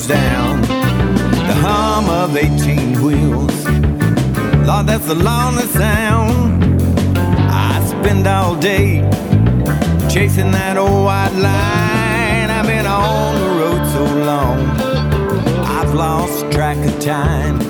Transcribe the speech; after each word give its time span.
goes 0.00 0.06
down. 0.06 0.62
The 0.62 1.54
hum 1.54 2.08
of 2.08 2.36
18 2.36 3.02
wheels, 3.02 3.64
Lord, 4.66 4.86
that's 4.86 5.06
the 5.06 5.14
loneliest 5.14 5.72
sound. 5.72 6.80
I 7.16 7.84
spend 7.84 8.26
all 8.26 8.56
day 8.56 9.00
chasing 10.08 10.50
that 10.52 10.76
old 10.76 11.04
white 11.04 11.32
line. 11.32 12.50
I've 12.50 12.66
been 12.66 12.86
on 12.86 13.40
the 13.40 13.48
road 13.60 13.86
so 13.92 14.04
long, 14.24 14.60
I've 15.64 15.94
lost 15.94 16.50
track 16.52 16.78
of 16.86 16.98
time. 17.00 17.69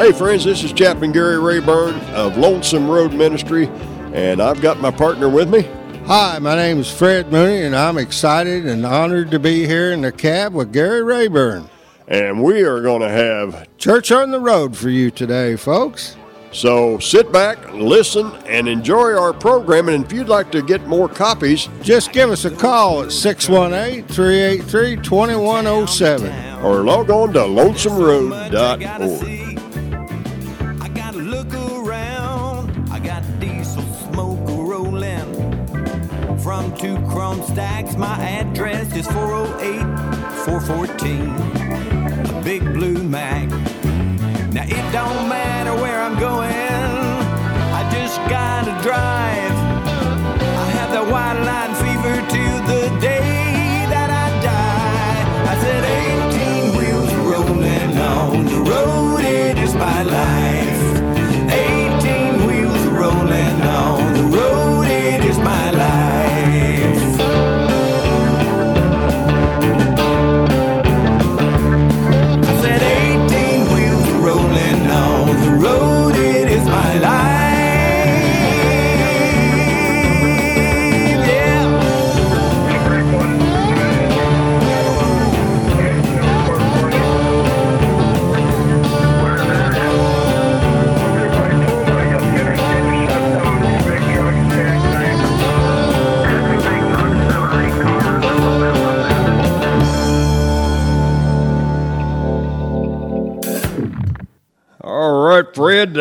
Hey, 0.00 0.12
friends, 0.12 0.44
this 0.44 0.62
is 0.64 0.72
Chaplain 0.72 1.12
Gary 1.12 1.38
Rayburn 1.38 1.94
of 2.14 2.38
Lonesome 2.38 2.88
Road 2.88 3.12
Ministry, 3.12 3.66
and 4.14 4.40
I've 4.40 4.62
got 4.62 4.80
my 4.80 4.90
partner 4.90 5.28
with 5.28 5.50
me. 5.50 5.68
Hi, 6.06 6.38
my 6.38 6.56
name 6.56 6.78
is 6.78 6.90
Fred 6.90 7.30
Mooney, 7.30 7.66
and 7.66 7.76
I'm 7.76 7.98
excited 7.98 8.64
and 8.64 8.86
honored 8.86 9.30
to 9.30 9.38
be 9.38 9.66
here 9.66 9.92
in 9.92 10.00
the 10.00 10.10
cab 10.10 10.54
with 10.54 10.72
Gary 10.72 11.04
Rayburn. 11.04 11.68
And 12.08 12.42
we 12.42 12.62
are 12.62 12.80
going 12.80 13.02
to 13.02 13.10
have, 13.10 13.68
Church 13.76 14.10
on 14.10 14.30
the 14.30 14.40
road 14.40 14.74
for 14.74 14.88
you 14.88 15.10
today, 15.10 15.54
folks. 15.56 16.16
so 16.50 16.98
sit 16.98 17.30
back, 17.30 17.70
listen, 17.74 18.32
and 18.46 18.68
enjoy 18.68 19.12
our 19.12 19.34
program. 19.34 19.90
And 19.90 20.06
if 20.06 20.12
you'd 20.14 20.30
like 20.30 20.50
to 20.52 20.62
get 20.62 20.86
more 20.86 21.10
copies, 21.10 21.68
Just 21.82 22.12
give 22.12 22.30
us 22.30 22.46
a 22.46 22.50
call 22.50 23.02
at 23.02 23.12
618 23.12 24.06
383 24.06 24.96
2107. 24.96 26.64
or 26.64 26.84
log 26.84 27.10
on 27.10 27.34
to 27.34 27.40
lonesomeroad.org. 27.40 29.39
stacks. 37.42 37.96
My 37.96 38.16
address 38.20 38.94
is 38.94 39.06
408 39.06 39.80
414. 40.44 42.36
A 42.36 42.42
big 42.42 42.62
blue 42.72 43.02
Mac. 43.02 43.48
Now 44.52 44.64
it 44.64 44.92
don't 44.92 45.28
matter 45.28 45.74
where 45.80 46.00
I'm 46.00 46.18
going. 46.18 46.50
I 46.50 47.88
just 47.92 48.16
gotta 48.28 48.82
drive. 48.82 49.49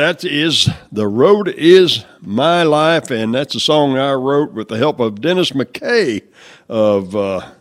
That 0.09 0.25
is 0.25 0.67
The 0.91 1.07
Road 1.07 1.49
is 1.49 2.03
My 2.19 2.63
Life, 2.63 3.11
and 3.11 3.31
that's 3.31 3.53
a 3.53 3.59
song 3.59 3.95
I 3.95 4.13
wrote 4.13 4.53
with 4.53 4.67
the 4.67 4.79
help 4.79 4.99
of 4.99 5.21
Dennis 5.21 5.51
McKay 5.51 6.23
of 6.67 7.15
uh, 7.15 7.51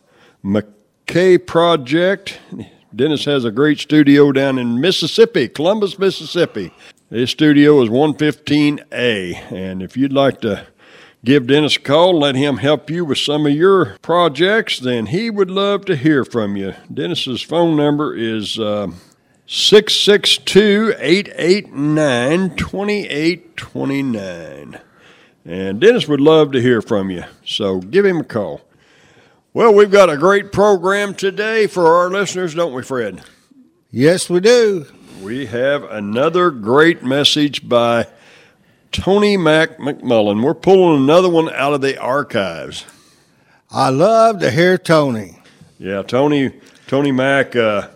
McKay 0.43 1.47
Project. 1.47 2.41
Dennis 2.97 3.27
has 3.27 3.45
a 3.45 3.51
great 3.51 3.81
studio 3.81 4.33
down 4.33 4.59
in 4.59 4.81
Mississippi, 4.81 5.47
Columbus, 5.47 5.99
Mississippi. 5.99 6.73
His 7.11 7.29
studio 7.29 7.83
is 7.83 7.91
115A, 7.91 9.53
and 9.53 9.83
if 9.83 9.95
you'd 9.95 10.15
like 10.15 10.41
to 10.41 10.67
give 11.23 11.49
Dennis 11.49 11.77
a 11.77 11.81
call, 11.81 12.19
let 12.19 12.35
him 12.35 12.57
help 12.57 12.89
you 12.89 13.05
with 13.05 13.19
some 13.19 13.45
of 13.45 13.53
your 13.53 13.99
projects, 14.01 14.79
then 14.79 15.05
he 15.05 15.29
would 15.29 15.51
love 15.51 15.85
to 15.85 15.97
hear 15.97 16.25
from 16.25 16.57
you. 16.57 16.73
Dennis's 16.91 17.43
phone 17.43 17.77
number 17.77 18.17
is. 18.17 18.59
Uh, 18.59 18.93
662 19.51 20.93
889 20.99 22.55
2829. 22.55 24.79
And 25.47 25.81
Dennis 25.81 26.07
would 26.07 26.21
love 26.21 26.53
to 26.53 26.61
hear 26.61 26.83
from 26.83 27.11
you, 27.11 27.25
so 27.47 27.81
give 27.81 28.05
him 28.05 28.19
a 28.19 28.25
call. 28.25 28.61
Well, 29.55 29.73
we've 29.73 29.91
got 29.91 30.11
a 30.11 30.19
great 30.19 30.53
program 30.53 31.15
today 31.15 31.67
for 31.67 31.97
our 31.97 32.11
listeners, 32.11 32.55
don't 32.55 32.75
we, 32.75 32.83
Fred? 32.83 33.23
Yes, 33.91 34.29
we 34.29 34.41
do. 34.41 34.85
We 35.23 35.47
have 35.47 35.83
another 35.85 36.51
great 36.51 37.03
message 37.03 37.67
by 37.67 38.07
Tony 38.93 39.39
Mac 39.39 39.79
McMullen. 39.79 40.45
We're 40.45 40.53
pulling 40.53 41.05
another 41.05 41.31
one 41.31 41.49
out 41.55 41.73
of 41.73 41.81
the 41.81 41.99
archives. 41.99 42.85
I 43.71 43.89
love 43.89 44.41
to 44.41 44.51
hear 44.51 44.77
Tony. 44.77 45.39
Yeah, 45.79 46.03
Tony 46.03 46.53
Tony 46.87 47.13
Mac. 47.13 47.57
Uh, 47.57 47.89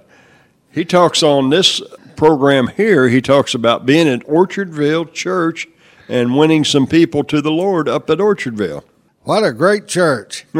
he 0.73 0.85
talks 0.85 1.23
on 1.23 1.51
this 1.51 1.81
program 2.17 2.69
here. 2.69 3.09
He 3.09 3.21
talks 3.21 3.55
about 3.55 3.85
being 3.87 4.09
at 4.09 4.27
Orchardville 4.27 5.13
Church 5.13 5.67
and 6.09 6.37
winning 6.37 6.65
some 6.65 6.87
people 6.87 7.25
to 7.25 7.41
the 7.41 7.51
Lord 7.51 7.89
up 7.89 8.09
at 8.11 8.19
Orchardville. 8.19 8.85
What 9.23 9.45
a 9.45 9.53
great 9.53 9.87
church. 9.89 10.47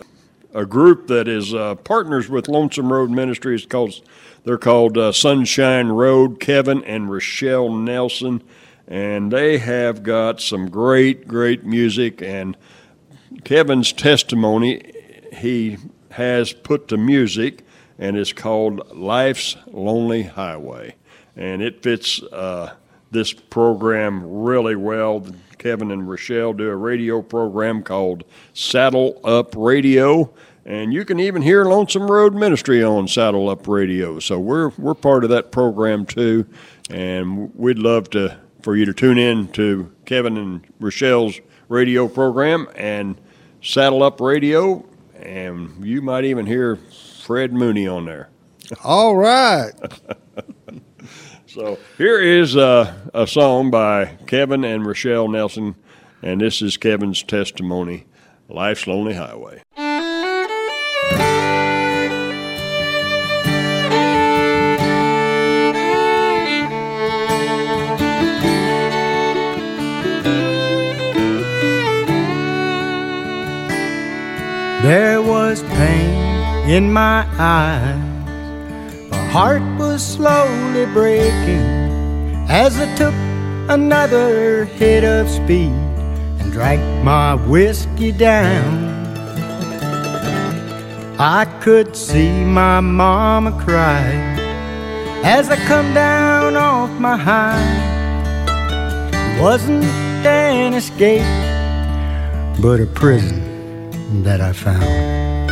a 0.55 0.65
group 0.65 1.07
that 1.09 1.29
is 1.29 1.53
uh, 1.55 1.75
partners 1.77 2.29
with 2.29 2.49
Lonesome 2.49 2.93
Road 2.93 3.11
Ministries. 3.11 3.67
Called 3.67 4.01
they're 4.47 4.57
called 4.57 4.97
uh, 4.97 5.13
Sunshine 5.13 5.89
Road. 5.89 6.41
Kevin 6.41 6.83
and 6.85 7.11
Rochelle 7.11 7.69
Nelson 7.69 8.43
and 8.89 9.33
they 9.33 9.59
have 9.59 10.03
got 10.03 10.41
some 10.41 10.69
great, 10.69 11.27
great 11.27 11.65
music. 11.65 12.23
And 12.23 12.57
Kevin's 13.45 13.93
testimony 13.93 14.93
he 15.33 15.79
has 16.13 16.53
put 16.53 16.89
to 16.89 16.97
music, 16.97 17.65
and 17.99 18.17
it's 18.17 18.33
called 18.33 18.97
Life's 18.97 19.57
Lonely 19.67 20.23
Highway. 20.23 20.95
And 21.35 21.61
it 21.61 21.83
fits 21.83 22.23
uh, 22.23 22.75
this 23.11 23.33
program 23.33 24.23
really 24.25 24.77
well. 24.77 25.27
Kevin 25.59 25.91
and 25.91 26.09
Rochelle 26.09 26.53
do 26.53 26.69
a 26.69 26.77
radio 26.77 27.21
program 27.21 27.83
called 27.83 28.25
Saddle 28.55 29.21
Up 29.25 29.55
Radio. 29.57 30.33
And 30.67 30.93
you 30.93 31.05
can 31.05 31.21
even 31.21 31.43
hear 31.43 31.65
Lonesome 31.65 32.11
Road 32.11 32.35
Ministry 32.35 32.83
on 32.83 33.07
Saddle 33.07 33.49
Up 33.49 33.69
Radio. 33.69 34.19
So 34.19 34.39
we're, 34.39 34.71
we're 34.71 34.95
part 34.95 35.23
of 35.23 35.31
that 35.31 35.53
program 35.53 36.05
too. 36.05 36.45
And 36.91 37.55
we'd 37.55 37.79
love 37.79 38.11
to 38.11 38.37
for 38.67 38.75
you 38.75 38.85
to 38.85 38.93
tune 38.93 39.17
in 39.17 39.47
to 39.47 39.93
Kevin 40.07 40.37
and 40.37 40.67
Rochelle's 40.81 41.41
radio 41.69 42.09
program 42.09 42.67
and 42.75 43.17
Saddle 43.63 44.03
Up 44.03 44.21
Radio, 44.21 44.85
and 45.15 45.87
you 45.87 46.03
might 46.03 46.25
even 46.25 46.47
hear 46.47 46.75
Fred 47.23 47.53
Mooney 47.53 47.87
on 47.87 48.07
there. 48.07 48.29
All 48.83 49.15
right. 49.15 49.71
so 51.47 51.79
here 51.97 52.21
is 52.21 52.57
a, 52.57 53.09
a 53.15 53.29
song 53.29 53.71
by 53.71 54.17
Kevin 54.27 54.65
and 54.65 54.85
Rochelle 54.85 55.29
Nelson, 55.29 55.77
and 56.21 56.41
this 56.41 56.61
is 56.61 56.77
Kevin's 56.77 57.23
testimony 57.23 58.07
Life's 58.49 58.89
Lonely 58.89 59.15
Highway. 59.15 59.63
There 74.87 75.21
was 75.21 75.65
pain 75.65 76.71
in 76.71 76.93
my 76.93 77.27
eyes. 77.41 79.11
My 79.11 79.27
heart 79.35 79.63
was 79.81 80.01
slowly 80.01 80.87
breaking 80.93 81.67
as 82.49 82.79
I 82.79 82.95
took 82.95 83.13
another 83.69 84.65
hit 84.65 85.03
of 85.03 85.29
speed 85.29 85.73
and 86.39 86.53
drank 86.53 86.81
my 87.03 87.35
whiskey 87.35 88.13
down. 88.13 88.87
I 91.19 91.47
could 91.61 91.97
see 91.97 92.45
my 92.45 92.79
mama 92.79 93.61
cry 93.65 94.05
as 95.25 95.51
I 95.51 95.57
come 95.67 95.95
down 95.95 96.55
off 96.55 96.91
my 97.01 97.17
high. 97.17 97.67
It 99.11 99.43
wasn't 99.43 99.83
an 100.25 100.75
escape, 100.75 101.27
but 102.63 102.79
a 102.79 102.87
prison 102.87 103.56
that 104.23 104.41
I 104.41 104.53
found. 104.53 105.51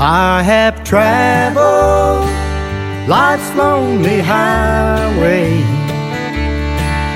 I 0.00 0.42
have 0.42 0.82
traveled 0.84 2.28
life's 3.08 3.54
lonely 3.54 4.20
highway. 4.20 5.62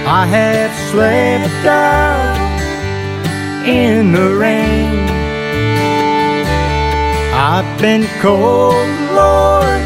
I 0.04 0.26
have 0.26 0.72
slept 0.90 1.66
out 1.66 2.42
in 3.66 4.12
the 4.12 4.34
rain. 4.34 5.08
I've 7.34 7.80
been 7.80 8.06
cold, 8.20 8.88
Lord. 9.14 9.82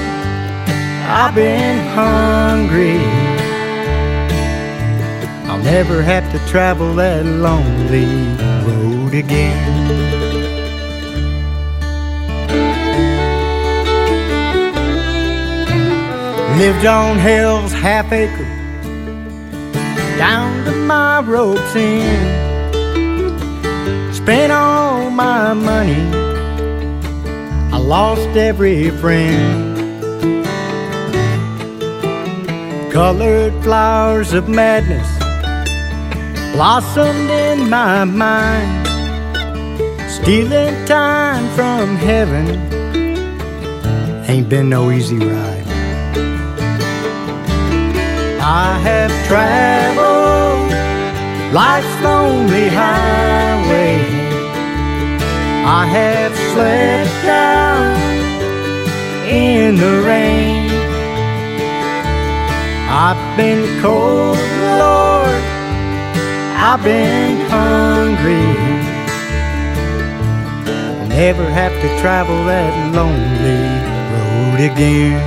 I've 1.08 1.34
been 1.34 1.78
hungry. 1.94 3.25
Never 5.66 6.00
have 6.00 6.30
to 6.30 6.38
travel 6.48 6.94
that 6.94 7.26
lonely 7.26 8.06
road 8.64 9.14
again. 9.14 9.66
Lived 16.56 16.86
on 16.86 17.18
hell's 17.18 17.72
half 17.72 18.12
acre, 18.12 18.44
down 20.16 20.64
to 20.66 20.70
my 20.70 21.18
rope's 21.22 21.74
end. 21.74 22.44
Spent 24.14 24.52
all 24.52 25.10
my 25.10 25.52
money, 25.52 26.06
I 27.72 27.78
lost 27.78 28.36
every 28.36 28.90
friend. 28.90 29.74
Colored 32.92 33.52
flowers 33.64 34.32
of 34.32 34.48
madness 34.48 35.15
blossomed 36.56 37.28
in 37.28 37.68
my 37.68 38.02
mind, 38.04 38.86
stealing 40.08 40.74
time 40.86 41.46
from 41.54 41.96
heaven. 41.96 42.46
Ain't 44.26 44.48
been 44.48 44.70
no 44.70 44.90
easy 44.90 45.18
ride. 45.18 45.66
I 48.40 48.78
have 48.88 49.12
traveled 49.28 50.72
life's 51.52 51.96
lonely 52.02 52.68
highway. 52.68 53.98
I 55.78 55.84
have 55.98 56.34
slept 56.52 57.16
down 57.26 58.00
in 59.28 59.76
the 59.76 59.94
rain. 60.08 60.70
I've 62.88 63.36
been 63.36 63.82
cold, 63.82 64.38
Lord 64.80 65.55
I've 66.68 66.82
been 66.82 67.48
hungry. 67.48 68.48
Never 71.08 71.48
have 71.48 71.70
to 71.80 71.88
travel 72.00 72.44
that 72.46 72.92
lonely 72.92 73.62
road 74.12 74.72
again. 74.72 75.22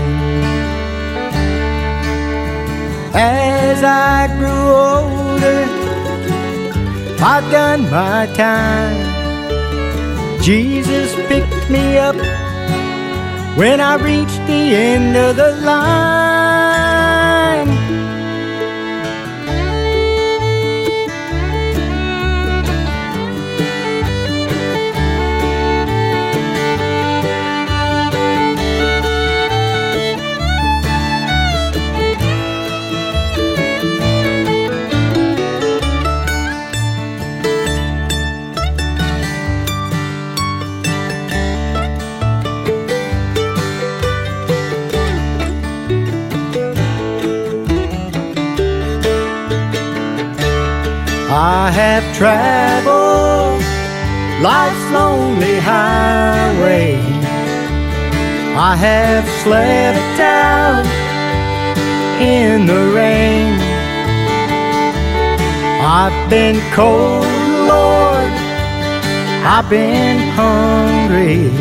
As 3.15 3.81
I 3.86 4.27
grew 4.38 4.65
older, 4.91 5.63
I've 7.24 7.50
done 7.50 7.84
my 7.89 8.25
time. 8.36 9.00
Jesus 10.43 11.15
picked 11.29 11.69
me 11.69 11.98
up 11.98 12.17
when 13.58 13.79
I 13.79 13.96
reached 13.96 14.46
the 14.46 14.75
end 14.75 15.15
of 15.15 15.38
the 15.38 15.53
line. 15.63 16.29
I 51.41 51.72
have 51.72 52.03
traveled 52.17 53.62
life's 54.43 54.91
lonely 54.91 55.58
highway. 55.58 56.96
I 58.58 58.75
have 58.75 59.25
slept 59.43 60.19
out 60.19 60.86
in 62.19 62.65
the 62.65 62.91
rain. 62.93 63.58
I've 65.81 66.29
been 66.29 66.60
cold, 66.74 67.24
Lord. 67.72 68.34
I've 69.48 69.69
been 69.69 70.19
hungry. 70.36 71.51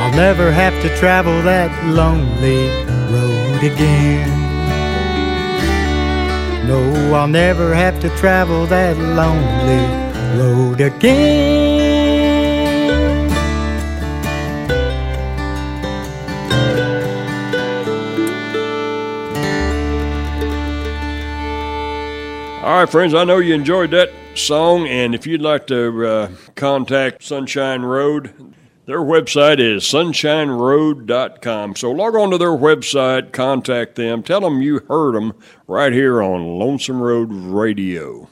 I'll 0.00 0.14
never 0.14 0.52
have 0.52 0.80
to 0.82 0.96
travel 0.98 1.42
that 1.42 1.72
lonely 1.84 2.68
road 3.12 3.64
again. 3.64 4.39
Know 6.70 7.14
I'll 7.14 7.26
never 7.26 7.74
have 7.74 7.98
to 8.00 8.08
travel 8.16 8.64
that 8.66 8.96
lonely 8.96 9.82
road 10.40 10.80
again. 10.80 11.80
All 22.62 22.78
right, 22.78 22.88
friends, 22.88 23.14
I 23.14 23.24
know 23.24 23.38
you 23.38 23.54
enjoyed 23.54 23.90
that 23.90 24.12
song, 24.36 24.86
and 24.86 25.12
if 25.12 25.26
you'd 25.26 25.42
like 25.42 25.66
to 25.66 26.06
uh, 26.06 26.30
contact 26.54 27.24
Sunshine 27.24 27.82
Road, 27.82 28.32
their 28.86 29.00
website 29.00 29.58
is 29.60 29.84
sunshineroad.com. 29.84 31.76
So 31.76 31.90
log 31.92 32.14
on 32.16 32.30
to 32.30 32.38
their 32.38 32.48
website, 32.48 33.32
contact 33.32 33.96
them, 33.96 34.22
tell 34.22 34.40
them 34.40 34.62
you 34.62 34.80
heard 34.88 35.14
them 35.14 35.34
right 35.66 35.92
here 35.92 36.22
on 36.22 36.58
Lonesome 36.58 37.00
Road 37.00 37.30
Radio. 37.32 38.28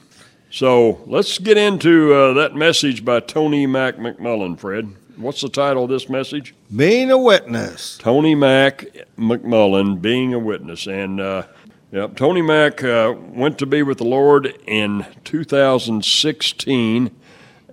So 0.51 1.01
let's 1.05 1.37
get 1.37 1.57
into 1.57 2.13
uh, 2.13 2.33
that 2.33 2.55
message 2.55 3.05
by 3.05 3.19
Tony 3.19 3.67
Mac 3.67 3.97
McMullen, 3.97 4.59
Fred. 4.59 4.95
What's 5.15 5.41
the 5.41 5.49
title 5.49 5.83
of 5.83 5.89
this 5.89 6.09
message? 6.09 6.55
Being 6.75 7.11
a 7.11 7.17
witness. 7.17 7.97
Tony 7.97 8.35
Mac 8.35 8.85
McMullen, 9.17 10.01
Being 10.01 10.33
a 10.33 10.39
Witness. 10.39 10.87
And 10.87 11.19
uh, 11.19 11.43
Yep. 11.91 12.17
Tony 12.17 12.43
Mac 12.43 12.83
uh, 12.83 13.15
went 13.17 13.57
to 13.57 13.65
be 13.65 13.81
with 13.81 13.97
the 13.97 14.03
Lord 14.03 14.53
in 14.67 15.07
2016. 15.23 17.09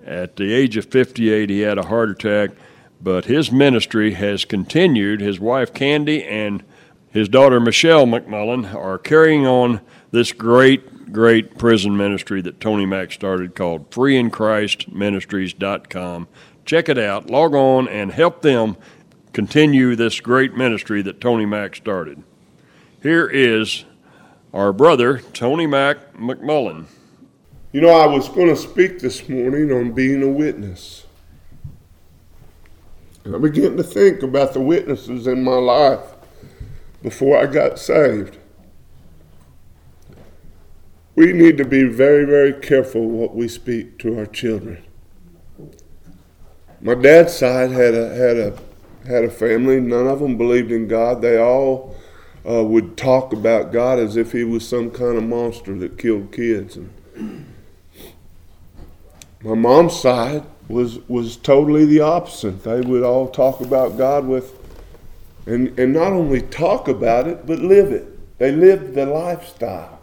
At 0.03 0.37
the 0.37 0.53
age 0.53 0.75
of 0.75 0.85
58, 0.85 1.51
he 1.51 1.59
had 1.59 1.77
a 1.77 1.83
heart 1.83 2.09
attack, 2.09 2.51
but 3.01 3.25
his 3.25 3.51
ministry 3.51 4.13
has 4.13 4.45
continued. 4.45 5.19
His 5.21 5.39
wife 5.39 5.73
Candy 5.73 6.23
and 6.23 6.63
his 7.09 7.27
daughter 7.29 7.59
Michelle 7.59 8.05
McMullen 8.05 8.75
are 8.75 8.99
carrying 8.99 9.47
on 9.47 9.81
this 10.11 10.31
great, 10.31 11.11
great 11.11 11.57
prison 11.57 11.97
ministry 11.97 12.41
that 12.41 12.61
Tony 12.61 12.85
Mac 12.85 13.11
started 13.11 13.55
called 13.55 13.89
freeinchristministries.com. 13.89 16.27
Check 16.65 16.89
it 16.89 16.97
out, 16.97 17.29
log 17.29 17.55
on, 17.55 17.87
and 17.87 18.11
help 18.11 18.41
them 18.41 18.75
continue 19.33 19.95
this 19.95 20.19
great 20.19 20.55
ministry 20.55 21.01
that 21.01 21.21
Tony 21.21 21.45
Mac 21.45 21.75
started. 21.75 22.21
Here 23.01 23.27
is 23.27 23.85
our 24.53 24.73
brother, 24.73 25.19
Tony 25.33 25.65
Mac 25.65 26.13
McMullen. 26.13 26.85
You 27.71 27.81
know, 27.81 27.89
I 27.89 28.05
was 28.05 28.29
going 28.29 28.49
to 28.49 28.55
speak 28.55 28.99
this 28.99 29.27
morning 29.27 29.71
on 29.71 29.93
being 29.93 30.21
a 30.23 30.29
witness. 30.29 31.06
And 33.27 33.35
I 33.35 33.39
began 33.39 33.75
to 33.75 33.83
think 33.83 34.23
about 34.23 34.53
the 34.53 34.61
witnesses 34.61 35.27
in 35.27 35.43
my 35.43 35.55
life 35.55 36.15
before 37.03 37.37
I 37.37 37.45
got 37.45 37.77
saved. 37.77 38.37
We 41.13 41.33
need 41.33 41.57
to 41.57 41.65
be 41.65 41.83
very, 41.83 42.23
very 42.23 42.53
careful 42.53 43.05
what 43.05 43.35
we 43.35 43.49
speak 43.49 43.99
to 43.99 44.17
our 44.17 44.27
children. 44.27 44.81
My 46.79 46.95
dad's 46.95 47.35
side 47.35 47.71
had 47.71 47.93
a 47.93 48.15
had 48.15 48.37
a 48.37 48.57
had 49.05 49.25
a 49.25 49.29
family. 49.29 49.81
None 49.81 50.07
of 50.07 50.21
them 50.21 50.37
believed 50.37 50.71
in 50.71 50.87
God. 50.87 51.21
They 51.21 51.37
all 51.37 51.97
uh, 52.49 52.63
would 52.63 52.95
talk 52.95 53.33
about 53.33 53.73
God 53.73 53.99
as 53.99 54.15
if 54.15 54.31
he 54.31 54.45
was 54.45 54.65
some 54.65 54.89
kind 54.89 55.17
of 55.17 55.23
monster 55.25 55.77
that 55.79 55.97
killed 55.97 56.31
kids. 56.31 56.77
And 56.77 57.53
my 59.43 59.53
mom's 59.53 59.99
side 59.99 60.45
was 60.67 60.99
was 61.07 61.37
totally 61.37 61.85
the 61.85 62.01
opposite. 62.01 62.63
They 62.63 62.81
would 62.81 63.03
all 63.03 63.29
talk 63.29 63.61
about 63.61 63.97
God 63.97 64.25
with, 64.25 64.53
and 65.45 65.77
and 65.79 65.93
not 65.93 66.13
only 66.13 66.41
talk 66.41 66.87
about 66.87 67.27
it, 67.27 67.45
but 67.45 67.59
live 67.59 67.91
it. 67.91 68.37
They 68.37 68.51
lived 68.51 68.93
the 68.93 69.05
lifestyle. 69.05 69.99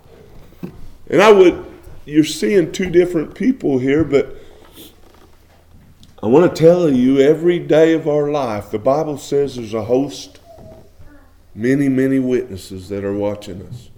And 1.08 1.20
I 1.20 1.30
would, 1.30 1.64
you're 2.06 2.24
seeing 2.24 2.72
two 2.72 2.90
different 2.90 3.34
people 3.34 3.78
here, 3.78 4.04
but 4.04 4.36
I 6.22 6.26
want 6.26 6.54
to 6.54 6.62
tell 6.62 6.90
you 6.90 7.20
every 7.20 7.58
day 7.58 7.92
of 7.92 8.08
our 8.08 8.30
life, 8.30 8.70
the 8.70 8.78
Bible 8.78 9.18
says 9.18 9.56
there's 9.56 9.74
a 9.74 9.84
host 9.84 10.40
many, 11.54 11.88
many 11.88 12.18
witnesses 12.18 12.88
that 12.88 13.04
are 13.04 13.12
watching 13.12 13.62
us. 13.66 13.90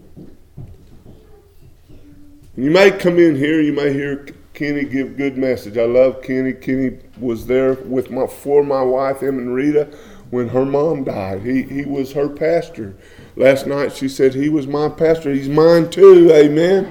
You 2.57 2.71
may 2.71 2.91
come 2.91 3.19
in 3.19 3.37
here, 3.37 3.61
you 3.61 3.73
may 3.73 3.93
hear 3.93 4.27
Kenny 4.57 4.85
give 4.85 5.19
good 5.19 5.37
message. 5.37 5.77
I 5.77 5.85
love 5.85 6.23
Kenny. 6.23 6.55
Kenny 6.55 6.97
was 7.21 7.47
there 7.47 7.75
with 7.75 8.11
my 8.11 8.27
for 8.27 8.65
my 8.65 8.81
wife, 8.81 9.21
and 9.21 9.55
Rita, 9.55 9.85
when 10.31 10.49
her 10.49 10.65
mom 10.65 11.05
died. 11.05 11.43
He 11.43 11.63
he 11.63 11.85
was 11.85 12.15
her 12.15 12.31
pastor. 12.31 12.97
Last 13.37 13.67
night 13.67 13.93
she 13.93 14.09
said 14.09 14.33
he 14.33 14.49
was 14.49 14.67
my 14.67 14.89
pastor. 14.89 15.31
He's 15.31 15.51
mine 15.51 15.91
too. 15.91 16.33
Amen. 16.33 16.87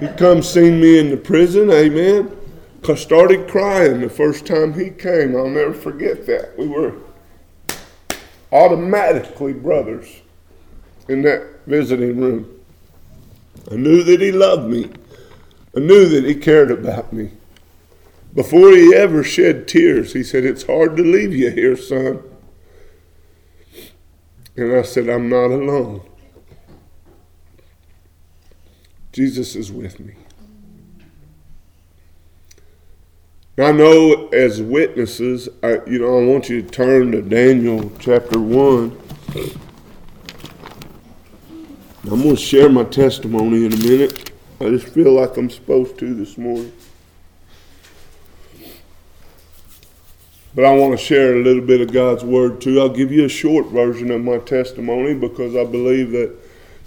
he 0.00 0.08
come 0.16 0.42
seen 0.42 0.80
me 0.80 0.98
in 0.98 1.10
the 1.10 1.18
prison. 1.18 1.70
Amen. 1.70 2.34
I 2.88 2.94
started 2.94 3.46
crying 3.46 4.00
the 4.00 4.08
first 4.08 4.46
time 4.46 4.72
he 4.72 4.88
came. 4.88 5.36
I'll 5.36 5.50
never 5.50 5.74
forget 5.74 6.24
that. 6.26 6.58
We 6.58 6.66
were 6.66 6.94
automatically 8.52 9.52
brothers 9.52 10.22
in 11.10 11.20
that 11.22 11.46
visiting 11.66 12.18
room. 12.18 12.58
I 13.70 13.74
knew 13.74 14.02
that 14.02 14.22
he 14.22 14.32
loved 14.32 14.70
me. 14.70 14.90
I 15.76 15.80
knew 15.80 16.06
that 16.06 16.24
he 16.24 16.34
cared 16.34 16.70
about 16.70 17.12
me. 17.12 17.32
Before 18.34 18.70
he 18.70 18.94
ever 18.94 19.22
shed 19.22 19.68
tears, 19.68 20.12
he 20.12 20.22
said, 20.22 20.44
It's 20.44 20.64
hard 20.64 20.96
to 20.96 21.02
leave 21.02 21.34
you 21.34 21.50
here, 21.50 21.76
son. 21.76 22.22
And 24.56 24.72
I 24.72 24.82
said, 24.82 25.08
I'm 25.08 25.28
not 25.28 25.46
alone. 25.46 26.02
Jesus 29.12 29.54
is 29.54 29.70
with 29.70 30.00
me. 30.00 30.14
I 33.56 33.70
know 33.70 34.26
as 34.28 34.60
witnesses, 34.60 35.48
I, 35.62 35.80
you 35.86 36.00
know, 36.00 36.18
I 36.18 36.24
want 36.26 36.48
you 36.48 36.62
to 36.62 36.68
turn 36.68 37.12
to 37.12 37.22
Daniel 37.22 37.92
chapter 38.00 38.40
1. 38.40 39.00
I'm 42.10 42.22
going 42.22 42.30
to 42.30 42.36
share 42.36 42.68
my 42.68 42.82
testimony 42.82 43.66
in 43.66 43.72
a 43.72 43.76
minute. 43.76 44.33
I 44.60 44.68
just 44.70 44.88
feel 44.88 45.12
like 45.12 45.36
I'm 45.36 45.50
supposed 45.50 45.98
to 45.98 46.14
this 46.14 46.38
morning. 46.38 46.72
But 50.54 50.64
I 50.64 50.72
want 50.76 50.98
to 50.98 51.04
share 51.04 51.34
a 51.34 51.42
little 51.42 51.64
bit 51.64 51.80
of 51.80 51.92
God's 51.92 52.22
Word 52.22 52.60
too. 52.60 52.80
I'll 52.80 52.88
give 52.88 53.10
you 53.10 53.24
a 53.24 53.28
short 53.28 53.66
version 53.66 54.12
of 54.12 54.22
my 54.22 54.38
testimony 54.38 55.12
because 55.14 55.56
I 55.56 55.64
believe 55.64 56.12
that 56.12 56.32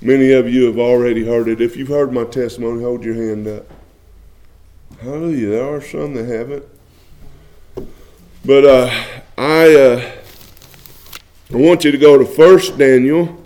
many 0.01 0.31
of 0.31 0.47
you 0.47 0.65
have 0.67 0.77
already 0.77 1.25
heard 1.25 1.49
it. 1.49 1.59
If 1.59 1.75
you've 1.75 1.89
heard 1.89 2.13
my 2.13 2.23
testimony, 2.23 2.81
hold 2.81 3.03
your 3.03 3.15
hand 3.15 3.47
up. 3.47 3.65
Hallelujah. 5.01 5.49
There 5.49 5.75
are 5.75 5.81
some 5.81 6.13
that 6.13 6.25
haven't. 6.25 6.63
But 8.45 8.65
uh, 8.65 9.05
I, 9.37 9.75
uh, 9.75 10.11
I 11.53 11.57
want 11.57 11.83
you 11.83 11.91
to 11.91 11.97
go 11.97 12.17
to 12.17 12.25
First 12.25 12.77
Daniel. 12.77 13.43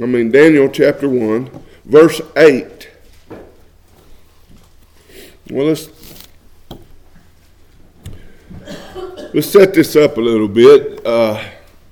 I 0.00 0.04
mean, 0.04 0.30
Daniel 0.30 0.68
chapter 0.68 1.08
1, 1.08 1.50
verse 1.86 2.20
8. 2.36 2.90
Well, 5.50 5.66
let's, 5.66 5.88
let's 9.32 9.46
set 9.48 9.72
this 9.72 9.94
up 9.94 10.16
a 10.16 10.20
little 10.20 10.48
bit. 10.48 11.06
Uh, 11.06 11.42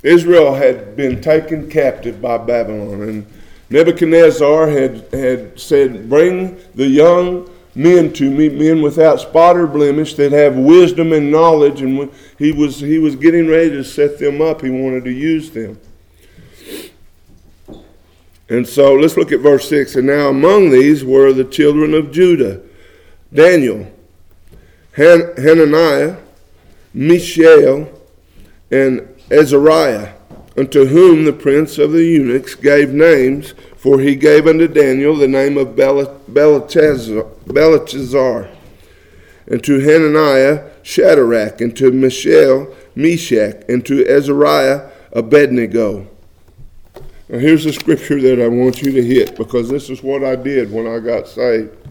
Israel 0.03 0.55
had 0.55 0.97
been 0.97 1.23
taken 1.23 1.71
captive 1.71 2.21
by 2.21 2.37
Babylon, 2.37 3.03
and 3.03 3.27
Nebuchadnezzar 3.71 4.69
had, 4.69 5.09
had 5.13 5.59
said, 5.59 6.11
Bring 6.11 6.59
the 6.75 6.87
young 6.87 7.49
men 7.75 8.13
to 8.15 8.31
me, 8.31 8.49
men 8.49 8.83
without 8.83 9.21
spot 9.21 9.57
or 9.57 9.67
blemish 9.67 10.15
that 10.15 10.33
have 10.33 10.57
wisdom 10.57 11.13
and 11.13 11.31
knowledge. 11.31 11.81
And 11.81 12.11
he 12.39 12.53
was 12.53 12.81
he 12.81 12.99
was 12.99 13.17
getting 13.17 13.49
ready 13.49 13.71
to 13.71 13.85
set 13.85 14.19
them 14.19 14.41
up, 14.41 14.63
he 14.63 14.71
wanted 14.71 15.05
to 15.05 15.11
use 15.11 15.51
them. 15.51 15.79
And 18.49 18.67
so 18.67 18.95
let's 18.95 19.17
look 19.17 19.33
at 19.33 19.41
verse 19.41 19.69
6. 19.69 19.97
And 19.97 20.07
now 20.07 20.29
among 20.29 20.71
these 20.71 21.05
were 21.05 21.33
the 21.33 21.45
children 21.45 21.95
of 21.95 22.13
Judah 22.13 22.61
Daniel, 23.33 23.91
Han- 24.97 25.35
Hananiah, 25.37 26.19
Mishael, 26.93 27.91
and 28.71 29.09
Azariah, 29.31 30.13
unto 30.57 30.87
whom 30.87 31.25
the 31.25 31.33
prince 31.33 31.79
of 31.79 31.93
the 31.93 32.05
eunuchs 32.05 32.55
gave 32.55 32.91
names 32.91 33.55
for 33.85 34.01
he 34.01 34.17
gave 34.17 34.47
unto 34.47 34.67
Daniel 34.67 35.15
the 35.15 35.29
name 35.29 35.59
of 35.59 35.77
Belteshazzar, 35.77 37.27
and 39.47 39.63
to 39.63 39.79
Hananiah 39.81 40.71
Shadrach, 40.83 41.61
and 41.61 41.77
to 41.77 41.93
Mishael 41.93 42.75
Meshach, 42.95 43.63
and 43.69 43.85
to 43.85 44.03
Azariah 44.09 44.89
Abednego. 45.13 46.07
Now 47.35 47.41
here's 47.41 47.65
the 47.65 47.73
scripture 47.73 48.21
that 48.21 48.41
I 48.41 48.47
want 48.47 48.81
you 48.81 48.93
to 48.93 49.03
hit 49.03 49.37
because 49.37 49.69
this 49.69 49.91
is 49.91 50.05
what 50.05 50.23
I 50.23 50.37
did 50.37 50.71
when 50.71 50.87
I 50.87 51.01
got 51.01 51.27
saved. 51.27 51.73
It 51.73 51.91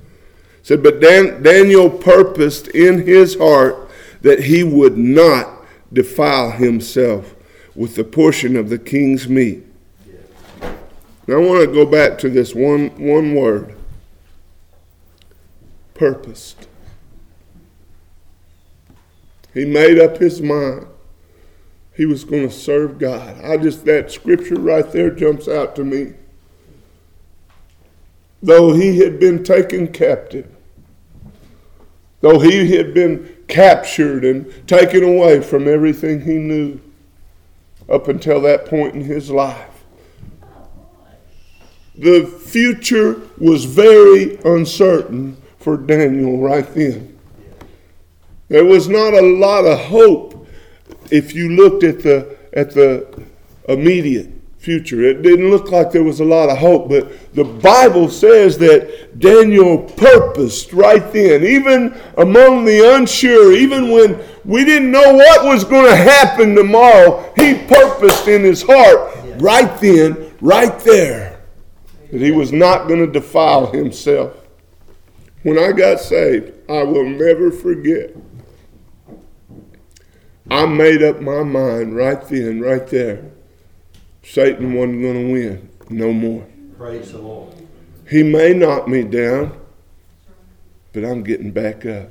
said, 0.62 0.82
But 0.82 1.02
Dan- 1.02 1.44
Daniel 1.44 1.90
purposed 1.90 2.70
in 2.70 3.06
his 3.06 3.38
heart 3.38 3.90
that 4.22 4.44
he 4.44 4.64
would 4.64 4.98
not 4.98 5.66
defile 5.92 6.52
himself 6.52 7.36
with 7.76 7.98
the 7.98 8.06
portion 8.06 8.56
of 8.56 8.70
the 8.70 8.80
king's 8.80 9.28
meat 9.28 9.66
Now 11.28 11.36
I 11.36 11.46
want 11.46 11.68
to 11.68 11.74
go 11.74 11.86
back 11.86 12.18
to 12.20 12.30
this 12.30 12.56
one, 12.56 12.92
one 12.98 13.36
word 13.36 13.76
purposed. 15.94 16.68
He 19.54 19.66
made 19.66 20.00
up 20.00 20.20
his 20.20 20.42
mind 20.42 20.88
he 21.96 22.06
was 22.06 22.24
going 22.24 22.48
to 22.48 22.54
serve 22.54 22.98
God. 22.98 23.44
I 23.44 23.58
just, 23.58 23.86
that 23.86 24.12
scripture 24.12 24.56
right 24.56 24.90
there 24.92 25.12
jumps 25.12 25.48
out 25.48 25.76
to 25.76 25.84
me. 25.84 26.14
Though 28.42 28.74
he 28.74 29.00
had 29.00 29.20
been 29.20 29.44
taken 29.44 29.92
captive, 29.94 30.50
though 32.22 32.40
he 32.40 32.76
had 32.76 32.94
been 32.94 33.38
captured 33.48 34.26
and 34.26 34.68
taken 34.68 35.04
away 35.04 35.42
from 35.42 35.68
everything 35.68 36.22
he 36.22 36.34
knew 36.34 36.80
up 37.90 38.08
until 38.08 38.42
that 38.42 38.66
point 38.66 38.96
in 38.96 39.02
his 39.02 39.30
life, 39.30 39.70
the 41.96 42.26
future 42.26 43.22
was 43.38 43.66
very 43.66 44.38
uncertain 44.44 45.38
for 45.60 45.78
Daniel 45.78 46.40
right 46.40 46.68
then. 46.74 47.18
There 48.50 48.66
was 48.66 48.90
not 48.90 49.14
a 49.14 49.22
lot 49.22 49.66
of 49.66 49.80
hope 49.80 50.33
if 51.12 51.34
you 51.34 51.50
looked 51.50 51.84
at 51.84 52.02
the 52.02 52.38
at 52.54 52.72
the 52.72 53.24
immediate 53.68 54.30
future. 54.64 55.04
It 55.04 55.24
didn't 55.24 55.50
look 55.50 55.72
like 55.72 55.92
there 55.92 56.04
was 56.04 56.22
a 56.22 56.26
lot 56.26 56.50
of 56.50 56.58
hope, 56.58 56.88
but 56.88 57.34
the 57.34 57.44
Bible 57.44 58.10
says 58.10 58.58
that 58.60 59.20
Daniel 59.20 59.78
purposed 59.78 60.72
right 60.72 61.12
then, 61.12 61.44
even 61.44 61.94
among 62.18 62.64
the 62.64 62.96
unsure, 62.96 63.52
even 63.52 63.92
when 63.92 64.24
we 64.46 64.64
didn't 64.64 64.90
know 64.90 65.16
what 65.16 65.44
was 65.44 65.66
going 65.66 65.86
to 65.86 65.96
happen 65.96 66.56
tomorrow, 66.56 67.30
he 67.36 67.56
purposed 67.68 68.30
in 68.30 68.42
his 68.42 68.62
heart 68.62 69.14
right 69.42 69.80
then, 69.82 70.32
right 70.40 70.80
there, 70.80 71.42
that 72.10 72.22
he 72.22 72.32
was 72.32 72.54
not 72.54 72.88
going 72.88 73.06
to 73.06 73.12
defile 73.12 73.70
himself. 73.70 74.34
When 75.42 75.60
I 75.60 75.74
got 75.74 76.00
saved, 76.00 76.54
I 76.70 76.84
will 76.84 77.04
never 77.04 77.52
forget. 77.52 78.16
I 80.50 80.66
made 80.66 81.02
up 81.02 81.22
my 81.22 81.44
mind 81.44 81.96
right 81.96 82.22
then, 82.28 82.62
right 82.62 82.86
there. 82.88 83.24
Satan 84.24 84.74
wasn't 84.74 85.02
going 85.02 85.28
to 85.28 85.34
win 85.34 85.70
no 85.90 86.14
more. 86.14 86.46
Praise 86.78 87.12
the 87.12 87.20
Lord. 87.20 87.54
He 88.10 88.24
may 88.24 88.54
knock 88.54 88.88
me 88.88 89.04
down, 89.04 89.58
but 90.92 91.04
I'm 91.04 91.24
getting 91.24 91.52
back 91.52 91.86
up. 91.86 92.10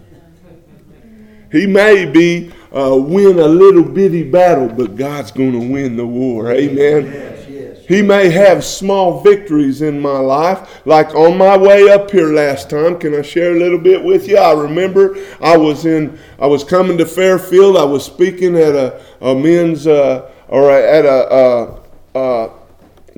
He 1.50 1.66
may 1.66 2.06
be 2.06 2.50
uh, 2.74 2.96
win 2.96 3.38
a 3.38 3.46
little 3.46 3.84
bitty 3.84 4.22
battle, 4.22 4.68
but 4.68 4.96
God's 4.96 5.30
going 5.30 5.52
to 5.52 5.58
win 5.58 5.96
the 5.96 6.06
war. 6.06 6.50
Amen. 6.50 7.41
He 7.88 8.02
may 8.02 8.30
have 8.30 8.64
small 8.64 9.20
victories 9.20 9.82
in 9.82 10.00
my 10.00 10.18
life, 10.18 10.82
like 10.86 11.14
on 11.14 11.36
my 11.36 11.56
way 11.56 11.90
up 11.90 12.10
here 12.10 12.32
last 12.32 12.70
time. 12.70 12.98
Can 12.98 13.14
I 13.14 13.22
share 13.22 13.54
a 13.54 13.58
little 13.58 13.78
bit 13.78 14.02
with 14.02 14.28
you? 14.28 14.38
I 14.38 14.52
remember 14.52 15.16
I 15.40 15.56
was 15.56 15.84
in, 15.84 16.18
I 16.38 16.46
was 16.46 16.64
coming 16.64 16.98
to 16.98 17.06
Fairfield. 17.06 17.76
I 17.76 17.84
was 17.84 18.04
speaking 18.04 18.56
at 18.56 18.74
a, 18.74 19.02
a 19.20 19.34
men's 19.34 19.86
uh, 19.86 20.30
or 20.48 20.70
at 20.70 21.04
a, 21.04 21.34
a, 21.34 21.80
a 22.14 22.50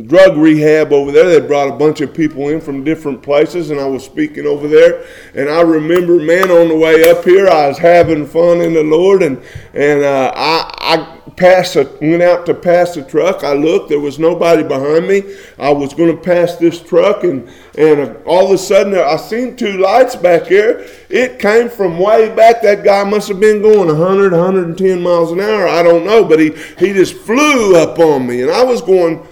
drug 0.03 0.37
rehab 0.37 0.93
over 0.93 1.13
there. 1.13 1.29
They 1.29 1.47
brought 1.47 1.69
a 1.69 1.77
bunch 1.77 2.01
of 2.01 2.15
people 2.15 2.49
in 2.49 2.61
from 2.61 2.85
different 2.85 3.23
places, 3.23 3.71
and 3.71 3.81
I 3.81 3.87
was 3.87 4.05
speaking 4.05 4.47
over 4.47 4.69
there. 4.69 5.07
And 5.35 5.49
I 5.49 5.61
remember, 5.61 6.19
man, 6.19 6.51
on 6.51 6.69
the 6.69 6.77
way 6.77 7.09
up 7.11 7.25
here, 7.25 7.49
I 7.49 7.69
was 7.69 7.79
having 7.79 8.27
fun 8.27 8.61
in 8.61 8.73
the 8.73 8.83
Lord, 8.83 9.23
and 9.23 9.43
and 9.73 10.03
uh, 10.03 10.33
I 10.35 10.71
I 10.79 11.24
passed 11.37 11.77
a, 11.77 11.85
went 12.01 12.23
out 12.23 12.47
to 12.47 12.55
pass 12.55 12.95
the 12.95 13.03
truck. 13.03 13.43
I 13.43 13.53
looked, 13.55 13.89
there 13.89 14.01
was 14.01 14.19
nobody 14.19 14.63
behind 14.63 15.09
me. 15.09 15.23
I 15.59 15.71
was 15.71 15.95
going 15.95 16.15
to 16.15 16.23
pass 16.23 16.57
this 16.57 16.81
truck, 16.81 17.25
and 17.25 17.49
and 17.77 18.01
uh, 18.01 18.15
all 18.27 18.47
of 18.47 18.53
a 18.53 18.59
sudden 18.59 18.95
I 18.95 19.17
seen 19.17 19.57
two 19.57 19.79
lights 19.79 20.17
back 20.17 20.47
here. 20.47 20.87
It 21.09 21.39
came 21.39 21.69
from 21.69 21.99
way 21.99 22.35
back. 22.35 22.63
That 22.63 22.85
guy 22.85 23.05
must 23.05 23.29
have 23.29 23.41
been 23.41 23.63
going 23.63 23.89
100, 23.89 24.33
110 24.33 25.03
miles 25.03 25.33
an 25.33 25.41
hour. 25.41 25.67
I 25.67 25.83
don't 25.83 26.05
know, 26.05 26.25
but 26.25 26.39
he 26.39 26.51
he 26.79 26.93
just 26.93 27.15
flew 27.15 27.77
up 27.77 27.99
on 27.99 28.27
me, 28.27 28.43
and 28.43 28.51
I 28.51 28.63
was 28.63 28.81
going 28.81 29.27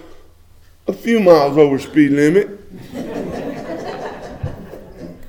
a 0.87 0.93
few 0.93 1.19
miles 1.19 1.57
over 1.57 1.79
speed 1.79 2.11
limit. 2.11 2.59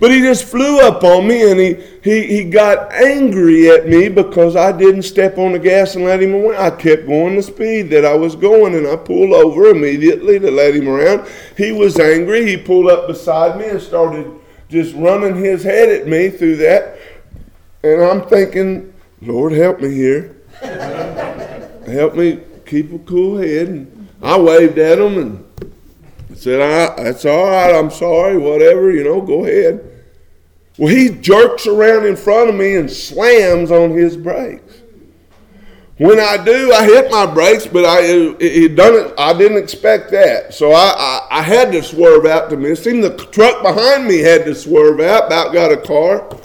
But 0.04 0.10
he 0.10 0.20
just 0.20 0.44
flew 0.44 0.80
up 0.82 1.02
on 1.02 1.26
me 1.26 1.50
and 1.50 1.58
he, 1.58 1.82
he, 2.02 2.26
he 2.26 2.44
got 2.44 2.92
angry 2.92 3.70
at 3.70 3.88
me 3.88 4.10
because 4.10 4.54
I 4.54 4.70
didn't 4.70 5.04
step 5.04 5.38
on 5.38 5.52
the 5.52 5.58
gas 5.58 5.94
and 5.94 6.04
let 6.04 6.22
him 6.22 6.34
away. 6.34 6.58
I 6.58 6.68
kept 6.72 7.06
going 7.06 7.36
the 7.36 7.42
speed 7.42 7.88
that 7.88 8.04
I 8.04 8.12
was 8.12 8.36
going 8.36 8.74
and 8.74 8.86
I 8.86 8.96
pulled 8.96 9.32
over 9.32 9.68
immediately 9.68 10.38
to 10.40 10.50
let 10.50 10.76
him 10.76 10.90
around. 10.90 11.26
He 11.56 11.72
was 11.72 11.98
angry. 11.98 12.44
He 12.44 12.58
pulled 12.58 12.90
up 12.90 13.06
beside 13.06 13.58
me 13.58 13.64
and 13.64 13.80
started 13.80 14.30
just 14.68 14.94
running 14.94 15.36
his 15.36 15.64
head 15.64 15.88
at 15.88 16.06
me 16.06 16.28
through 16.28 16.56
that. 16.56 16.98
And 17.82 18.02
I'm 18.02 18.28
thinking, 18.28 18.92
Lord, 19.22 19.52
help 19.52 19.80
me 19.80 19.90
here. 19.90 20.36
help 21.86 22.14
me 22.14 22.40
keep 22.66 22.92
a 22.92 22.98
cool 22.98 23.38
head. 23.38 23.68
And 23.68 24.08
I 24.20 24.38
waved 24.38 24.76
at 24.76 24.98
him 24.98 25.16
and 25.16 26.36
said, 26.36 26.60
I, 26.60 27.04
That's 27.04 27.24
all 27.24 27.46
right. 27.46 27.74
I'm 27.74 27.90
sorry. 27.90 28.36
Whatever. 28.36 28.90
You 28.92 29.04
know, 29.04 29.22
go 29.22 29.46
ahead. 29.46 29.92
Well, 30.76 30.94
he 30.94 31.10
jerks 31.10 31.66
around 31.66 32.06
in 32.06 32.16
front 32.16 32.48
of 32.48 32.56
me 32.56 32.74
and 32.76 32.90
slams 32.90 33.70
on 33.70 33.90
his 33.90 34.16
brakes. 34.16 34.82
When 35.98 36.18
I 36.18 36.42
do, 36.42 36.72
I 36.72 36.84
hit 36.84 37.08
my 37.12 37.24
brakes, 37.24 37.68
but 37.68 37.84
I 37.84 38.00
it, 38.00 38.74
done 38.74 38.94
it. 38.94 39.14
I 39.16 39.32
didn't 39.32 39.58
expect 39.58 40.10
that, 40.10 40.52
so 40.52 40.72
I, 40.72 40.92
I, 40.96 41.38
I 41.38 41.42
had 41.42 41.70
to 41.70 41.84
swerve 41.84 42.26
out 42.26 42.50
to 42.50 42.56
miss 42.56 42.84
him. 42.84 43.00
The 43.00 43.16
truck 43.30 43.62
behind 43.62 44.08
me 44.08 44.18
had 44.18 44.44
to 44.46 44.56
swerve 44.56 44.98
out. 44.98 45.26
About 45.26 45.52
got 45.52 45.70
a 45.70 45.76
car, 45.76 46.36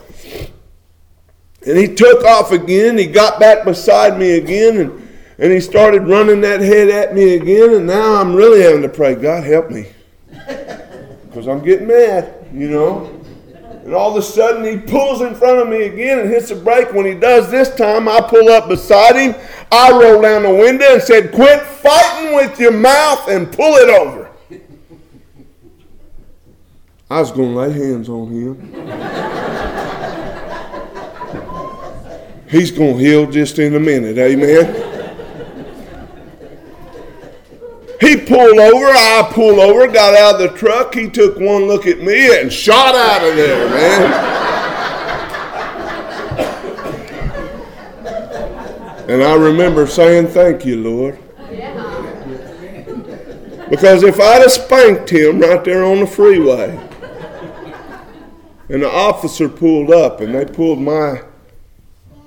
and 1.65 1.77
he 1.79 1.87
took 1.95 2.23
off 2.25 2.51
again. 2.51 2.95
He 2.95 3.07
got 3.07 3.39
back 3.39 3.65
beside 3.65 4.19
me 4.19 4.37
again, 4.37 4.77
and 4.77 5.09
and 5.39 5.51
he 5.51 5.59
started 5.59 6.03
running 6.03 6.41
that 6.41 6.59
head 6.59 6.89
at 6.89 7.15
me 7.15 7.33
again. 7.33 7.73
And 7.73 7.87
now 7.87 8.21
I'm 8.21 8.35
really 8.35 8.61
having 8.61 8.83
to 8.83 8.89
pray, 8.89 9.15
God 9.15 9.43
help 9.45 9.71
me, 9.71 9.87
because 10.27 11.47
I'm 11.47 11.63
getting 11.63 11.87
mad, 11.87 12.47
you 12.53 12.69
know. 12.69 13.18
And 13.89 13.95
all 13.95 14.11
of 14.11 14.17
a 14.17 14.21
sudden, 14.21 14.63
he 14.63 14.77
pulls 14.77 15.21
in 15.21 15.33
front 15.33 15.57
of 15.57 15.67
me 15.67 15.87
again 15.87 16.19
and 16.19 16.29
hits 16.29 16.49
the 16.49 16.55
brake. 16.55 16.93
When 16.93 17.07
he 17.07 17.15
does 17.15 17.49
this 17.49 17.73
time, 17.73 18.07
I 18.07 18.21
pull 18.21 18.47
up 18.49 18.69
beside 18.69 19.15
him. 19.15 19.33
I 19.71 19.89
roll 19.89 20.21
down 20.21 20.43
the 20.43 20.53
window 20.53 20.93
and 20.93 21.01
said, 21.01 21.31
Quit 21.31 21.59
fighting 21.63 22.35
with 22.35 22.59
your 22.59 22.71
mouth 22.71 23.27
and 23.29 23.51
pull 23.51 23.73
it 23.77 23.89
over. 23.89 24.29
I 27.09 27.19
was 27.19 27.31
going 27.31 27.51
to 27.51 27.59
lay 27.61 27.71
hands 27.71 28.09
on 28.09 28.29
him. 28.29 28.57
He's 32.47 32.69
going 32.69 32.95
to 32.95 33.03
heal 33.03 33.31
just 33.31 33.57
in 33.57 33.73
a 33.73 33.79
minute. 33.79 34.19
Amen. 34.19 34.98
He 37.99 38.15
pulled 38.15 38.57
over, 38.57 38.85
I 38.85 39.29
pulled 39.33 39.59
over, 39.59 39.85
got 39.87 40.15
out 40.15 40.41
of 40.41 40.51
the 40.51 40.57
truck. 40.57 40.95
He 40.95 41.09
took 41.09 41.37
one 41.37 41.65
look 41.65 41.85
at 41.85 41.99
me 41.99 42.39
and 42.39 42.51
shot 42.51 42.95
out 42.95 43.27
of 43.27 43.35
there, 43.35 43.69
man. 43.69 44.39
And 49.09 49.23
I 49.23 49.35
remember 49.35 49.85
saying, 49.85 50.27
Thank 50.27 50.65
you, 50.65 50.77
Lord. 50.77 51.19
Because 53.69 54.03
if 54.03 54.19
I'd 54.19 54.41
have 54.41 54.51
spanked 54.51 55.09
him 55.09 55.39
right 55.41 55.63
there 55.63 55.83
on 55.83 55.99
the 55.99 56.07
freeway, 56.07 56.79
and 58.69 58.81
the 58.81 58.89
officer 58.89 59.49
pulled 59.49 59.91
up 59.91 60.21
and 60.21 60.33
they 60.33 60.45
pulled 60.45 60.79
my 60.79 61.23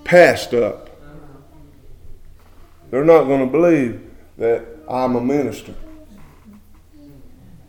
past 0.04 0.52
up, 0.52 0.90
they're 2.90 3.04
not 3.04 3.24
going 3.24 3.40
to 3.40 3.50
believe 3.50 4.11
that 4.38 4.64
I'm 4.88 5.16
a 5.16 5.20
minister 5.20 5.74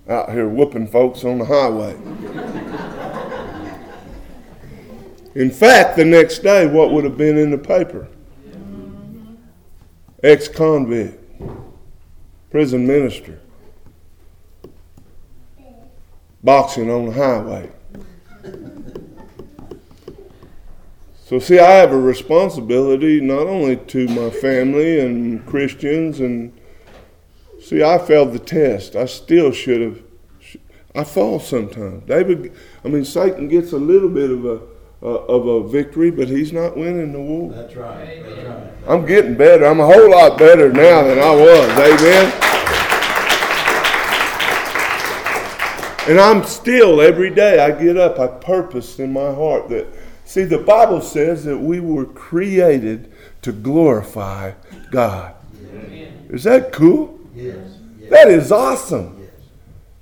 out 0.08 0.32
here 0.32 0.48
whooping 0.48 0.88
folks 0.88 1.24
on 1.24 1.40
the 1.40 1.46
highway. 1.46 1.96
In 5.36 5.50
fact, 5.50 5.98
the 5.98 6.06
next 6.06 6.40
day, 6.40 6.68
what 6.68 6.92
would 6.92 7.04
have 7.04 7.18
been 7.18 7.38
in 7.38 7.52
the 7.52 7.58
paper? 7.58 8.08
Ex 10.22 10.48
convict, 10.48 11.20
prison 12.52 12.86
minister, 12.86 13.40
boxing 16.44 16.90
on 16.90 17.08
the 17.08 17.12
highway. 17.14 17.70
So, 21.34 21.40
see, 21.40 21.58
I 21.58 21.72
have 21.72 21.92
a 21.92 22.00
responsibility 22.00 23.20
not 23.20 23.48
only 23.48 23.78
to 23.78 24.08
my 24.10 24.30
family 24.30 25.00
and 25.00 25.44
Christians 25.48 26.20
and 26.20 26.54
See, 27.60 27.82
I 27.82 27.98
failed 27.98 28.34
the 28.34 28.40
test. 28.40 28.96
I 28.96 29.06
still 29.06 29.52
should 29.52 29.82
have. 29.82 30.04
I 30.94 31.04
fall 31.04 31.40
sometimes. 31.40 32.06
David, 32.06 32.54
I 32.86 32.90
mean, 32.90 33.04
Satan 33.04 33.48
gets 33.48 33.72
a 33.72 33.78
little 33.78 34.10
bit 34.10 34.30
of 34.30 34.46
a 34.46 34.62
uh, 35.02 35.08
of 35.08 35.48
a 35.48 35.68
victory, 35.68 36.12
but 36.12 36.28
he's 36.28 36.54
not 36.54 36.78
winning 36.78 37.14
the 37.14 37.20
war. 37.20 37.52
That's 37.52 37.76
right. 37.76 38.24
That's 38.24 38.48
right. 38.48 38.72
I'm 38.88 39.04
getting 39.08 39.36
better. 39.36 39.66
I'm 39.66 39.80
a 39.80 39.88
whole 39.88 40.12
lot 40.12 40.38
better 40.38 40.72
now 40.72 41.02
than 41.02 41.18
I 41.18 41.32
was. 41.32 41.70
Amen. 41.80 42.32
And 46.08 46.20
I'm 46.20 46.44
still, 46.44 47.02
every 47.02 47.32
day 47.34 47.60
I 47.60 47.72
get 47.72 47.98
up, 47.98 48.20
I 48.20 48.28
purpose 48.28 49.00
in 49.00 49.12
my 49.12 49.34
heart 49.34 49.70
that, 49.70 49.88
see, 50.34 50.46
the 50.46 50.58
Bible 50.58 51.00
says 51.00 51.44
that 51.46 51.58
we 51.58 51.80
were 51.80 52.06
created 52.06 53.14
to 53.44 53.52
glorify 53.52 54.54
God. 54.90 55.36
Is 56.30 56.44
that 56.46 56.72
cool? 56.72 57.20
Yes. 57.36 57.78
That 58.10 58.30
is 58.30 58.52
awesome. 58.52 59.30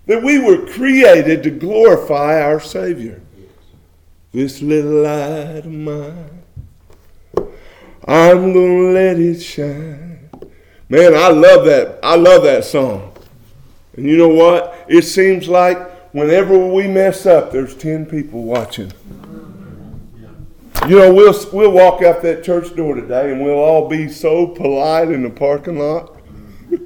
That 0.05 0.23
we 0.23 0.39
were 0.39 0.65
created 0.67 1.43
to 1.43 1.51
glorify 1.51 2.41
our 2.41 2.61
Savior. 2.61 3.21
This 4.31 4.61
little 4.61 5.03
light 5.03 5.65
of 5.65 5.65
mine, 5.65 6.43
I'm 8.05 8.53
gonna 8.53 8.93
let 8.93 9.19
it 9.19 9.41
shine. 9.41 10.29
Man, 10.87 11.13
I 11.13 11.27
love 11.27 11.65
that. 11.65 11.99
I 12.01 12.15
love 12.15 12.43
that 12.43 12.63
song. 12.63 13.13
And 13.97 14.05
you 14.05 14.15
know 14.15 14.29
what? 14.29 14.85
It 14.87 15.01
seems 15.01 15.49
like 15.49 15.77
whenever 16.13 16.57
we 16.57 16.87
mess 16.87 17.25
up, 17.25 17.51
there's 17.51 17.75
10 17.75 18.05
people 18.05 18.43
watching. 18.43 18.93
You 20.87 20.97
know, 20.97 21.13
we'll, 21.13 21.35
we'll 21.53 21.71
walk 21.71 22.01
out 22.01 22.23
that 22.23 22.43
church 22.43 22.75
door 22.75 22.95
today 22.95 23.31
and 23.31 23.43
we'll 23.43 23.59
all 23.59 23.87
be 23.87 24.09
so 24.09 24.47
polite 24.47 25.09
in 25.11 25.21
the 25.23 25.29
parking 25.29 25.77
lot. 25.77 26.17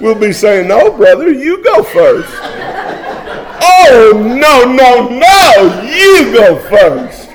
We'll 0.00 0.18
be 0.18 0.32
saying, 0.32 0.68
No, 0.68 0.90
brother, 0.96 1.30
you 1.30 1.62
go 1.62 1.82
first. 1.82 2.30
oh, 2.42 4.12
no, 4.14 4.64
no, 4.64 5.08
no, 5.08 5.82
you 5.84 6.32
go 6.32 6.58
first. 6.68 7.28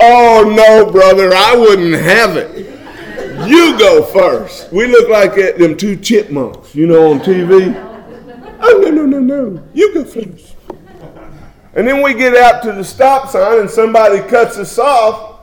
Oh, 0.00 0.52
no, 0.54 0.90
brother, 0.90 1.32
I 1.32 1.54
wouldn't 1.54 1.94
have 1.94 2.36
it. 2.36 2.66
You 3.48 3.78
go 3.78 4.02
first. 4.02 4.72
We 4.72 4.88
look 4.88 5.08
like 5.08 5.38
at 5.38 5.58
them 5.58 5.76
two 5.76 5.96
chipmunks, 5.96 6.74
you 6.74 6.88
know, 6.88 7.12
on 7.12 7.20
TV. 7.20 7.74
Oh, 8.60 8.80
no, 8.80 8.90
no, 8.90 9.06
no, 9.06 9.20
no. 9.20 9.62
You 9.72 9.94
go 9.94 10.04
first. 10.04 10.55
And 11.76 11.86
then 11.86 12.02
we 12.02 12.14
get 12.14 12.34
out 12.34 12.62
to 12.62 12.72
the 12.72 12.82
stop 12.82 13.28
sign 13.28 13.60
and 13.60 13.70
somebody 13.70 14.26
cuts 14.26 14.56
us 14.56 14.78
off, 14.78 15.40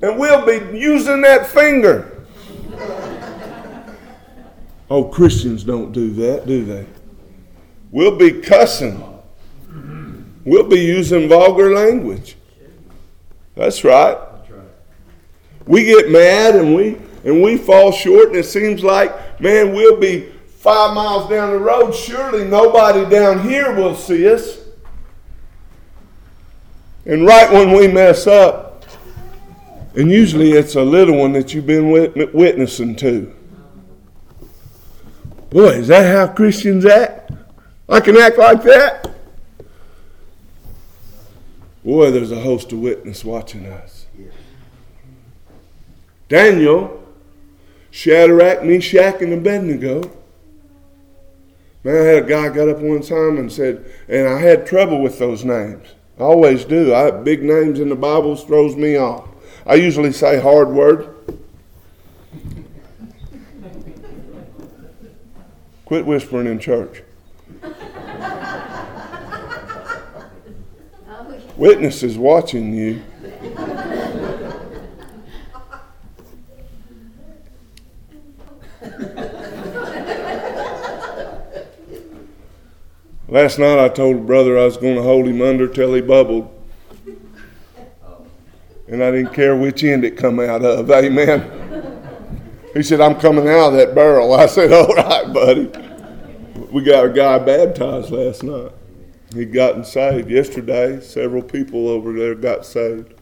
and 0.00 0.16
we'll 0.16 0.46
be 0.46 0.78
using 0.78 1.22
that 1.22 1.48
finger. 1.48 2.24
Oh, 4.88 5.02
Christians 5.02 5.64
don't 5.64 5.90
do 5.90 6.12
that, 6.14 6.46
do 6.46 6.64
they? 6.64 6.86
We'll 7.90 8.16
be 8.16 8.40
cussing. 8.40 9.02
We'll 10.44 10.68
be 10.68 10.78
using 10.78 11.28
vulgar 11.28 11.74
language. 11.74 12.36
That's 13.56 13.82
right. 13.82 14.16
We 15.66 15.84
get 15.84 16.10
mad 16.12 16.54
and 16.54 16.76
we 16.76 16.98
and 17.24 17.42
we 17.42 17.56
fall 17.56 17.90
short, 17.90 18.28
and 18.28 18.36
it 18.36 18.44
seems 18.44 18.84
like, 18.84 19.40
man, 19.40 19.74
we'll 19.74 19.98
be 19.98 20.32
five 20.46 20.94
miles 20.94 21.28
down 21.28 21.50
the 21.50 21.58
road. 21.58 21.92
Surely 21.92 22.44
nobody 22.44 23.04
down 23.10 23.42
here 23.42 23.74
will 23.74 23.96
see 23.96 24.32
us. 24.32 24.65
And 27.06 27.24
right 27.24 27.50
when 27.52 27.72
we 27.72 27.86
mess 27.86 28.26
up, 28.26 28.84
and 29.94 30.10
usually 30.10 30.52
it's 30.52 30.74
a 30.74 30.82
little 30.82 31.16
one 31.16 31.32
that 31.32 31.54
you've 31.54 31.66
been 31.66 31.90
witnessing 31.90 32.96
to. 32.96 33.34
Boy, 35.50 35.68
is 35.68 35.88
that 35.88 36.14
how 36.14 36.34
Christians 36.34 36.84
act? 36.84 37.30
I 37.88 38.00
can 38.00 38.16
act 38.16 38.36
like 38.36 38.62
that? 38.64 39.08
Boy, 41.84 42.10
there's 42.10 42.32
a 42.32 42.40
host 42.40 42.72
of 42.72 42.80
witness 42.80 43.24
watching 43.24 43.66
us. 43.66 44.06
Daniel, 46.28 47.02
Shadrach, 47.92 48.64
Meshach, 48.64 49.22
and 49.22 49.32
Abednego. 49.32 50.10
Man, 51.84 51.94
I 51.94 52.04
had 52.04 52.24
a 52.24 52.26
guy 52.26 52.48
got 52.48 52.68
up 52.68 52.78
one 52.78 53.00
time 53.00 53.38
and 53.38 53.50
said, 53.50 53.88
and 54.08 54.26
I 54.26 54.40
had 54.40 54.66
trouble 54.66 55.00
with 55.00 55.20
those 55.20 55.44
names. 55.44 55.86
I 56.18 56.22
always 56.22 56.64
do. 56.64 56.94
I, 56.94 57.10
big 57.10 57.42
names 57.42 57.78
in 57.78 57.88
the 57.88 57.96
Bible 57.96 58.36
throws 58.36 58.74
me 58.74 58.96
off. 58.96 59.28
I 59.66 59.74
usually 59.74 60.12
say 60.12 60.40
hard 60.40 60.68
word. 60.68 61.14
Quit 65.84 66.06
whispering 66.06 66.46
in 66.46 66.58
church. 66.58 67.02
Oh, 71.08 71.40
Witnesses 71.56 72.18
watching 72.18 72.74
you. 72.74 73.02
Last 83.28 83.58
night 83.58 83.78
I 83.78 83.88
told 83.88 84.16
a 84.16 84.20
brother 84.20 84.56
I 84.56 84.64
was 84.64 84.76
going 84.76 84.94
to 84.94 85.02
hold 85.02 85.26
him 85.26 85.42
under 85.42 85.66
till 85.66 85.94
he 85.94 86.00
bubbled. 86.00 86.52
And 88.88 89.02
I 89.02 89.10
didn't 89.10 89.34
care 89.34 89.56
which 89.56 89.82
end 89.82 90.04
it 90.04 90.16
come 90.16 90.38
out 90.38 90.64
of. 90.64 90.88
Amen. 90.92 91.52
He 92.72 92.82
said, 92.84 93.00
I'm 93.00 93.18
coming 93.18 93.48
out 93.48 93.68
of 93.68 93.72
that 93.74 93.94
barrel. 93.94 94.32
I 94.34 94.46
said, 94.46 94.72
All 94.72 94.94
right, 94.94 95.32
buddy. 95.32 95.70
We 96.70 96.82
got 96.84 97.06
a 97.06 97.08
guy 97.08 97.38
baptized 97.38 98.10
last 98.10 98.44
night. 98.44 98.70
He'd 99.34 99.52
gotten 99.52 99.84
saved 99.84 100.30
yesterday. 100.30 101.00
Several 101.00 101.42
people 101.42 101.88
over 101.88 102.12
there 102.12 102.34
got 102.34 102.64
saved 102.64 103.12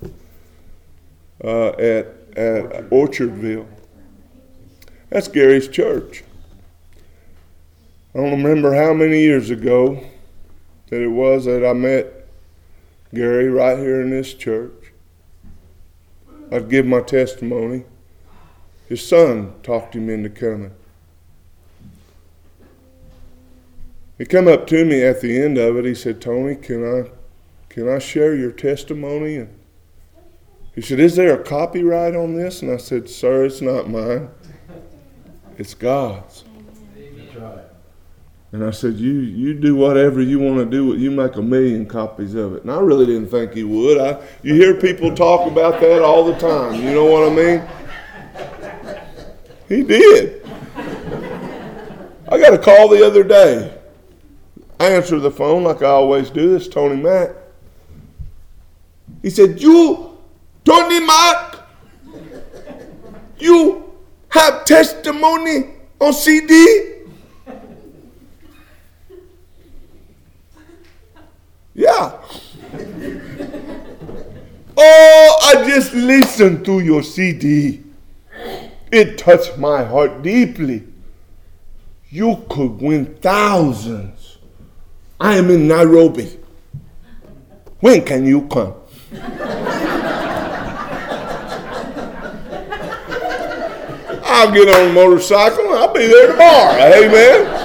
uh, 1.42 1.68
at, 1.70 2.06
at 2.36 2.90
Orchardville. 2.90 3.66
That's 5.08 5.28
Gary's 5.28 5.68
church. 5.68 6.24
I 8.14 8.18
don't 8.18 8.42
remember 8.42 8.74
how 8.74 8.92
many 8.92 9.20
years 9.20 9.50
ago 9.50 10.00
that 10.88 11.02
it 11.02 11.08
was 11.08 11.46
that 11.46 11.66
I 11.66 11.72
met 11.72 12.06
Gary 13.12 13.48
right 13.48 13.76
here 13.76 14.00
in 14.00 14.10
this 14.10 14.34
church. 14.34 14.92
I'd 16.52 16.68
give 16.68 16.86
my 16.86 17.00
testimony. 17.00 17.82
His 18.88 19.04
son 19.04 19.54
talked 19.64 19.96
him 19.96 20.08
into 20.08 20.30
coming. 20.30 20.70
He 24.16 24.24
come 24.24 24.46
up 24.46 24.68
to 24.68 24.84
me 24.84 25.02
at 25.02 25.20
the 25.20 25.42
end 25.42 25.58
of 25.58 25.76
it. 25.76 25.84
He 25.84 25.94
said, 25.96 26.20
"Tony, 26.20 26.54
can 26.54 26.84
I, 26.84 27.10
can 27.68 27.88
I 27.88 27.98
share 27.98 28.36
your 28.36 28.52
testimony?" 28.52 29.38
And 29.38 29.48
he 30.76 30.82
said, 30.82 31.00
"Is 31.00 31.16
there 31.16 31.40
a 31.40 31.42
copyright 31.42 32.14
on 32.14 32.34
this?" 32.34 32.62
And 32.62 32.70
I 32.70 32.76
said, 32.76 33.08
"Sir, 33.08 33.46
it's 33.46 33.60
not 33.60 33.90
mine. 33.90 34.28
It's 35.58 35.74
God's." 35.74 36.44
And 38.54 38.64
I 38.64 38.70
said, 38.70 38.94
"You 39.00 39.10
you 39.10 39.52
do 39.52 39.74
whatever 39.74 40.22
you 40.22 40.38
want 40.38 40.58
to 40.58 40.64
do. 40.64 40.96
You 40.96 41.10
make 41.10 41.34
a 41.34 41.42
million 41.42 41.86
copies 41.86 42.36
of 42.36 42.54
it." 42.54 42.62
And 42.62 42.70
I 42.70 42.78
really 42.78 43.04
didn't 43.04 43.26
think 43.26 43.52
he 43.52 43.64
would. 43.64 43.98
I 43.98 44.22
you 44.44 44.54
hear 44.54 44.74
people 44.74 45.12
talk 45.12 45.50
about 45.50 45.80
that 45.80 46.02
all 46.02 46.24
the 46.24 46.36
time. 46.36 46.80
You 46.80 46.92
know 46.92 47.04
what 47.04 47.32
I 47.32 47.34
mean? 47.34 47.62
He 49.68 49.82
did. 49.82 50.46
I 52.28 52.38
got 52.38 52.54
a 52.54 52.58
call 52.58 52.88
the 52.90 53.04
other 53.04 53.24
day. 53.24 53.76
I 54.78 54.86
answered 54.86 55.18
the 55.18 55.32
phone 55.32 55.64
like 55.64 55.82
I 55.82 55.86
always 55.86 56.30
do. 56.30 56.56
This 56.56 56.68
Tony 56.68 57.02
Mac. 57.02 57.30
He 59.20 59.30
said, 59.30 59.60
You, 59.60 60.16
Tony 60.64 61.00
Mac, 61.00 61.56
you 63.36 63.92
have 64.28 64.64
testimony 64.64 65.74
on 65.98 66.12
CD? 66.12 66.93
Yeah. 71.74 72.18
Oh, 74.76 75.38
I 75.42 75.64
just 75.68 75.92
listened 75.92 76.64
to 76.64 76.80
your 76.80 77.02
CD. 77.02 77.82
It 78.90 79.18
touched 79.18 79.58
my 79.58 79.84
heart 79.84 80.22
deeply. 80.22 80.84
You 82.08 82.44
could 82.48 82.80
win 82.80 83.16
thousands. 83.16 84.38
I 85.20 85.36
am 85.36 85.50
in 85.50 85.66
Nairobi. 85.68 86.38
When 87.80 88.04
can 88.04 88.24
you 88.24 88.46
come? 88.48 88.74
I'll 94.26 94.52
get 94.52 94.68
on 94.68 94.90
a 94.90 94.92
motorcycle 94.92 95.72
I'll 95.74 95.92
be 95.92 96.06
there 96.06 96.32
tomorrow. 96.32 96.82
Amen. 96.82 97.64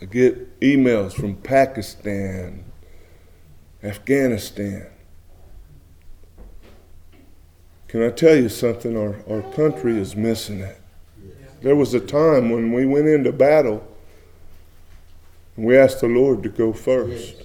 get 0.11 0.59
emails 0.59 1.13
from 1.13 1.35
Pakistan, 1.35 2.65
Afghanistan, 3.83 4.87
can 7.87 8.03
I 8.03 8.09
tell 8.09 8.35
you 8.35 8.47
something? 8.47 8.95
Our, 8.95 9.21
our 9.29 9.41
country 9.53 9.97
is 9.97 10.15
missing 10.15 10.61
it. 10.61 10.79
There 11.61 11.75
was 11.75 11.93
a 11.93 11.99
time 11.99 12.49
when 12.49 12.71
we 12.71 12.85
went 12.85 13.07
into 13.07 13.33
battle 13.33 13.85
and 15.57 15.65
we 15.65 15.77
asked 15.77 15.99
the 15.99 16.07
Lord 16.07 16.41
to 16.43 16.49
go 16.49 16.71
first. 16.71 17.43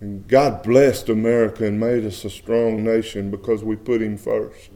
And 0.00 0.26
God 0.26 0.62
blessed 0.62 1.08
America 1.08 1.66
and 1.66 1.78
made 1.78 2.04
us 2.04 2.24
a 2.24 2.30
strong 2.30 2.82
nation 2.82 3.30
because 3.30 3.62
we 3.62 3.76
put 3.76 4.00
Him 4.00 4.16
first. 4.16 4.70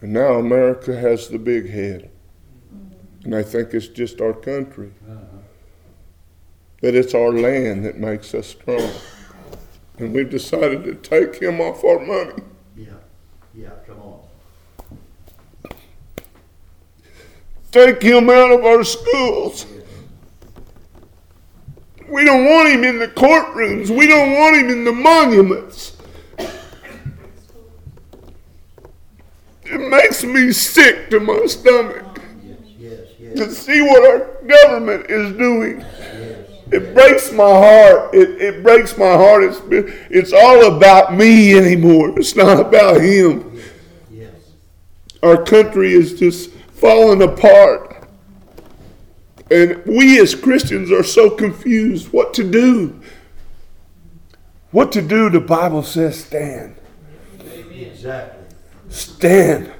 And 0.00 0.12
now 0.12 0.34
America 0.34 0.94
has 0.96 1.28
the 1.28 1.38
big 1.38 1.70
head. 1.70 2.10
And 3.28 3.34
they 3.34 3.42
think 3.42 3.74
it's 3.74 3.88
just 3.88 4.22
our 4.22 4.32
country. 4.32 4.90
That 6.80 6.94
it's 6.94 7.12
our 7.12 7.30
land 7.30 7.84
that 7.84 7.98
makes 7.98 8.32
us 8.32 8.46
strong. 8.46 8.90
And 9.98 10.14
we've 10.14 10.30
decided 10.30 10.82
to 10.84 10.94
take 10.94 11.42
him 11.42 11.60
off 11.60 11.84
our 11.84 11.98
money. 11.98 12.42
Yeah, 12.74 12.86
yeah, 13.54 13.72
come 13.86 14.00
on. 14.00 14.20
Take 17.70 18.00
him 18.00 18.30
out 18.30 18.50
of 18.50 18.64
our 18.64 18.82
schools. 18.82 19.66
We 22.08 22.24
don't 22.24 22.46
want 22.46 22.70
him 22.70 22.82
in 22.82 22.98
the 22.98 23.08
courtrooms. 23.08 23.90
We 23.90 24.06
don't 24.06 24.32
want 24.32 24.56
him 24.56 24.70
in 24.70 24.84
the 24.84 24.92
monuments. 24.92 25.98
It 29.64 29.90
makes 29.90 30.24
me 30.24 30.50
sick 30.50 31.10
to 31.10 31.20
my 31.20 31.44
stomach 31.44 32.07
Yes, 33.28 33.38
yes, 33.38 33.48
to 33.48 33.54
see 33.54 33.82
what 33.82 34.08
our 34.08 34.46
government 34.46 35.06
is 35.08 35.36
doing. 35.36 35.84
It 36.70 36.94
breaks 36.94 37.32
my 37.32 37.44
heart. 37.44 38.14
It, 38.14 38.40
it 38.42 38.62
breaks 38.62 38.96
my 38.96 39.12
heart. 39.12 39.44
It's, 39.44 39.60
it's 40.10 40.32
all 40.32 40.76
about 40.76 41.14
me 41.14 41.56
anymore. 41.56 42.18
It's 42.18 42.36
not 42.36 42.60
about 42.60 43.00
him. 43.00 43.60
yes. 44.10 44.34
Our 45.22 45.42
country 45.42 45.94
is 45.94 46.18
just 46.18 46.50
falling 46.50 47.22
apart. 47.22 48.08
And 49.50 49.82
we 49.86 50.20
as 50.20 50.34
Christians 50.34 50.92
are 50.92 51.02
so 51.02 51.30
confused 51.30 52.12
what 52.12 52.34
to 52.34 52.48
do. 52.48 53.00
What 54.70 54.92
to 54.92 55.00
do, 55.00 55.30
the 55.30 55.40
Bible 55.40 55.82
says 55.82 56.22
stand. 56.22 56.76
Exactly. 57.70 58.44
Stand. 58.90 59.72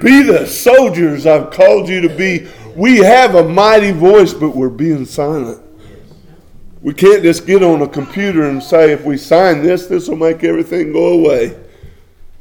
Be 0.00 0.22
the 0.22 0.46
soldiers 0.46 1.26
I've 1.26 1.50
called 1.50 1.88
you 1.88 2.00
to 2.02 2.08
be. 2.08 2.46
We 2.76 2.98
have 2.98 3.34
a 3.34 3.48
mighty 3.48 3.90
voice, 3.90 4.34
but 4.34 4.54
we're 4.54 4.68
being 4.68 5.06
silent. 5.06 5.62
We 6.82 6.92
can't 6.92 7.22
just 7.22 7.46
get 7.46 7.62
on 7.62 7.80
a 7.80 7.88
computer 7.88 8.50
and 8.50 8.62
say, 8.62 8.92
if 8.92 9.02
we 9.02 9.16
sign 9.16 9.62
this, 9.62 9.86
this 9.86 10.08
will 10.08 10.16
make 10.16 10.44
everything 10.44 10.92
go 10.92 11.14
away. 11.14 11.58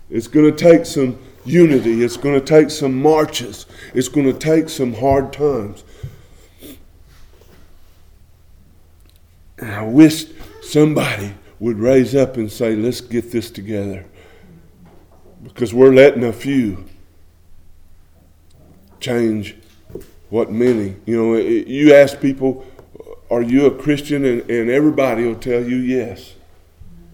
It's 0.10 0.28
going 0.28 0.54
to 0.54 0.56
take 0.56 0.86
some 0.86 1.17
unity. 1.45 2.04
It's 2.04 2.17
going 2.17 2.38
to 2.38 2.45
take 2.45 2.69
some 2.69 3.02
marches. 3.02 3.65
It's 3.93 4.10
going 4.10 4.26
to 4.26 4.38
take 4.38 4.67
some 4.67 4.93
hard 4.93 5.32
times. 5.32 5.86
And 9.58 9.71
I 9.71 9.84
wish 9.84 10.26
somebody 10.62 11.34
would 11.62 11.80
raise 11.80 12.13
up 12.13 12.36
and 12.36 12.52
say, 12.52 12.76
let's 12.76 13.00
get 13.00 13.32
this 13.32 13.50
together. 13.50 14.06
Because 15.43 15.74
we're 15.74 15.93
letting 15.93 16.26
a 16.26 16.34
few 16.34 16.84
change 19.00 19.56
what 20.36 20.52
many. 20.52 20.98
You 21.06 21.15
know, 21.15 21.34
it- 21.36 21.67
you 21.67 21.93
ask 21.93 22.19
people, 22.19 22.65
are 23.32 23.41
you 23.41 23.67
a 23.67 23.71
Christian? 23.71 24.26
And, 24.26 24.41
and 24.50 24.69
everybody 24.69 25.24
will 25.26 25.36
tell 25.36 25.63
you 25.63 25.78
yes. 25.78 26.34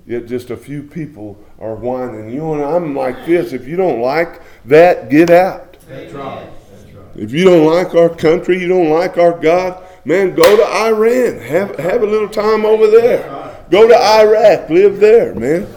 Yet 0.07 0.25
just 0.25 0.49
a 0.49 0.57
few 0.57 0.81
people 0.81 1.37
are 1.59 1.75
whining. 1.75 2.31
You 2.31 2.39
know, 2.39 2.53
and 2.55 2.63
I'm 2.63 2.95
like 2.95 3.27
this. 3.27 3.53
If 3.53 3.67
you 3.67 3.75
don't 3.75 4.01
like 4.01 4.41
that, 4.65 5.09
get 5.11 5.29
out. 5.29 5.77
That's 5.87 6.11
right. 6.13 6.49
That's 6.71 6.95
right. 6.95 7.05
If 7.15 7.31
you 7.31 7.43
don't 7.43 7.67
like 7.67 7.93
our 7.93 8.09
country, 8.09 8.59
you 8.59 8.67
don't 8.67 8.89
like 8.89 9.19
our 9.19 9.39
God, 9.39 9.83
man, 10.03 10.33
go 10.33 10.57
to 10.57 10.65
Iran. 10.65 11.37
Have, 11.41 11.77
have 11.77 12.01
a 12.01 12.07
little 12.07 12.27
time 12.27 12.65
over 12.65 12.87
there. 12.87 13.55
Go 13.69 13.87
to 13.87 13.95
Iraq. 13.95 14.67
Live 14.71 14.99
there, 14.99 15.35
man. 15.35 15.67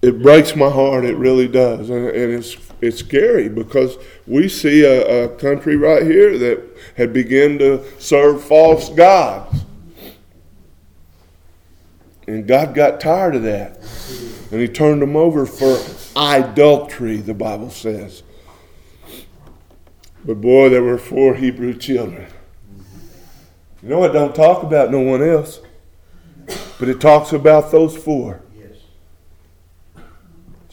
It 0.00 0.22
breaks 0.22 0.54
my 0.54 0.70
heart. 0.70 1.04
It 1.04 1.16
really 1.16 1.48
does. 1.48 1.90
And, 1.90 2.06
and 2.06 2.32
it's, 2.32 2.56
it's 2.80 2.98
scary 2.98 3.48
because 3.48 3.98
we 4.26 4.48
see 4.48 4.84
a, 4.84 5.24
a 5.24 5.28
country 5.36 5.76
right 5.76 6.02
here 6.02 6.38
that 6.38 6.62
had 6.96 7.12
begun 7.12 7.58
to 7.58 7.84
serve 8.00 8.42
false 8.42 8.88
gods. 8.88 9.64
And 12.26 12.46
God 12.46 12.74
got 12.74 13.00
tired 13.00 13.34
of 13.36 13.42
that. 13.42 13.78
And 14.52 14.60
he 14.60 14.68
turned 14.68 15.02
them 15.02 15.16
over 15.16 15.46
for 15.46 15.78
idolatry, 16.16 17.16
the 17.16 17.34
Bible 17.34 17.70
says. 17.70 18.22
But 20.24 20.40
boy, 20.40 20.68
there 20.68 20.82
were 20.82 20.98
four 20.98 21.34
Hebrew 21.34 21.74
children. 21.74 22.26
You 23.82 23.88
know, 23.88 24.04
it 24.04 24.12
don't 24.12 24.34
talk 24.34 24.62
about 24.62 24.90
no 24.90 25.00
one 25.00 25.22
else, 25.22 25.60
but 26.78 26.88
it 26.88 27.00
talks 27.00 27.32
about 27.32 27.70
those 27.70 27.96
four. 27.96 28.42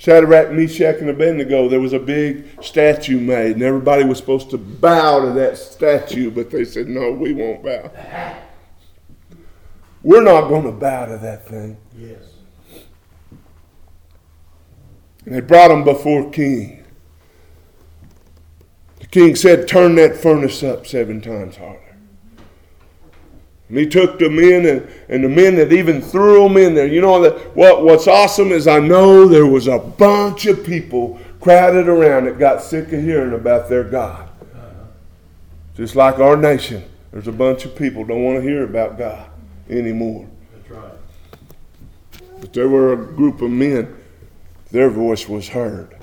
Shadrach, 0.08 0.54
Meshach, 0.54 1.02
and 1.02 1.10
Abednego, 1.10 1.67
there 1.67 1.82
was 1.82 1.91
a 1.91 2.00
big 2.00 2.63
statue 2.63 3.20
made, 3.20 3.56
and 3.56 3.62
everybody 3.62 4.06
was 4.06 4.17
supposed 4.17 4.50
to 4.52 4.58
bow 4.58 5.20
to 5.20 5.32
that 5.32 5.58
statue, 5.58 6.32
but 6.32 6.50
they 6.50 6.63
said, 6.63 6.88
no, 6.88 7.12
we 7.12 7.34
won't 7.34 7.62
bow. 7.62 7.91
We're 10.04 10.24
not 10.24 10.48
going 10.48 10.63
to 10.63 10.72
bow 10.72 11.08
to 11.08 11.17
that 11.17 11.46
thing. 11.50 11.76
Yes. 11.98 12.22
And 15.26 15.36
they 15.36 15.41
brought 15.41 15.72
him 15.72 15.84
before 15.84 16.30
king. 16.30 16.86
The 19.02 19.08
king 19.08 19.36
said, 19.36 19.67
Turn 19.67 19.96
that 19.96 20.15
furnace 20.15 20.63
up 20.63 20.88
seven 20.88 21.20
times 21.20 21.58
harder. 21.58 21.87
And 23.69 23.77
he 23.77 23.86
took 23.86 24.17
the 24.17 24.30
men 24.30 24.65
and, 24.65 24.88
and 25.10 25.23
the 25.23 25.30
men 25.30 25.56
that 25.56 25.73
even 25.73 26.01
threw 26.01 26.43
them 26.43 26.56
in 26.58 26.73
there. 26.73 26.88
You 26.88 27.01
know 27.01 27.21
that 27.21 27.56
what, 27.56 27.84
what's 27.84 28.08
awesome 28.08 28.51
is 28.51 28.67
I 28.67 28.80
know 28.80 29.27
there 29.27 29.45
was 29.45 29.67
a 29.67 29.77
bunch 29.77 30.45
of 30.45 30.65
people 30.65 31.19
crowded 31.41 31.89
around 31.89 32.25
that 32.25 32.39
got 32.39 32.62
sick 32.62 32.93
of 32.93 33.01
hearing 33.03 33.34
about 33.34 33.67
their 33.67 33.84
God. 33.84 34.30
Just 35.75 35.95
like 35.95 36.19
our 36.19 36.38
nation, 36.38 36.84
there's 37.12 37.27
a 37.27 37.32
bunch 37.32 37.65
of 37.65 37.75
people 37.75 38.03
don't 38.03 38.23
want 38.23 38.38
to 38.38 38.41
hear 38.41 38.63
about 38.63 38.97
God 38.97 39.30
anymore. 39.69 40.27
That's 40.53 40.69
right. 40.71 40.93
But 42.39 42.53
there 42.53 42.69
were 42.69 42.93
a 42.93 42.97
group 42.97 43.41
of 43.41 43.51
men, 43.51 43.95
their 44.71 44.89
voice 44.89 45.27
was 45.27 45.49
heard. 45.49 45.95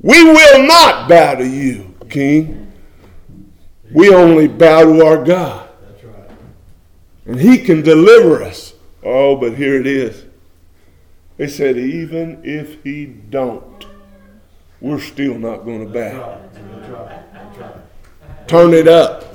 We 0.00 0.24
will 0.24 0.66
not 0.66 1.08
bow 1.08 1.36
to 1.36 1.46
you, 1.46 1.94
King. 2.10 2.72
We 3.92 4.12
only 4.12 4.48
bow 4.48 4.82
to 4.84 5.04
our 5.04 5.24
God. 5.24 5.68
And 7.26 7.40
He 7.40 7.58
can 7.58 7.82
deliver 7.82 8.42
us. 8.42 8.74
Oh, 9.02 9.36
but 9.36 9.54
here 9.56 9.80
it 9.80 9.86
is. 9.86 10.24
They 11.36 11.48
said, 11.48 11.76
even 11.76 12.40
if 12.44 12.82
He 12.84 13.06
don't, 13.06 13.86
we're 14.80 15.00
still 15.00 15.38
not 15.38 15.64
going 15.64 15.90
to 15.90 15.98
right. 15.98 16.40
Turn 18.46 18.74
it 18.74 18.86
up. 18.88 19.34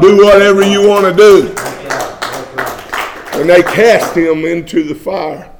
Do 0.00 0.24
whatever 0.24 0.62
you 0.62 0.86
want 0.86 1.06
to 1.06 1.14
do. 1.14 1.54
And 3.40 3.48
they 3.48 3.62
cast 3.62 4.14
him 4.16 4.44
into 4.44 4.82
the 4.82 4.94
fire. 4.94 5.50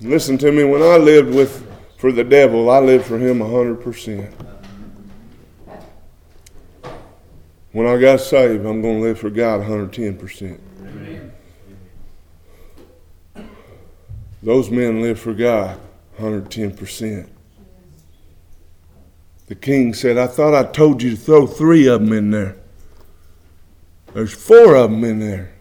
Listen 0.00 0.36
to 0.38 0.52
me, 0.52 0.64
when 0.64 0.82
I 0.82 0.96
lived 0.96 1.34
with 1.34 1.66
for 1.96 2.12
the 2.12 2.24
devil, 2.24 2.68
I 2.70 2.78
lived 2.80 3.06
for 3.06 3.18
him 3.18 3.38
100%. 3.38 4.53
When 7.74 7.88
I 7.88 8.00
got 8.00 8.20
saved, 8.20 8.64
I'm 8.64 8.80
going 8.80 9.00
to 9.00 9.02
live 9.02 9.18
for 9.18 9.30
God 9.30 9.60
110%. 9.62 10.60
Those 14.44 14.70
men 14.70 15.02
live 15.02 15.18
for 15.18 15.34
God 15.34 15.80
110%. 16.16 17.28
The 19.48 19.54
king 19.56 19.92
said, 19.92 20.18
I 20.18 20.28
thought 20.28 20.54
I 20.54 20.70
told 20.70 21.02
you 21.02 21.10
to 21.10 21.16
throw 21.16 21.48
three 21.48 21.88
of 21.88 22.00
them 22.00 22.12
in 22.12 22.30
there. 22.30 22.56
There's 24.12 24.32
four 24.32 24.76
of 24.76 24.92
them 24.92 25.02
in 25.02 25.18
there. 25.18 25.52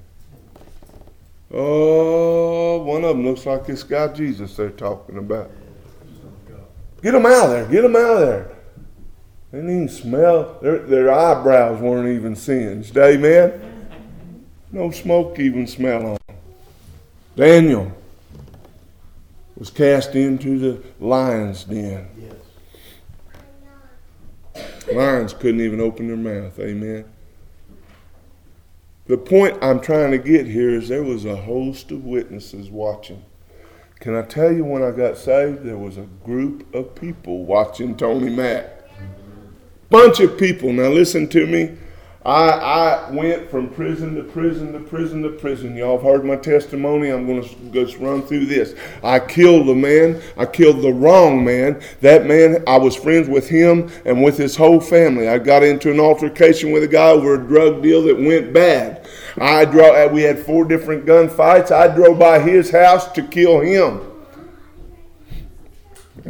Oh, 1.52 2.84
one 2.84 3.04
of 3.04 3.18
them 3.18 3.26
looks 3.26 3.48
like 3.48 3.66
this 3.66 3.82
guy 3.82 4.10
Jesus 4.10 4.56
they're 4.56 4.70
talking 4.70 5.18
about. 5.18 5.50
Get 7.02 7.14
them 7.14 7.26
out 7.26 7.46
of 7.46 7.50
there. 7.50 7.66
Get 7.66 7.82
them 7.82 7.96
out 7.96 8.18
of 8.18 8.20
there. 8.20 8.63
They 9.54 9.60
didn't 9.60 9.76
even 9.76 9.90
smell. 9.90 10.58
Their, 10.64 10.80
their 10.80 11.12
eyebrows 11.12 11.80
weren't 11.80 12.10
even 12.10 12.36
singed. 12.36 12.98
Amen? 12.98 13.88
No 14.72 14.90
smoke 14.90 15.38
even 15.38 15.68
smell 15.68 16.08
on 16.08 16.18
them. 16.28 16.38
Daniel 17.36 17.92
was 19.56 19.70
cast 19.70 20.16
into 20.16 20.58
the 20.58 20.82
lion's 21.00 21.66
den. 21.66 22.10
Yes. 24.56 24.66
Lions 24.92 25.34
couldn't 25.34 25.62
even 25.62 25.80
open 25.80 26.08
their 26.08 26.18
mouth. 26.18 26.58
Amen. 26.58 27.06
The 29.06 29.20
point 29.20 29.60
I'm 29.62 29.80
trying 29.80 30.10
to 30.10 30.18
get 30.18 30.48
here 30.48 30.72
is 30.72 30.90
there 30.90 31.04
was 31.04 31.26
a 31.26 31.36
host 31.36 31.92
of 31.92 32.04
witnesses 32.04 32.72
watching. 32.72 33.24
Can 34.00 34.16
I 34.16 34.24
tell 34.24 34.52
you 34.52 34.66
when 34.66 34.82
I 34.82 34.90
got 34.90 35.16
saved, 35.16 35.64
there 35.64 35.78
was 35.78 35.98
a 35.98 36.08
group 36.26 36.74
of 36.74 36.96
people 36.96 37.46
watching 37.46 37.96
Tony 37.96 38.32
Mac. 38.32 38.73
Bunch 39.94 40.22
of 40.22 40.40
people. 40.40 40.74
Now 40.74 40.88
listen 40.88 41.28
to 41.28 41.46
me. 41.46 41.78
I, 42.26 42.50
I 42.50 43.12
went 43.12 43.52
from 43.52 43.70
prison 43.70 44.16
to 44.16 44.24
prison 44.24 44.74
to 44.74 44.80
prison 44.80 45.22
to 45.22 45.30
prison. 45.30 45.76
Y'all 45.76 45.98
have 45.98 46.04
heard 46.04 46.26
my 46.26 46.36
testimony. 46.36 47.10
I'm 47.10 47.28
going 47.28 47.44
to 47.44 47.56
just 47.72 48.00
run 48.00 48.24
through 48.24 48.48
this. 48.48 48.74
I 49.04 49.20
killed 49.20 49.68
the 49.68 49.76
man. 49.76 50.20
I 50.36 50.48
killed 50.48 50.82
the 50.82 50.92
wrong 50.92 51.46
man. 51.46 51.80
That 52.02 52.26
man, 52.26 52.64
I 52.66 52.76
was 52.80 52.96
friends 52.96 53.30
with 53.30 53.48
him 53.48 53.92
and 54.04 54.24
with 54.24 54.36
his 54.36 54.56
whole 54.56 54.80
family. 54.80 55.30
I 55.30 55.38
got 55.38 55.62
into 55.62 55.92
an 55.92 56.00
altercation 56.00 56.72
with 56.72 56.82
a 56.82 56.88
guy 56.88 57.10
over 57.10 57.36
a 57.36 57.48
drug 57.48 57.84
deal 57.84 58.02
that 58.06 58.18
went 58.18 58.52
bad. 58.52 59.08
I 59.38 59.66
drove, 59.66 60.12
we 60.12 60.24
had 60.24 60.40
four 60.40 60.66
different 60.66 61.06
gunfights. 61.06 61.72
I 61.72 61.94
drove 61.94 62.18
by 62.18 62.40
his 62.40 62.72
house 62.72 63.12
to 63.12 63.22
kill 63.22 63.60
him. 63.60 64.02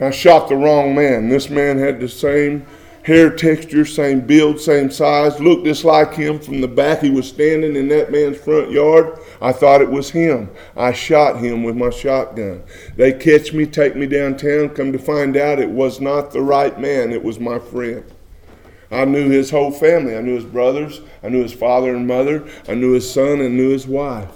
I 0.02 0.12
shot 0.12 0.50
the 0.50 0.58
wrong 0.58 0.94
man. 0.94 1.30
This 1.30 1.50
man 1.50 1.78
had 1.78 2.02
the 2.02 2.10
same 2.10 2.66
hair 3.04 3.30
texture, 3.30 3.86
same 3.86 4.22
build, 4.22 4.60
same 4.60 4.90
size, 4.90 5.40
looked 5.40 5.66
just 5.66 5.84
like 5.84 6.14
him 6.14 6.40
from 6.40 6.62
the 6.62 6.68
back. 6.68 7.02
He 7.02 7.10
was 7.10 7.28
standing 7.28 7.76
in 7.76 7.90
that 7.90 8.12
man's 8.12 8.38
front 8.38 8.72
yard. 8.72 9.20
I 9.42 9.52
thought 9.52 9.82
it 9.82 9.92
was 9.92 10.10
him. 10.10 10.50
I 10.76 10.94
shot 10.94 11.40
him 11.40 11.64
with 11.64 11.76
my 11.76 11.90
shotgun. 11.90 12.64
They 12.96 13.14
catch 13.14 13.54
me, 13.54 13.66
take 13.66 13.96
me 13.96 14.08
downtown, 14.08 14.70
come 14.70 14.92
to 14.94 15.00
find 15.00 15.36
out 15.38 15.60
it 15.60 15.70
was 15.70 16.00
not 16.00 16.32
the 16.32 16.42
right 16.42 16.80
man, 16.80 17.12
it 17.12 17.24
was 17.24 17.40
my 17.40 17.60
friend. 17.60 18.04
I 18.90 19.06
knew 19.06 19.30
his 19.30 19.50
whole 19.50 19.72
family. 19.72 20.16
I 20.16 20.22
knew 20.22 20.36
his 20.36 20.46
brothers. 20.46 21.02
I 21.24 21.30
knew 21.30 21.42
his 21.42 21.54
father 21.54 21.96
and 21.96 22.08
mother. 22.08 22.48
I 22.68 22.76
knew 22.76 22.92
his 22.92 23.12
son 23.12 23.42
and 23.42 23.58
knew 23.58 23.72
his 23.72 23.88
wife. 23.88 24.30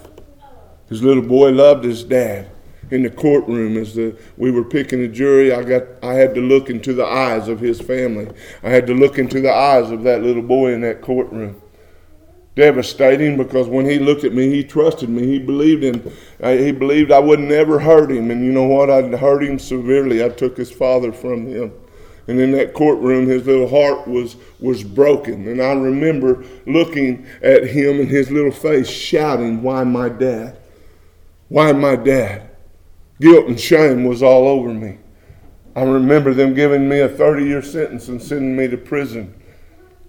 His 0.89 1.03
little 1.03 1.21
boy 1.21 1.51
loved 1.51 1.83
his 1.83 2.03
dad 2.03 2.49
in 2.89 3.03
the 3.03 3.09
courtroom 3.09 3.77
as 3.77 3.95
the, 3.95 4.17
we 4.37 4.51
were 4.51 4.63
picking 4.63 5.01
a 5.01 5.07
jury, 5.07 5.53
I 5.53 5.63
got 5.63 5.83
I 6.01 6.13
had 6.13 6.33
to 6.35 6.41
look 6.41 6.69
into 6.69 6.93
the 6.93 7.05
eyes 7.05 7.47
of 7.47 7.59
his 7.59 7.81
family. 7.81 8.27
I 8.63 8.69
had 8.69 8.87
to 8.87 8.93
look 8.93 9.17
into 9.17 9.41
the 9.41 9.53
eyes 9.53 9.91
of 9.91 10.03
that 10.03 10.21
little 10.21 10.41
boy 10.41 10.73
in 10.73 10.81
that 10.81 11.01
courtroom. 11.01 11.61
Devastating 12.55 13.37
because 13.37 13.67
when 13.67 13.85
he 13.85 13.99
looked 13.99 14.23
at 14.23 14.33
me, 14.33 14.49
he 14.49 14.63
trusted 14.63 15.09
me. 15.09 15.27
He 15.27 15.37
believed 15.37 15.83
in 15.83 16.11
he 16.41 16.71
believed 16.71 17.11
I 17.11 17.19
would 17.19 17.39
never 17.39 17.77
hurt 17.79 18.09
him. 18.09 18.31
And 18.31 18.43
you 18.43 18.51
know 18.51 18.65
what? 18.65 18.89
I'd 18.89 19.13
hurt 19.13 19.43
him 19.43 19.59
severely. 19.59 20.23
I 20.23 20.29
took 20.29 20.57
his 20.57 20.71
father 20.71 21.11
from 21.11 21.45
him. 21.45 21.71
And 22.27 22.39
in 22.39 22.51
that 22.53 22.73
courtroom, 22.73 23.27
his 23.27 23.45
little 23.45 23.69
heart 23.69 24.07
was 24.07 24.37
was 24.59 24.83
broken. 24.83 25.47
And 25.47 25.61
I 25.61 25.73
remember 25.73 26.43
looking 26.65 27.27
at 27.43 27.67
him 27.67 27.99
and 27.99 28.09
his 28.09 28.31
little 28.31 28.51
face, 28.51 28.89
shouting, 28.89 29.61
"Why 29.61 29.83
my 29.83 30.09
dad? 30.09 30.57
Why 31.49 31.73
my 31.73 31.95
dad?" 31.95 32.46
Guilt 33.19 33.47
and 33.47 33.59
shame 33.59 34.03
was 34.03 34.21
all 34.21 34.47
over 34.47 34.69
me. 34.69 34.97
I 35.75 35.83
remember 35.83 36.33
them 36.33 36.53
giving 36.53 36.87
me 36.87 36.99
a 36.99 37.09
30 37.09 37.45
year 37.45 37.61
sentence 37.61 38.07
and 38.07 38.21
sending 38.21 38.55
me 38.55 38.67
to 38.67 38.77
prison. 38.77 39.33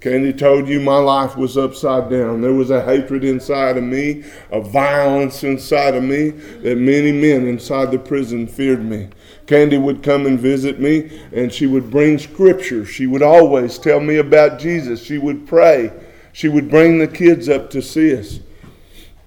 Candy 0.01 0.33
told 0.33 0.69
you 0.69 0.79
my 0.79 0.99
life 0.99 1.37
was 1.37 1.59
upside 1.59 2.09
down. 2.09 2.41
There 2.41 2.53
was 2.53 2.71
a 2.71 2.85
hatred 2.85 3.25
inside 3.25 3.77
of 3.77 3.83
me, 3.83 4.25
a 4.53 4.61
violence 4.61 5.43
inside 5.43 5.95
of 5.95 6.05
me 6.05 6.31
that 6.31 6.79
many 6.79 7.11
men 7.11 7.49
inside 7.49 7.91
the 7.91 7.99
prison 7.99 8.47
feared 8.47 8.85
me. 8.85 9.09
Candy 9.47 9.77
would 9.77 10.03
come 10.03 10.25
and 10.27 10.39
visit 10.39 10.79
me 10.79 11.21
and 11.33 11.53
she 11.53 11.67
would 11.67 11.91
bring 11.91 12.19
scripture. 12.19 12.85
She 12.85 13.07
would 13.07 13.23
always 13.23 13.79
tell 13.79 14.01
me 14.01 14.19
about 14.19 14.61
Jesus. 14.61 15.03
She 15.03 15.19
would 15.19 15.49
pray. 15.49 15.93
She 16.33 16.49
would 16.49 16.71
bring 16.71 16.99
the 16.99 17.09
kids 17.09 17.49
up 17.49 17.71
to 17.71 17.83
see 17.83 18.17
us, 18.17 18.39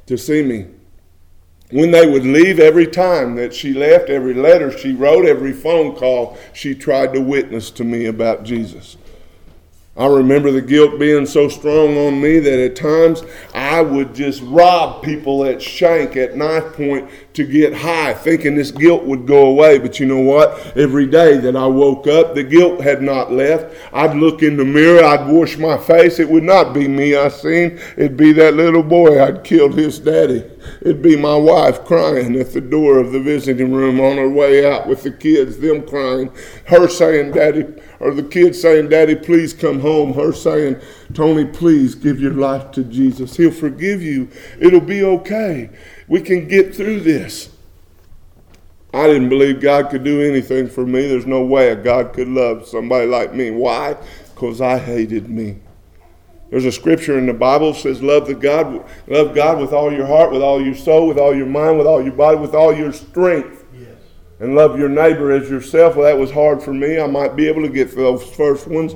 to 0.06 0.17
see 0.17 0.44
me 0.44 0.67
when 1.71 1.91
they 1.91 2.05
would 2.05 2.25
leave 2.25 2.60
every 2.60 2.88
time 2.88 3.36
that 3.36 3.53
she 3.53 3.73
left, 3.73 4.10
every 4.10 4.34
letter 4.34 4.77
she 4.77 4.93
wrote, 4.93 5.25
every 5.25 5.53
phone 5.53 5.95
call, 5.95 6.38
she 6.53 6.75
tried 6.75 7.13
to 7.13 7.21
witness 7.21 7.71
to 7.71 7.84
me 7.84 8.05
about 8.05 8.43
Jesus. 8.43 8.97
I 9.97 10.05
remember 10.05 10.51
the 10.51 10.62
guilt 10.62 10.99
being 10.99 11.25
so 11.25 11.49
strong 11.49 11.97
on 11.97 12.21
me 12.21 12.39
that 12.39 12.60
at 12.60 12.77
times 12.77 13.23
I 13.53 13.81
would 13.81 14.15
just 14.15 14.41
rob 14.43 15.03
people 15.03 15.43
at 15.43 15.62
shank, 15.62 16.15
at 16.15 16.38
knife 16.38 16.73
point 16.73 17.10
to 17.34 17.43
get 17.43 17.73
high, 17.73 18.13
thinking 18.13 18.55
this 18.55 18.71
guilt 18.71 19.03
would 19.03 19.27
go 19.27 19.47
away. 19.47 19.79
But 19.79 19.99
you 19.99 20.05
know 20.05 20.21
what? 20.21 20.77
Every 20.77 21.07
day 21.07 21.38
that 21.38 21.57
I 21.57 21.67
woke 21.67 22.07
up, 22.07 22.36
the 22.36 22.43
guilt 22.43 22.79
had 22.79 23.01
not 23.01 23.34
left. 23.34 23.75
I'd 23.91 24.15
look 24.15 24.41
in 24.43 24.55
the 24.55 24.63
mirror, 24.63 25.03
I'd 25.03 25.27
wash 25.27 25.57
my 25.57 25.77
face. 25.77 26.19
It 26.19 26.29
would 26.29 26.43
not 26.43 26.73
be 26.73 26.88
me 26.88 27.17
I 27.17 27.27
seen, 27.27 27.77
it'd 27.97 28.15
be 28.15 28.31
that 28.34 28.53
little 28.53 28.84
boy 28.84 29.21
I'd 29.21 29.43
killed 29.43 29.75
his 29.75 29.99
daddy. 29.99 30.50
It'd 30.82 31.02
be 31.02 31.15
my 31.15 31.36
wife 31.36 31.86
crying 31.86 32.36
at 32.39 32.54
the 32.54 32.62
door 32.62 32.97
of 32.97 33.12
the 33.12 33.19
visiting 33.19 33.71
room 33.71 34.00
on 34.00 34.17
her 34.17 34.30
way 34.30 34.65
out 34.69 34.88
with 34.88 35.04
the 35.04 35.12
kids, 35.12 35.58
them 35.60 35.88
crying, 35.88 36.32
her 36.65 36.88
saying, 36.88 37.32
Daddy, 37.32 37.65
or 38.00 38.13
the 38.13 38.24
kids 38.24 38.62
saying, 38.62 38.89
Daddy, 38.89 39.15
please 39.15 39.54
come 39.54 39.80
home. 39.80 40.13
Her 40.13 40.34
saying, 40.34 40.82
Tony, 41.13 41.45
please 41.45 41.95
give 41.95 42.19
your 42.19 42.34
life 42.34 42.71
to 42.71 42.84
Jesus. 42.84 43.38
He'll 43.38 43.52
forgive 43.52 44.02
you. 44.02 44.30
It'll 44.60 44.82
be 44.82 45.04
okay. 45.04 45.69
We 46.08 46.21
can 46.21 46.47
get 46.47 46.76
through 46.76 47.02
this. 47.02 47.50
I 48.93 49.08
didn't 49.08 49.30
believe 49.30 49.62
God 49.62 49.89
could 49.89 50.04
do 50.04 50.21
anything 50.21 50.67
for 50.67 50.86
me. 50.86 51.08
There's 51.08 51.26
no 51.26 51.43
way 51.45 51.69
a 51.69 51.76
God 51.76 52.13
could 52.13 52.28
love 52.28 52.67
somebody 52.67 53.08
like 53.08 53.34
me. 53.34 53.52
Why? 53.52 53.95
Because 54.34 54.60
I 54.60 54.78
hated 54.78 55.30
me. 55.30 55.60
There's 56.51 56.65
a 56.65 56.71
scripture 56.71 57.17
in 57.17 57.25
the 57.25 57.33
Bible 57.33 57.71
that 57.71 57.79
says, 57.79 58.03
"Love 58.03 58.27
the 58.27 58.33
God, 58.35 58.81
love 59.07 59.33
God 59.33 59.59
with 59.59 59.71
all 59.71 59.91
your 59.91 60.05
heart, 60.05 60.31
with 60.31 60.41
all 60.41 60.61
your 60.61 60.75
soul, 60.75 61.07
with 61.07 61.17
all 61.17 61.33
your 61.33 61.45
mind, 61.47 61.77
with 61.77 61.87
all 61.87 62.03
your 62.03 62.11
body, 62.11 62.37
with 62.37 62.53
all 62.53 62.73
your 62.73 62.91
strength, 62.91 63.63
Yes. 63.73 63.87
and 64.41 64.53
love 64.53 64.77
your 64.77 64.89
neighbor 64.89 65.31
as 65.31 65.49
yourself." 65.49 65.95
Well, 65.95 66.05
that 66.05 66.19
was 66.19 66.31
hard 66.31 66.61
for 66.61 66.73
me. 66.73 66.99
I 66.99 67.07
might 67.07 67.37
be 67.37 67.47
able 67.47 67.61
to 67.61 67.69
get 67.69 67.95
those 67.95 68.21
first 68.23 68.67
ones, 68.67 68.95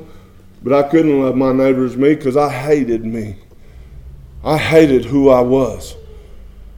but 0.62 0.74
I 0.74 0.84
couldn't 0.84 1.22
love 1.22 1.38
my 1.38 1.54
neighbor 1.54 1.86
as 1.86 1.96
me 1.96 2.14
because 2.14 2.36
I 2.36 2.50
hated 2.50 3.06
me. 3.06 3.38
I 4.44 4.58
hated 4.58 5.06
who 5.06 5.30
I 5.30 5.40
was. 5.40 5.96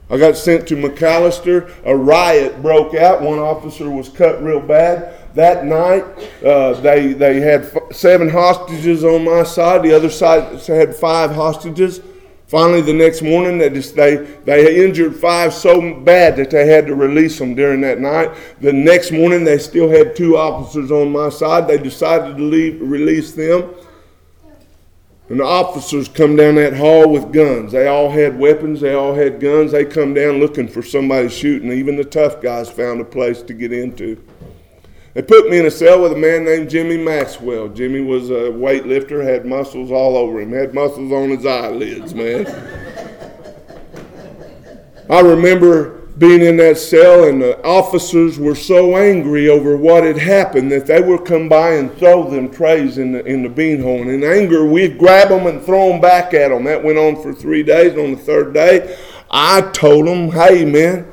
I 0.08 0.16
got 0.16 0.36
sent 0.36 0.68
to 0.68 0.76
McAlester. 0.76 1.68
A 1.84 1.94
riot 1.94 2.62
broke 2.62 2.94
out. 2.94 3.20
One 3.20 3.40
officer 3.40 3.90
was 3.90 4.08
cut 4.08 4.42
real 4.42 4.60
bad. 4.60 5.12
That 5.38 5.66
night, 5.66 6.04
uh, 6.44 6.72
they, 6.80 7.12
they 7.12 7.40
had 7.40 7.66
f- 7.66 7.92
seven 7.92 8.28
hostages 8.28 9.04
on 9.04 9.24
my 9.24 9.44
side. 9.44 9.84
The 9.84 9.94
other 9.94 10.10
side 10.10 10.60
had 10.66 10.96
five 10.96 11.30
hostages. 11.30 12.00
Finally, 12.48 12.80
the 12.80 12.92
next 12.92 13.22
morning, 13.22 13.56
they, 13.56 13.70
just, 13.70 13.94
they, 13.94 14.16
they 14.44 14.84
injured 14.84 15.14
five 15.14 15.54
so 15.54 15.94
bad 16.00 16.34
that 16.34 16.50
they 16.50 16.66
had 16.66 16.88
to 16.88 16.96
release 16.96 17.38
them 17.38 17.54
during 17.54 17.80
that 17.82 18.00
night. 18.00 18.32
The 18.60 18.72
next 18.72 19.12
morning, 19.12 19.44
they 19.44 19.58
still 19.58 19.88
had 19.88 20.16
two 20.16 20.36
officers 20.36 20.90
on 20.90 21.12
my 21.12 21.28
side. 21.28 21.68
They 21.68 21.78
decided 21.78 22.36
to 22.36 22.42
leave, 22.42 22.82
release 22.82 23.30
them. 23.30 23.72
And 25.28 25.38
the 25.38 25.44
officers 25.44 26.08
come 26.08 26.34
down 26.34 26.56
that 26.56 26.74
hall 26.74 27.08
with 27.08 27.32
guns. 27.32 27.70
They 27.70 27.86
all 27.86 28.10
had 28.10 28.36
weapons, 28.36 28.80
they 28.80 28.94
all 28.94 29.14
had 29.14 29.38
guns. 29.38 29.70
They 29.70 29.84
come 29.84 30.14
down 30.14 30.40
looking 30.40 30.66
for 30.66 30.82
somebody 30.82 31.28
shooting. 31.28 31.70
Even 31.70 31.94
the 31.94 32.04
tough 32.04 32.42
guys 32.42 32.68
found 32.68 33.00
a 33.00 33.04
place 33.04 33.40
to 33.42 33.54
get 33.54 33.72
into. 33.72 34.20
They 35.18 35.22
put 35.22 35.50
me 35.50 35.58
in 35.58 35.66
a 35.66 35.70
cell 35.72 36.00
with 36.00 36.12
a 36.12 36.16
man 36.16 36.44
named 36.44 36.70
Jimmy 36.70 36.96
Maxwell. 36.96 37.66
Jimmy 37.70 38.00
was 38.00 38.30
a 38.30 38.52
weightlifter, 38.52 39.24
had 39.24 39.44
muscles 39.44 39.90
all 39.90 40.16
over 40.16 40.40
him, 40.40 40.52
had 40.52 40.72
muscles 40.72 41.10
on 41.10 41.30
his 41.30 41.44
eyelids, 41.44 42.14
man. 42.14 42.46
I 45.10 45.18
remember 45.18 46.02
being 46.18 46.40
in 46.40 46.56
that 46.58 46.78
cell, 46.78 47.24
and 47.24 47.42
the 47.42 47.60
officers 47.66 48.38
were 48.38 48.54
so 48.54 48.96
angry 48.96 49.48
over 49.48 49.76
what 49.76 50.04
had 50.04 50.18
happened 50.18 50.70
that 50.70 50.86
they 50.86 51.00
would 51.00 51.24
come 51.24 51.48
by 51.48 51.70
and 51.70 51.92
throw 51.98 52.30
them 52.30 52.48
trays 52.48 52.96
in 52.96 53.10
the, 53.10 53.24
in 53.24 53.42
the 53.42 53.48
bean 53.48 53.82
hole. 53.82 54.00
And 54.00 54.10
in 54.12 54.22
anger, 54.22 54.64
we'd 54.66 54.98
grab 54.98 55.30
them 55.30 55.48
and 55.48 55.60
throw 55.60 55.88
them 55.88 56.00
back 56.00 56.32
at 56.32 56.50
them. 56.50 56.62
That 56.62 56.84
went 56.84 56.96
on 56.96 57.20
for 57.20 57.34
three 57.34 57.64
days. 57.64 57.98
On 57.98 58.12
the 58.12 58.22
third 58.22 58.54
day, 58.54 58.96
I 59.28 59.62
told 59.72 60.06
them, 60.06 60.30
hey, 60.30 60.64
man, 60.64 61.10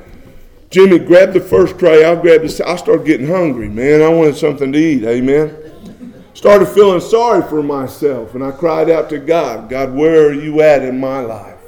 Jimmy, 0.75 0.99
grabbed 0.99 1.31
the 1.31 1.39
first 1.39 1.79
tray. 1.79 2.03
I 2.03 2.15
grabbed 2.15 2.21
grab 2.21 2.41
this. 2.41 2.59
I 2.59 2.75
started 2.75 3.05
getting 3.05 3.29
hungry, 3.29 3.69
man. 3.69 4.01
I 4.01 4.09
wanted 4.09 4.35
something 4.35 4.73
to 4.73 4.77
eat. 4.77 5.05
Amen. 5.05 6.13
Started 6.33 6.65
feeling 6.65 6.99
sorry 6.99 7.47
for 7.47 7.63
myself, 7.63 8.35
and 8.35 8.43
I 8.43 8.51
cried 8.51 8.89
out 8.89 9.09
to 9.11 9.17
God, 9.19 9.69
God, 9.69 9.93
where 9.93 10.27
are 10.27 10.33
you 10.33 10.59
at 10.59 10.81
in 10.81 10.99
my 10.99 11.21
life? 11.21 11.61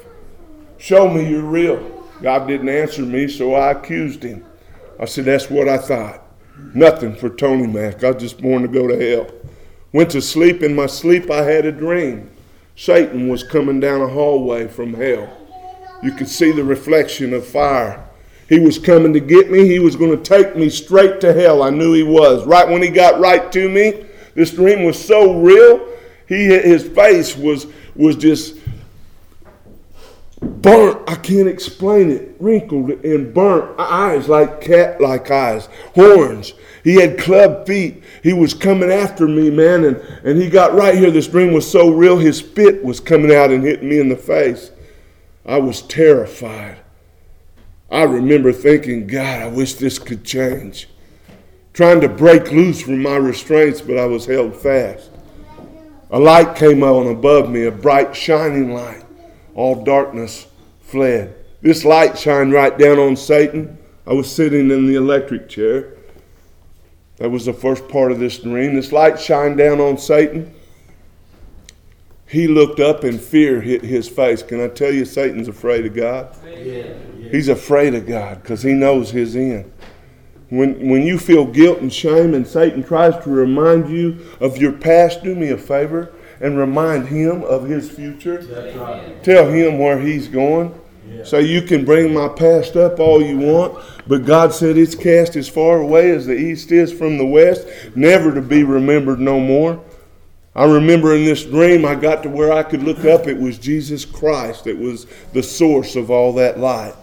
Show 0.78 1.08
me 1.08 1.26
you're 1.30 1.42
real. 1.42 2.06
God 2.22 2.50
didn't 2.50 2.68
answer 2.68 3.02
me, 3.04 3.30
so 3.30 3.54
I 3.54 3.72
accused 3.72 4.24
him. 4.24 4.44
I 5.00 5.06
said, 5.06 5.24
That's 5.24 5.50
what 5.50 5.70
I 5.70 5.78
thought. 5.78 6.22
Nothing 6.74 7.16
for 7.16 7.30
Tony 7.30 7.66
Mac. 7.66 8.04
I 8.04 8.12
was 8.12 8.22
just 8.22 8.42
born 8.42 8.64
to 8.64 8.68
go 8.68 8.90
to 8.90 9.10
hell. 9.10 9.32
Went 9.94 10.12
to 10.12 10.22
sleep. 10.22 10.62
In 10.62 10.76
my 10.76 10.88
sleep, 10.88 11.32
I 11.32 11.44
had 11.44 11.66
a 11.66 11.72
dream. 11.72 12.30
Satan 12.76 13.30
was 13.30 13.42
coming 13.42 13.80
down 13.80 14.02
a 14.02 14.08
hallway 14.10 14.68
from 14.68 14.96
hell. 14.96 15.30
You 16.04 16.12
could 16.12 16.28
see 16.28 16.52
the 16.52 16.66
reflection 16.66 17.34
of 17.34 17.48
fire. 17.48 18.04
He 18.48 18.60
was 18.60 18.80
coming 18.80 19.14
to 19.14 19.20
get 19.20 19.52
me. 19.52 19.68
He 19.68 19.80
was 19.80 19.96
going 19.96 20.12
to 20.12 20.24
take 20.24 20.56
me 20.56 20.70
straight 20.70 21.20
to 21.22 21.34
hell. 21.34 21.62
I 21.62 21.70
knew 21.70 21.94
he 21.94 22.04
was. 22.04 22.46
Right 22.46 22.68
when 22.68 22.82
he 22.82 22.90
got 22.90 23.20
right 23.20 23.52
to 23.52 23.70
me, 23.70 24.06
this 24.36 24.52
dream 24.52 24.84
was 24.84 25.04
so 25.04 25.42
real. 25.42 25.86
He, 26.28 26.46
his 26.46 26.88
face 26.88 27.36
was, 27.36 27.68
was 27.96 28.16
just 28.16 28.56
burnt. 30.42 31.10
I 31.10 31.16
can't 31.16 31.48
explain 31.48 32.10
it. 32.10 32.36
Wrinkled 32.40 32.92
and 33.04 33.34
burnt 33.34 33.80
eyes 33.80 34.30
like 34.30 34.62
cat 34.62 35.02
like 35.02 35.30
eyes, 35.32 35.68
horns. 35.96 36.54
He 36.84 37.02
had 37.02 37.20
club 37.20 37.68
feet. 37.68 38.04
He 38.24 38.32
was 38.32 38.54
coming 38.54 38.92
after 38.92 39.28
me, 39.28 39.50
man, 39.50 39.84
and, 39.84 39.98
and 40.24 40.42
he 40.42 40.50
got 40.50 40.74
right 40.74 40.96
here. 40.96 41.12
This 41.12 41.28
dream 41.28 41.52
was 41.52 41.70
so 41.70 41.90
real, 41.90 42.18
his 42.18 42.38
spit 42.38 42.84
was 42.84 43.00
coming 43.00 43.34
out 43.34 43.52
and 43.52 43.64
hitting 43.64 43.90
me 43.90 44.00
in 44.00 44.08
the 44.08 44.16
face. 44.16 44.72
I 45.46 45.60
was 45.60 45.82
terrified. 45.82 46.78
I 47.90 48.04
remember 48.04 48.52
thinking, 48.52 49.08
God, 49.08 49.42
I 49.44 49.48
wish 49.48 49.76
this 49.76 49.98
could 49.98 50.24
change. 50.24 50.90
Trying 51.74 52.02
to 52.02 52.10
break 52.10 52.52
loose 52.52 52.82
from 52.82 53.02
my 53.02 53.16
restraints, 53.16 53.82
but 53.82 53.98
I 53.98 54.06
was 54.06 54.26
held 54.26 54.56
fast. 54.56 55.10
A 56.10 56.20
light 56.20 56.56
came 56.56 56.84
on 56.84 57.08
above 57.08 57.50
me, 57.50 57.66
a 57.66 57.72
bright, 57.72 58.16
shining 58.16 58.74
light. 58.74 59.04
All 59.56 59.84
darkness 59.84 60.48
fled. 60.82 61.36
This 61.62 61.86
light 61.86 62.18
shined 62.18 62.54
right 62.54 62.78
down 62.78 63.00
on 63.00 63.16
Satan. 63.16 63.78
I 64.06 64.14
was 64.14 64.34
sitting 64.34 64.72
in 64.72 64.88
the 64.88 64.96
electric 64.96 65.50
chair. 65.50 65.94
That 67.18 67.30
was 67.30 67.46
the 67.46 67.54
first 67.54 67.88
part 67.90 68.12
of 68.12 68.20
this 68.20 68.40
dream. 68.40 68.76
This 68.76 68.92
light 68.92 69.20
shined 69.20 69.58
down 69.58 69.80
on 69.80 69.98
Satan. 69.98 70.54
He 72.28 72.48
looked 72.48 72.80
up 72.80 73.04
and 73.04 73.20
fear 73.20 73.62
hit 73.62 73.84
his 73.84 74.10
face. 74.10 74.44
Can 74.44 74.62
I 74.62 74.68
tell 74.68 74.94
you, 74.94 75.06
Satan's 75.06 75.48
afraid 75.48 75.86
of 75.86 75.96
God? 75.96 76.36
He's 77.32 77.48
afraid 77.48 77.96
of 77.96 78.06
God 78.06 78.42
because 78.42 78.62
he 78.62 78.74
knows 78.74 79.12
his 79.12 79.36
end. 79.36 79.72
When, 80.50 80.90
when 80.90 81.04
you 81.04 81.18
feel 81.18 81.46
guilt 81.46 81.80
and 81.80 81.92
shame 81.92 82.34
and 82.34 82.48
Satan 82.48 82.84
tries 82.84 83.22
to 83.24 83.30
remind 83.30 83.90
you 83.90 84.26
of 84.40 84.58
your 84.58 84.72
past, 84.72 85.24
do 85.24 85.36
me 85.36 85.50
a 85.50 85.58
favor 85.58 86.14
and 86.40 86.58
remind 86.58 87.08
him 87.08 87.44
of 87.44 87.68
his 87.68 87.90
future. 87.90 88.40
Right. 88.78 89.24
Tell 89.24 89.50
him 89.50 89.80
where 89.80 90.00
he's 90.00 90.28
going. 90.28 90.80
So 91.24 91.38
you 91.40 91.62
can 91.62 91.86
bring 91.86 92.14
my 92.14 92.28
past 92.28 92.76
up 92.76 93.00
all 93.00 93.22
you 93.22 93.38
want, 93.38 93.84
but 94.08 94.26
God 94.26 94.54
said 94.54 94.78
it's 94.78 94.94
cast 94.94 95.36
as 95.36 95.48
far 95.48 95.80
away 95.80 96.12
as 96.12 96.26
the 96.26 96.38
east 96.38 96.72
is 96.72 96.92
from 96.92 97.18
the 97.18 97.26
west, 97.26 97.68
never 97.96 98.34
to 98.34 98.42
be 98.42 98.64
remembered 98.64 99.20
no 99.20 99.40
more. 99.40 99.84
I 100.58 100.66
remember 100.66 101.16
in 101.16 101.24
this 101.24 101.44
dream 101.44 101.86
I 101.86 101.94
got 101.94 102.24
to 102.24 102.30
where 102.30 102.52
I 102.52 102.64
could 102.64 102.82
look 102.82 103.06
up. 103.06 103.28
It 103.28 103.38
was 103.38 103.60
Jesus 103.60 104.06
Christ. 104.06 104.66
It 104.66 104.78
was 104.78 105.06
the 105.32 105.44
source 105.44 105.96
of 105.96 106.10
all 106.10 106.34
that 106.34 106.60
light. 106.60 106.96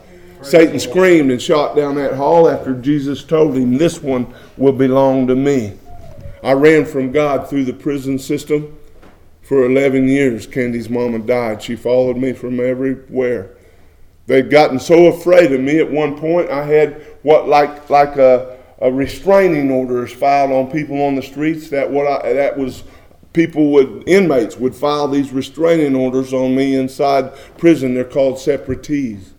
Satan 0.43 0.81
screamed 0.81 1.31
and 1.31 1.41
shot 1.41 1.77
down 1.77 1.95
that 1.95 2.15
hall 2.15 2.51
after 2.51 2.75
Jesus 2.75 3.23
told 3.23 3.57
him, 3.57 3.79
This 3.79 4.03
one 4.03 4.35
will 4.57 4.73
belong 4.73 5.29
to 5.29 5.37
me. 5.37 5.79
I 6.43 6.53
ran 6.53 6.85
from 6.85 7.13
God 7.13 7.49
through 7.49 7.65
the 7.65 7.73
prison 7.73 8.19
system 8.19 8.77
for 9.43 9.65
11 9.65 10.09
years. 10.09 10.49
Candy's 10.49 10.91
mama 10.91 11.21
died. 11.21 11.63
She 11.63 11.77
followed 11.77 12.17
me 12.17 12.33
from 12.33 12.59
everywhere. 12.59 13.57
They'd 14.27 14.51
gotten 14.51 14.81
so 14.81 15.07
afraid 15.07 15.53
of 15.53 15.61
me 15.61 15.79
at 15.79 15.91
one 15.91 16.19
point, 16.19 16.51
I 16.51 16.65
had 16.65 17.01
what 17.23 17.47
like 17.47 17.89
like 17.89 18.17
a, 18.17 18.59
a 18.81 18.91
restraining 18.91 19.71
orders 19.71 20.13
filed 20.13 20.51
on 20.51 20.73
people 20.73 21.01
on 21.03 21.15
the 21.15 21.23
streets. 21.23 21.71
That 21.71 21.91
what 21.91 22.07
I, 22.07 22.33
that 22.33 22.59
was 22.59 22.83
people 23.35 23.73
would 23.73 24.05
inmates 24.07 24.57
would 24.57 24.75
file 24.75 25.09
these 25.09 25.33
restraining 25.33 25.95
orders 25.95 26.33
on 26.33 26.57
me 26.57 26.75
inside 26.75 27.31
prison. 27.59 27.95
They're 27.95 28.05
called 28.05 28.37
separatees. 28.37 29.33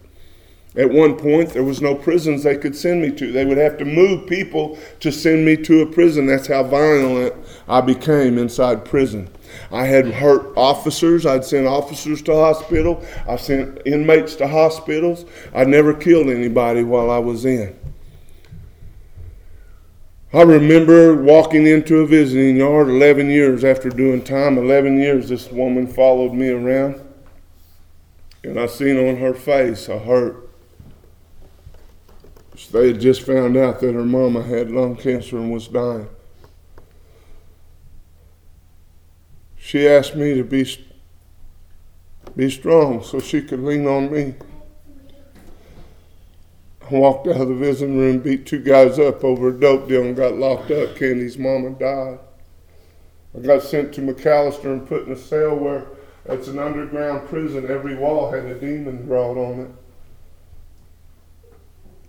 At 0.78 0.91
one 0.91 1.16
point, 1.16 1.52
there 1.52 1.64
was 1.64 1.82
no 1.82 1.96
prisons 1.96 2.43
they 2.43 2.58
could 2.58 2.76
send 2.76 3.02
me 3.02 3.10
to. 3.12 3.32
They 3.32 3.46
would 3.46 3.58
have 3.58 3.78
to 3.78 3.86
move 3.86 4.28
people 4.28 4.78
to 5.00 5.10
send 5.10 5.46
me 5.46 5.56
to 5.58 5.82
a 5.82 5.86
prison. 5.86 6.26
That's 6.26 6.48
how 6.48 6.64
violent 6.64 7.34
I 7.70 7.80
became 7.80 8.38
inside 8.38 8.84
prison. 8.84 9.30
I 9.72 9.86
had 9.86 10.06
hurt 10.06 10.52
officers. 10.58 11.26
I'd 11.26 11.46
sent 11.46 11.66
officers 11.66 12.22
to 12.24 12.34
hospital. 12.34 13.02
I 13.26 13.38
sent 13.38 13.82
inmates 13.86 14.36
to 14.36 14.50
hospitals. 14.50 15.24
I 15.54 15.64
never 15.64 15.93
killed 15.93 16.28
anybody 16.28 16.84
while 16.84 17.10
I 17.10 17.20
was 17.20 17.46
in. 17.46 17.74
I 20.36 20.42
remember 20.42 21.16
walking 21.16 21.66
into 21.66 22.00
a 22.00 22.06
visiting 22.06 22.58
yard 22.58 22.90
11 22.90 23.30
years 23.30 23.64
after 23.64 23.88
doing 23.88 24.22
time. 24.22 24.58
11 24.58 24.98
years, 24.98 25.30
this 25.30 25.50
woman 25.50 25.88
followed 25.88 26.34
me 26.34 26.50
around. 26.50 27.02
And 28.44 28.60
I 28.60 28.66
seen 28.66 28.98
on 28.98 29.16
her 29.16 29.34
face 29.34 29.88
a 29.88 29.98
hurt. 29.98 30.50
They 32.74 32.88
had 32.88 33.00
just 33.00 33.22
found 33.22 33.56
out 33.56 33.80
that 33.80 33.94
her 33.94 34.04
mama 34.04 34.44
had 34.44 34.72
lung 34.72 34.98
cancer 34.98 35.38
and 35.38 35.54
was 35.54 35.70
dying. 35.70 36.10
She 39.56 39.88
asked 39.88 40.18
me 40.18 40.34
to 40.34 40.44
be 40.44 40.68
be 42.36 42.50
strong 42.50 43.02
so 43.04 43.22
she 43.22 43.42
could 43.42 43.62
lean 43.62 43.88
on 43.88 44.12
me. 44.12 44.36
Walked 46.92 47.28
out 47.28 47.42
of 47.42 47.48
the 47.48 47.56
visiting 47.56 47.98
room, 47.98 48.20
beat 48.20 48.46
two 48.46 48.60
guys 48.60 49.00
up 49.00 49.24
over 49.24 49.50
a 49.50 49.60
dope 49.60 49.88
deal, 49.88 50.04
and 50.04 50.16
got 50.16 50.36
locked 50.36 50.72
up. 50.72 50.96
Candy's 50.96 51.38
mama 51.38 51.72
died. 51.72 52.20
I 53.36 53.40
got 53.40 53.64
sent 53.64 53.94
to 53.96 54.02
McAlester 54.02 54.66
and 54.66 54.88
put 54.88 55.08
in 55.08 55.14
a 55.14 55.18
cell 55.18 55.56
where 55.56 55.88
it's 56.26 56.48
an 56.48 56.60
underground 56.60 57.28
prison. 57.28 57.70
Every 57.70 57.96
wall 57.96 58.32
had 58.32 58.46
a 58.46 58.60
demon 58.60 59.06
drawn 59.06 59.38
on 59.38 59.60
it 59.62 59.72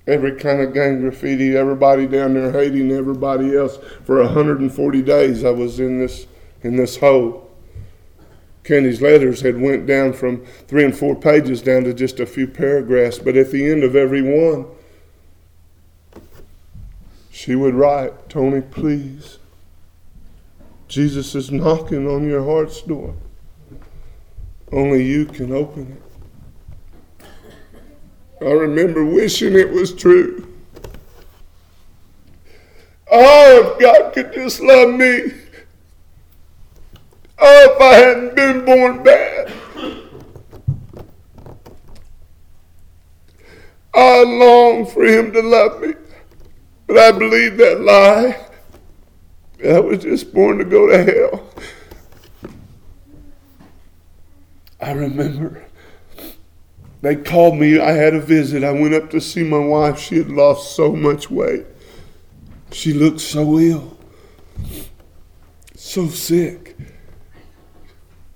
every 0.06 0.36
kind 0.36 0.60
of 0.60 0.72
gang 0.72 1.00
graffiti, 1.00 1.56
everybody 1.56 2.06
down 2.06 2.34
there 2.34 2.52
hating 2.52 2.92
everybody 2.92 3.56
else. 3.56 3.78
For 4.04 4.22
140 4.22 5.02
days 5.02 5.44
I 5.44 5.50
was 5.50 5.80
in 5.80 5.98
this 5.98 6.26
in 6.62 6.76
this 6.76 6.96
hole. 6.96 7.45
Candy's 8.66 9.00
letters 9.00 9.42
had 9.42 9.60
went 9.60 9.86
down 9.86 10.12
from 10.12 10.44
three 10.66 10.84
and 10.84 10.96
four 10.96 11.14
pages 11.14 11.62
down 11.62 11.84
to 11.84 11.94
just 11.94 12.18
a 12.18 12.26
few 12.26 12.48
paragraphs, 12.48 13.16
but 13.16 13.36
at 13.36 13.52
the 13.52 13.64
end 13.70 13.84
of 13.84 13.94
every 13.94 14.22
one, 14.22 14.66
she 17.30 17.54
would 17.54 17.74
write, 17.74 18.28
Tony, 18.28 18.60
please. 18.60 19.38
Jesus 20.88 21.36
is 21.36 21.52
knocking 21.52 22.08
on 22.08 22.26
your 22.26 22.42
heart's 22.42 22.82
door. 22.82 23.14
Only 24.72 25.04
you 25.04 25.26
can 25.26 25.52
open 25.52 25.96
it. 27.20 27.26
I 28.40 28.50
remember 28.50 29.04
wishing 29.04 29.54
it 29.54 29.70
was 29.70 29.94
true. 29.94 30.52
Oh, 33.12 33.74
if 33.74 33.78
God 33.80 34.12
could 34.12 34.32
just 34.32 34.60
love 34.60 34.92
me. 34.92 35.45
Oh, 37.38 37.70
if 37.70 37.80
I 37.80 37.94
hadn't 37.94 38.34
been 38.36 38.64
born 38.64 39.02
bad. 39.02 39.52
I 43.94 44.24
long 44.24 44.86
for 44.86 45.04
Him 45.04 45.32
to 45.32 45.42
love 45.42 45.80
me. 45.80 45.94
But 46.86 46.98
I 46.98 47.12
believed 47.12 47.58
that 47.58 47.80
lie. 47.80 48.46
I 49.64 49.80
was 49.80 50.00
just 50.00 50.32
born 50.32 50.58
to 50.58 50.64
go 50.64 50.86
to 50.86 51.04
hell. 51.04 51.50
I 54.80 54.92
remember 54.92 55.64
they 57.02 57.16
called 57.16 57.56
me. 57.56 57.78
I 57.78 57.92
had 57.92 58.14
a 58.14 58.20
visit. 58.20 58.64
I 58.64 58.72
went 58.72 58.94
up 58.94 59.10
to 59.10 59.20
see 59.20 59.44
my 59.44 59.58
wife. 59.58 59.98
She 59.98 60.16
had 60.16 60.28
lost 60.28 60.74
so 60.74 60.92
much 60.92 61.30
weight. 61.30 61.64
She 62.72 62.92
looked 62.92 63.20
so 63.20 63.58
ill, 63.58 63.96
so 65.76 66.08
sick. 66.08 66.65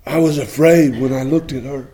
I 0.05 0.17
was 0.17 0.37
afraid 0.37 0.99
when 0.99 1.13
I 1.13 1.23
looked 1.23 1.51
at 1.51 1.63
her. 1.63 1.87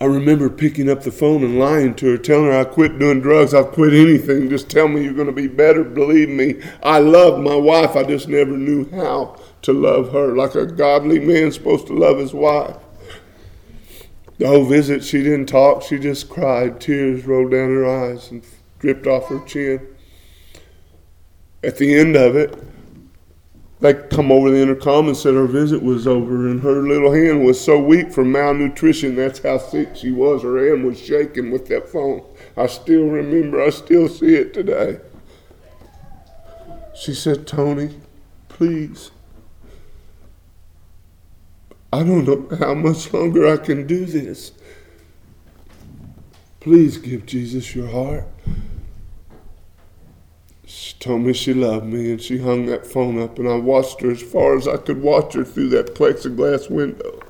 I 0.00 0.06
remember 0.06 0.48
picking 0.48 0.88
up 0.88 1.02
the 1.02 1.12
phone 1.12 1.44
and 1.44 1.58
lying 1.58 1.94
to 1.96 2.12
her, 2.12 2.16
telling 2.16 2.46
her 2.46 2.58
I 2.58 2.64
quit 2.64 2.98
doing 2.98 3.20
drugs. 3.20 3.52
I've 3.52 3.72
quit 3.72 3.92
anything. 3.92 4.48
Just 4.48 4.70
tell 4.70 4.88
me 4.88 5.04
you're 5.04 5.12
going 5.12 5.26
to 5.26 5.32
be 5.32 5.46
better. 5.46 5.84
Believe 5.84 6.30
me, 6.30 6.62
I 6.82 7.00
love 7.00 7.38
my 7.38 7.54
wife. 7.54 7.96
I 7.96 8.04
just 8.04 8.26
never 8.26 8.56
knew 8.56 8.88
how 8.90 9.38
to 9.62 9.74
love 9.74 10.12
her 10.12 10.34
like 10.34 10.54
a 10.54 10.64
godly 10.64 11.18
man's 11.18 11.56
supposed 11.56 11.86
to 11.88 11.92
love 11.92 12.16
his 12.16 12.32
wife. 12.32 12.76
The 14.38 14.46
whole 14.46 14.64
visit, 14.64 15.04
she 15.04 15.22
didn't 15.22 15.46
talk. 15.46 15.82
She 15.82 15.98
just 15.98 16.30
cried. 16.30 16.80
Tears 16.80 17.26
rolled 17.26 17.50
down 17.50 17.68
her 17.68 17.86
eyes 17.86 18.30
and 18.30 18.42
dripped 18.78 19.06
off 19.06 19.28
her 19.28 19.44
chin. 19.44 19.86
At 21.62 21.76
the 21.76 21.94
end 21.94 22.16
of 22.16 22.36
it, 22.36 22.58
they 23.80 23.94
come 23.94 24.30
over 24.30 24.50
the 24.50 24.60
intercom 24.60 25.08
and 25.08 25.16
said 25.16 25.34
her 25.34 25.46
visit 25.46 25.82
was 25.82 26.06
over, 26.06 26.48
and 26.48 26.62
her 26.62 26.82
little 26.82 27.12
hand 27.12 27.44
was 27.44 27.58
so 27.58 27.78
weak 27.78 28.12
from 28.12 28.30
malnutrition. 28.30 29.16
That's 29.16 29.38
how 29.38 29.58
sick 29.58 29.96
she 29.96 30.10
was. 30.12 30.42
Her 30.42 30.68
hand 30.68 30.84
was 30.84 31.00
shaking 31.00 31.50
with 31.50 31.66
that 31.68 31.88
phone. 31.88 32.22
I 32.56 32.66
still 32.66 33.06
remember. 33.06 33.62
I 33.62 33.70
still 33.70 34.08
see 34.08 34.34
it 34.34 34.52
today. 34.52 35.00
She 36.94 37.14
said, 37.14 37.46
"Tony, 37.46 37.96
please." 38.48 39.10
I 41.92 42.04
don't 42.04 42.24
know 42.24 42.56
how 42.58 42.74
much 42.74 43.12
longer 43.12 43.48
I 43.48 43.56
can 43.56 43.86
do 43.86 44.04
this. 44.04 44.52
Please 46.60 46.98
give 46.98 47.24
Jesus 47.24 47.74
your 47.74 47.88
heart. 47.88 48.26
She 50.72 50.94
told 51.00 51.22
me 51.22 51.32
she 51.32 51.52
loved 51.52 51.86
me 51.86 52.12
and 52.12 52.22
she 52.22 52.38
hung 52.38 52.66
that 52.66 52.86
phone 52.86 53.20
up 53.20 53.40
and 53.40 53.48
I 53.48 53.56
watched 53.56 54.02
her 54.02 54.10
as 54.12 54.22
far 54.22 54.56
as 54.56 54.68
I 54.68 54.76
could 54.76 55.02
watch 55.02 55.34
her 55.34 55.44
through 55.44 55.70
that 55.70 55.96
plexiglass 55.96 56.70
window. 56.70 57.20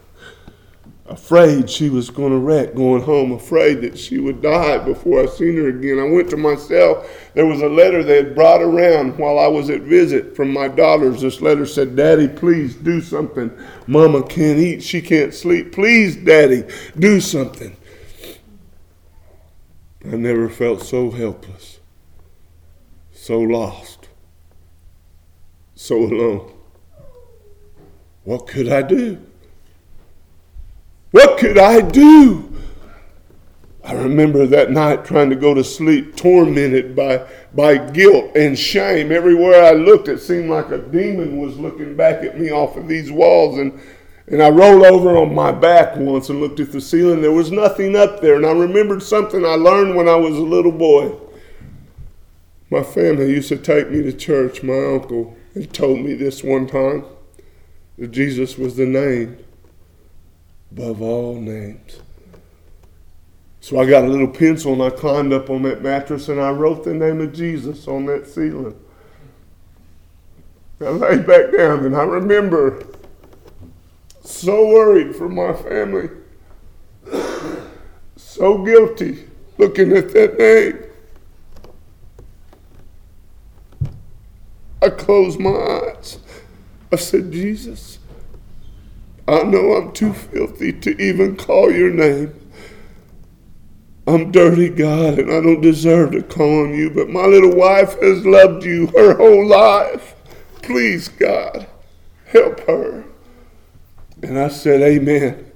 afraid 1.06 1.68
she 1.68 1.88
was 1.88 2.10
going 2.10 2.32
to 2.32 2.38
wreck 2.38 2.74
going 2.74 3.02
home, 3.02 3.32
afraid 3.32 3.80
that 3.80 3.98
she 3.98 4.18
would 4.18 4.42
die 4.42 4.76
before 4.78 5.22
I 5.22 5.26
seen 5.26 5.56
her 5.56 5.68
again. 5.68 5.98
I 5.98 6.04
went 6.04 6.28
to 6.30 6.36
my 6.36 6.54
cell. 6.54 7.04
There 7.32 7.46
was 7.46 7.62
a 7.62 7.68
letter 7.68 8.04
they 8.04 8.16
had 8.16 8.34
brought 8.34 8.60
around 8.60 9.18
while 9.18 9.38
I 9.38 9.48
was 9.48 9.70
at 9.70 9.80
visit 9.80 10.36
from 10.36 10.52
my 10.52 10.68
daughters. 10.68 11.22
This 11.22 11.40
letter 11.40 11.64
said, 11.64 11.96
Daddy, 11.96 12.28
please 12.28 12.74
do 12.76 13.00
something. 13.00 13.50
Mama 13.86 14.22
can't 14.22 14.58
eat. 14.58 14.82
She 14.82 15.00
can't 15.00 15.34
sleep. 15.34 15.72
Please, 15.72 16.14
Daddy, 16.14 16.64
do 16.98 17.20
something. 17.20 17.74
I 20.04 20.16
never 20.16 20.48
felt 20.48 20.82
so 20.82 21.10
helpless, 21.10 21.79
so 23.30 23.38
lost, 23.38 24.08
so 25.76 25.94
alone. 25.98 26.52
What 28.24 28.48
could 28.48 28.68
I 28.68 28.82
do? 28.82 29.24
What 31.12 31.38
could 31.38 31.56
I 31.56 31.80
do? 31.80 32.52
I 33.84 33.92
remember 33.92 34.46
that 34.46 34.72
night 34.72 35.04
trying 35.04 35.30
to 35.30 35.36
go 35.36 35.54
to 35.54 35.62
sleep, 35.62 36.16
tormented 36.16 36.96
by, 36.96 37.24
by 37.54 37.78
guilt 37.78 38.34
and 38.34 38.58
shame. 38.58 39.12
Everywhere 39.12 39.62
I 39.62 39.74
looked, 39.74 40.08
it 40.08 40.18
seemed 40.18 40.50
like 40.50 40.72
a 40.72 40.78
demon 40.78 41.38
was 41.38 41.56
looking 41.56 41.94
back 41.94 42.24
at 42.24 42.36
me 42.36 42.50
off 42.50 42.76
of 42.76 42.88
these 42.88 43.12
walls. 43.12 43.60
And, 43.60 43.80
and 44.26 44.42
I 44.42 44.48
rolled 44.48 44.84
over 44.84 45.16
on 45.16 45.32
my 45.32 45.52
back 45.52 45.94
once 45.94 46.30
and 46.30 46.40
looked 46.40 46.58
at 46.58 46.72
the 46.72 46.80
ceiling. 46.80 47.22
There 47.22 47.30
was 47.30 47.52
nothing 47.52 47.94
up 47.94 48.20
there. 48.22 48.34
And 48.34 48.44
I 48.44 48.50
remembered 48.50 49.04
something 49.04 49.44
I 49.44 49.54
learned 49.54 49.94
when 49.94 50.08
I 50.08 50.16
was 50.16 50.36
a 50.36 50.42
little 50.42 50.72
boy. 50.72 51.29
My 52.70 52.84
family 52.84 53.30
used 53.30 53.48
to 53.48 53.56
take 53.56 53.90
me 53.90 54.02
to 54.02 54.12
church. 54.12 54.62
My 54.62 54.94
uncle 54.94 55.36
had 55.54 55.72
told 55.72 56.00
me 56.00 56.14
this 56.14 56.44
one 56.44 56.68
time 56.68 57.04
that 57.98 58.12
Jesus 58.12 58.56
was 58.56 58.76
the 58.76 58.86
name 58.86 59.38
above 60.70 61.02
all 61.02 61.34
names. 61.34 62.00
So 63.60 63.78
I 63.78 63.86
got 63.86 64.04
a 64.04 64.08
little 64.08 64.28
pencil 64.28 64.72
and 64.72 64.82
I 64.82 64.90
climbed 64.90 65.32
up 65.32 65.50
on 65.50 65.62
that 65.62 65.82
mattress 65.82 66.28
and 66.28 66.40
I 66.40 66.50
wrote 66.50 66.84
the 66.84 66.94
name 66.94 67.20
of 67.20 67.32
Jesus 67.32 67.86
on 67.88 68.06
that 68.06 68.26
ceiling. 68.26 68.78
I 70.80 70.88
lay 70.88 71.18
back 71.18 71.52
down 71.52 71.84
and 71.84 71.94
I 71.94 72.04
remember 72.04 72.86
so 74.22 74.66
worried 74.68 75.14
for 75.14 75.28
my 75.28 75.52
family, 75.52 76.08
so 78.16 78.58
guilty 78.64 79.28
looking 79.58 79.92
at 79.92 80.12
that 80.14 80.38
name. 80.38 80.89
I 84.82 84.90
closed 84.90 85.38
my 85.38 85.50
eyes. 85.50 86.18
I 86.92 86.96
said, 86.96 87.32
Jesus, 87.32 87.98
I 89.28 89.42
know 89.42 89.74
I'm 89.74 89.92
too 89.92 90.12
filthy 90.12 90.72
to 90.72 91.00
even 91.00 91.36
call 91.36 91.70
your 91.70 91.90
name. 91.90 92.34
I'm 94.06 94.32
dirty, 94.32 94.70
God, 94.70 95.18
and 95.18 95.30
I 95.30 95.40
don't 95.40 95.60
deserve 95.60 96.12
to 96.12 96.22
call 96.22 96.64
on 96.64 96.74
you, 96.74 96.90
but 96.90 97.10
my 97.10 97.26
little 97.26 97.54
wife 97.54 98.00
has 98.00 98.24
loved 98.24 98.64
you 98.64 98.86
her 98.88 99.16
whole 99.16 99.46
life. 99.46 100.14
Please, 100.62 101.08
God, 101.08 101.66
help 102.26 102.60
her. 102.60 103.04
And 104.22 104.38
I 104.38 104.48
said, 104.48 104.80
Amen. 104.80 105.49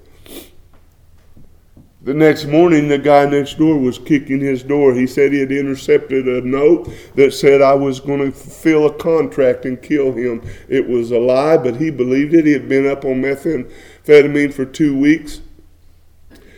The 2.05 2.13
next 2.13 2.45
morning, 2.45 2.89
the 2.89 2.99
guy 2.99 3.25
next 3.25 3.57
door 3.57 3.79
was 3.79 3.97
kicking 3.97 4.39
his 4.39 4.63
door. 4.63 4.93
He 4.93 5.07
said 5.07 5.33
he 5.33 5.41
had 5.41 5.51
intercepted 5.51 6.29
a 6.29 6.47
note 6.47 6.93
that 7.15 7.33
said 7.33 7.63
I 7.63 7.73
was 7.73 7.99
going 7.99 8.19
to 8.19 8.31
fulfill 8.31 8.85
a 8.85 8.93
contract 8.93 9.65
and 9.65 9.81
kill 9.81 10.13
him. 10.13 10.43
It 10.69 10.87
was 10.87 11.13
a 11.13 11.19
lie, 11.19 11.57
but 11.57 11.77
he 11.77 11.91
believed 11.91 12.35
it. 12.35 12.45
He 12.45 12.53
had 12.53 12.69
been 12.69 12.87
up 12.87 13.07
on 13.07 13.23
methamphetamine 13.23 14.53
for 14.53 14.67
two 14.67 14.95
weeks. 14.95 15.41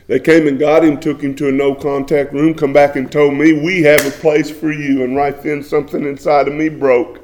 They 0.09 0.19
came 0.19 0.49
and 0.49 0.59
got 0.59 0.85
him, 0.85 0.99
took 0.99 1.21
him 1.21 1.37
to 1.37 1.49
a 1.49 1.53
no 1.53 1.77
contact 1.77 2.33
room, 2.33 2.53
come 2.55 2.73
back 2.73 2.97
and 2.97 3.11
told 3.11 3.35
me, 3.35 3.53
We 3.53 3.83
have 3.83 4.05
a 4.05 4.11
place 4.19 4.51
for 4.51 4.73
you. 4.73 5.05
And 5.05 5.15
right 5.15 5.41
then, 5.45 5.63
something 5.63 6.03
inside 6.03 6.49
of 6.49 6.55
me 6.55 6.71
broke. 6.71 7.21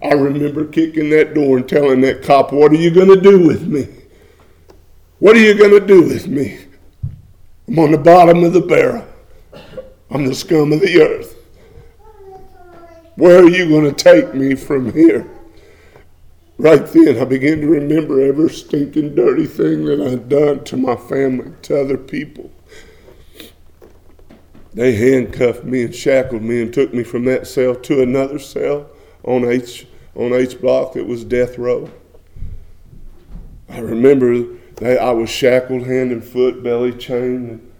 I 0.00 0.12
remember 0.12 0.64
kicking 0.64 1.10
that 1.10 1.34
door 1.34 1.56
and 1.56 1.68
telling 1.68 2.02
that 2.02 2.22
cop, 2.22 2.52
What 2.52 2.70
are 2.70 2.76
you 2.76 2.92
going 2.92 3.08
to 3.08 3.20
do 3.20 3.44
with 3.44 3.66
me? 3.66 3.88
What 5.18 5.34
are 5.34 5.40
you 5.40 5.58
going 5.58 5.72
to 5.72 5.84
do 5.84 6.02
with 6.02 6.28
me? 6.28 6.66
I'm 7.68 7.78
on 7.78 7.92
the 7.92 7.98
bottom 7.98 8.42
of 8.44 8.52
the 8.52 8.60
barrel. 8.60 9.06
I'm 10.10 10.26
the 10.26 10.34
scum 10.34 10.72
of 10.72 10.80
the 10.80 11.00
earth. 11.00 11.36
Where 13.16 13.44
are 13.44 13.48
you 13.48 13.68
going 13.68 13.84
to 13.84 13.92
take 13.92 14.34
me 14.34 14.54
from 14.54 14.92
here? 14.92 15.28
Right 16.58 16.86
then, 16.86 17.18
I 17.18 17.24
began 17.24 17.60
to 17.60 17.66
remember 17.66 18.20
every 18.20 18.50
stinking 18.50 19.14
dirty 19.14 19.46
thing 19.46 19.84
that 19.86 20.00
I'd 20.00 20.28
done 20.28 20.64
to 20.64 20.76
my 20.76 20.96
family, 20.96 21.52
to 21.62 21.80
other 21.80 21.96
people. 21.96 22.50
They 24.74 24.94
handcuffed 24.94 25.64
me 25.64 25.84
and 25.84 25.94
shackled 25.94 26.42
me 26.42 26.62
and 26.62 26.72
took 26.72 26.94
me 26.94 27.04
from 27.04 27.24
that 27.26 27.46
cell 27.46 27.74
to 27.74 28.02
another 28.02 28.38
cell 28.38 28.88
on 29.24 29.44
H 29.44 29.86
on 30.14 30.32
H 30.32 30.60
block 30.60 30.94
that 30.94 31.06
was 31.06 31.24
death 31.24 31.58
row. 31.58 31.90
I 33.68 33.78
remember 33.78 34.46
they, 34.76 34.98
I 34.98 35.10
was 35.10 35.30
shackled 35.30 35.86
hand 35.86 36.12
and 36.12 36.24
foot, 36.24 36.62
belly 36.62 36.92
chained, 36.92 37.50
and, 37.50 37.72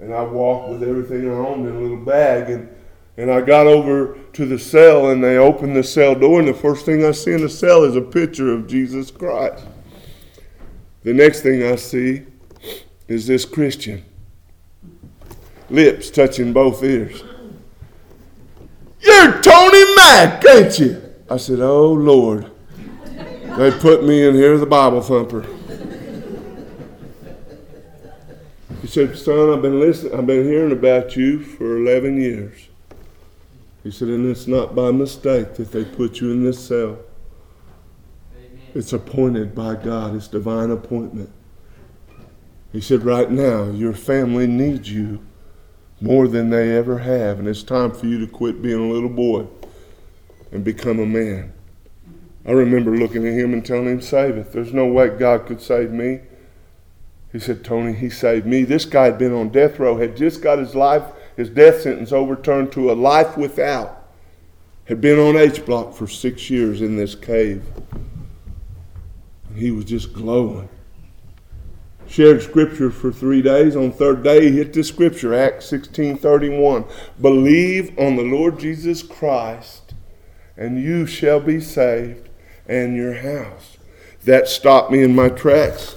and 0.00 0.14
I 0.14 0.22
walked 0.22 0.70
with 0.70 0.82
everything 0.82 1.28
I 1.28 1.34
owned 1.34 1.66
in 1.66 1.74
a 1.74 1.80
little 1.80 2.04
bag. 2.04 2.50
And, 2.50 2.68
and 3.16 3.30
I 3.30 3.40
got 3.40 3.66
over 3.66 4.18
to 4.32 4.46
the 4.46 4.58
cell, 4.58 5.10
and 5.10 5.22
they 5.22 5.36
opened 5.36 5.76
the 5.76 5.82
cell 5.82 6.14
door, 6.14 6.38
and 6.38 6.48
the 6.48 6.54
first 6.54 6.86
thing 6.86 7.04
I 7.04 7.10
see 7.12 7.32
in 7.32 7.42
the 7.42 7.48
cell 7.48 7.84
is 7.84 7.96
a 7.96 8.00
picture 8.00 8.52
of 8.52 8.66
Jesus 8.66 9.10
Christ. 9.10 9.64
The 11.02 11.12
next 11.12 11.42
thing 11.42 11.62
I 11.62 11.76
see 11.76 12.22
is 13.08 13.26
this 13.26 13.44
Christian, 13.44 14.04
lips 15.68 16.10
touching 16.10 16.52
both 16.52 16.82
ears. 16.82 17.24
You're 19.00 19.40
Tony 19.40 19.94
Mac, 19.96 20.44
ain't 20.46 20.78
you? 20.78 21.02
I 21.28 21.36
said, 21.36 21.60
Oh 21.60 21.92
Lord. 21.92 22.50
They 23.56 23.70
put 23.72 24.04
me 24.04 24.26
in 24.26 24.34
here, 24.34 24.56
the 24.58 24.66
Bible 24.66 25.00
thumper. 25.00 25.44
He 28.79 28.79
said, 28.90 29.16
Son, 29.16 29.50
I've 29.50 29.62
been 29.62 29.78
listening, 29.78 30.14
I've 30.14 30.26
been 30.26 30.44
hearing 30.44 30.72
about 30.72 31.16
you 31.16 31.40
for 31.40 31.76
11 31.76 32.20
years. 32.20 32.68
He 33.84 33.90
said, 33.90 34.08
and 34.08 34.28
it's 34.28 34.48
not 34.48 34.74
by 34.74 34.90
mistake 34.90 35.54
that 35.54 35.70
they 35.70 35.84
put 35.84 36.20
you 36.20 36.32
in 36.32 36.44
this 36.44 36.58
cell. 36.58 36.98
It's 38.74 38.92
appointed 38.92 39.54
by 39.54 39.76
God, 39.76 40.16
it's 40.16 40.26
divine 40.26 40.70
appointment. 40.70 41.30
He 42.72 42.80
said, 42.80 43.04
right 43.04 43.30
now, 43.30 43.70
your 43.70 43.92
family 43.92 44.48
needs 44.48 44.92
you 44.92 45.24
more 46.00 46.26
than 46.26 46.50
they 46.50 46.76
ever 46.76 46.98
have, 46.98 47.38
and 47.38 47.46
it's 47.46 47.62
time 47.62 47.92
for 47.92 48.06
you 48.06 48.18
to 48.18 48.26
quit 48.26 48.60
being 48.60 48.90
a 48.90 48.92
little 48.92 49.08
boy 49.08 49.46
and 50.50 50.64
become 50.64 50.98
a 50.98 51.06
man. 51.06 51.52
I 52.44 52.50
remember 52.50 52.96
looking 52.96 53.26
at 53.26 53.34
him 53.34 53.52
and 53.52 53.64
telling 53.64 53.86
him, 53.86 54.00
Save 54.00 54.36
it. 54.36 54.52
There's 54.52 54.72
no 54.72 54.86
way 54.86 55.10
God 55.10 55.46
could 55.46 55.62
save 55.62 55.90
me. 55.90 56.20
He 57.32 57.38
said, 57.38 57.64
Tony, 57.64 57.92
he 57.92 58.10
saved 58.10 58.46
me. 58.46 58.64
This 58.64 58.84
guy 58.84 59.04
had 59.04 59.18
been 59.18 59.32
on 59.32 59.50
death 59.50 59.78
row, 59.78 59.96
had 59.96 60.16
just 60.16 60.42
got 60.42 60.58
his 60.58 60.74
life, 60.74 61.04
his 61.36 61.48
death 61.48 61.82
sentence 61.82 62.12
overturned 62.12 62.72
to 62.72 62.90
a 62.90 62.94
life 62.94 63.36
without. 63.36 63.96
Had 64.86 65.00
been 65.00 65.18
on 65.18 65.36
H 65.36 65.64
block 65.64 65.94
for 65.94 66.08
six 66.08 66.50
years 66.50 66.80
in 66.80 66.96
this 66.96 67.14
cave. 67.14 67.64
And 69.48 69.56
he 69.56 69.70
was 69.70 69.84
just 69.84 70.12
glowing. 70.12 70.68
Shared 72.08 72.42
scripture 72.42 72.90
for 72.90 73.12
three 73.12 73.40
days. 73.40 73.76
On 73.76 73.92
third 73.92 74.24
day, 74.24 74.50
he 74.50 74.56
hit 74.56 74.72
the 74.72 74.82
scripture, 74.82 75.32
Acts 75.32 75.66
16 75.66 76.18
31. 76.18 76.84
Believe 77.20 77.96
on 77.96 78.16
the 78.16 78.24
Lord 78.24 78.58
Jesus 78.58 79.04
Christ, 79.04 79.94
and 80.56 80.82
you 80.82 81.06
shall 81.06 81.38
be 81.38 81.60
saved, 81.60 82.28
and 82.66 82.96
your 82.96 83.14
house. 83.14 83.76
That 84.24 84.48
stopped 84.48 84.90
me 84.90 85.04
in 85.04 85.14
my 85.14 85.28
tracks. 85.28 85.94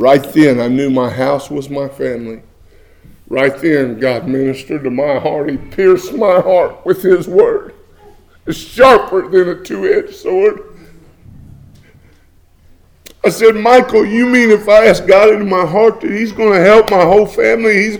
Right 0.00 0.22
then, 0.32 0.62
I 0.62 0.68
knew 0.68 0.88
my 0.88 1.10
house 1.10 1.50
was 1.50 1.68
my 1.68 1.86
family. 1.86 2.40
Right 3.28 3.54
then, 3.58 4.00
God 4.00 4.26
ministered 4.26 4.82
to 4.84 4.90
my 4.90 5.18
heart. 5.18 5.50
He 5.50 5.58
pierced 5.58 6.14
my 6.14 6.40
heart 6.40 6.86
with 6.86 7.02
His 7.02 7.28
word. 7.28 7.74
It's 8.46 8.56
sharper 8.56 9.28
than 9.28 9.50
a 9.50 9.62
two 9.62 9.84
edged 9.84 10.14
sword. 10.14 10.74
I 13.22 13.28
said, 13.28 13.56
Michael, 13.56 14.06
you 14.06 14.24
mean 14.24 14.50
if 14.50 14.70
I 14.70 14.86
ask 14.86 15.06
God 15.06 15.34
into 15.34 15.44
my 15.44 15.66
heart 15.66 16.00
that 16.00 16.10
He's 16.10 16.32
going 16.32 16.54
to 16.54 16.64
help 16.64 16.90
my 16.90 17.02
whole 17.02 17.26
family? 17.26 17.74
He's, 17.74 17.98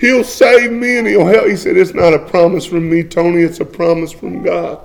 he'll 0.00 0.24
save 0.24 0.72
me 0.72 0.98
and 0.98 1.06
He'll 1.06 1.24
help. 1.24 1.46
He 1.46 1.54
said, 1.54 1.76
It's 1.76 1.94
not 1.94 2.12
a 2.12 2.18
promise 2.18 2.66
from 2.66 2.90
me, 2.90 3.04
Tony. 3.04 3.42
It's 3.42 3.60
a 3.60 3.64
promise 3.64 4.10
from 4.10 4.42
God. 4.42 4.80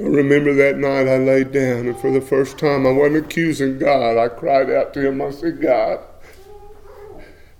I 0.00 0.04
remember 0.04 0.54
that 0.54 0.78
night 0.78 1.06
I 1.06 1.18
laid 1.18 1.52
down, 1.52 1.86
and 1.86 1.98
for 1.98 2.10
the 2.10 2.22
first 2.22 2.58
time, 2.58 2.86
I 2.86 2.90
wasn't 2.90 3.26
accusing 3.26 3.78
God. 3.78 4.16
I 4.16 4.28
cried 4.28 4.70
out 4.70 4.94
to 4.94 5.06
Him. 5.06 5.20
I 5.20 5.30
said, 5.30 5.60
God, 5.60 6.00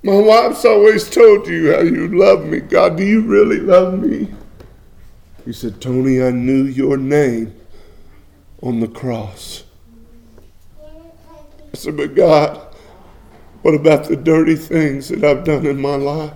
my 0.02 0.14
wife's 0.14 0.64
always 0.64 1.10
told 1.10 1.46
you 1.46 1.74
how 1.74 1.82
you 1.82 2.08
love 2.08 2.46
me. 2.46 2.60
God, 2.60 2.96
do 2.96 3.04
you 3.04 3.20
really 3.20 3.60
love 3.60 3.98
me? 3.98 4.32
He 5.44 5.52
said, 5.52 5.82
Tony, 5.82 6.22
I 6.22 6.30
knew 6.30 6.62
your 6.62 6.96
name 6.96 7.54
on 8.62 8.80
the 8.80 8.88
cross. 8.88 9.64
I 10.82 11.76
said, 11.76 11.98
But 11.98 12.14
God, 12.14 12.74
what 13.60 13.74
about 13.74 14.08
the 14.08 14.16
dirty 14.16 14.56
things 14.56 15.08
that 15.08 15.22
I've 15.22 15.44
done 15.44 15.66
in 15.66 15.78
my 15.78 15.96
life? 15.96 16.32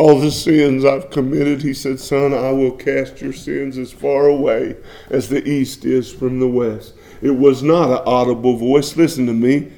All 0.00 0.18
the 0.18 0.30
sins 0.30 0.82
I've 0.82 1.10
committed, 1.10 1.60
he 1.60 1.74
said, 1.74 2.00
Son, 2.00 2.32
I 2.32 2.52
will 2.52 2.70
cast 2.70 3.20
your 3.20 3.34
sins 3.34 3.76
as 3.76 3.92
far 3.92 4.28
away 4.28 4.76
as 5.10 5.28
the 5.28 5.46
east 5.46 5.84
is 5.84 6.10
from 6.10 6.40
the 6.40 6.48
west. 6.48 6.94
It 7.20 7.32
was 7.32 7.62
not 7.62 7.90
an 7.90 8.02
audible 8.06 8.56
voice. 8.56 8.96
Listen 8.96 9.26
to 9.26 9.34
me. 9.34 9.70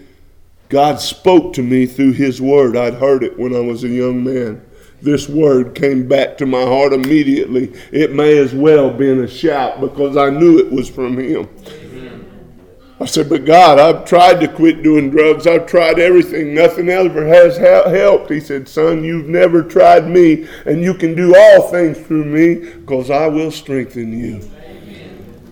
God 0.68 1.00
spoke 1.00 1.54
to 1.54 1.62
me 1.64 1.86
through 1.86 2.12
his 2.12 2.40
word. 2.40 2.76
I'd 2.76 2.94
heard 2.94 3.24
it 3.24 3.36
when 3.36 3.52
I 3.52 3.58
was 3.58 3.82
a 3.82 3.88
young 3.88 4.22
man. 4.22 4.64
This 5.00 5.28
word 5.28 5.74
came 5.74 6.06
back 6.06 6.38
to 6.38 6.46
my 6.46 6.62
heart 6.62 6.92
immediately. 6.92 7.72
It 7.90 8.12
may 8.12 8.38
as 8.38 8.54
well 8.54 8.90
been 8.90 9.24
a 9.24 9.28
shout 9.28 9.80
because 9.80 10.16
I 10.16 10.30
knew 10.30 10.60
it 10.60 10.70
was 10.70 10.88
from 10.88 11.18
him. 11.18 11.48
I 13.02 13.06
said, 13.06 13.28
but 13.28 13.44
God, 13.44 13.80
I've 13.80 14.04
tried 14.04 14.38
to 14.40 14.48
quit 14.48 14.84
doing 14.84 15.10
drugs. 15.10 15.48
I've 15.48 15.66
tried 15.66 15.98
everything. 15.98 16.54
Nothing 16.54 16.88
ever 16.88 17.26
has 17.26 17.56
helped. 17.56 18.30
He 18.30 18.38
said, 18.38 18.68
son, 18.68 19.02
you've 19.02 19.26
never 19.26 19.64
tried 19.64 20.08
me, 20.08 20.46
and 20.66 20.82
you 20.82 20.94
can 20.94 21.16
do 21.16 21.34
all 21.36 21.68
things 21.68 21.98
through 21.98 22.26
me 22.26 22.54
because 22.54 23.10
I 23.10 23.26
will 23.26 23.50
strengthen 23.50 24.16
you. 24.16 24.40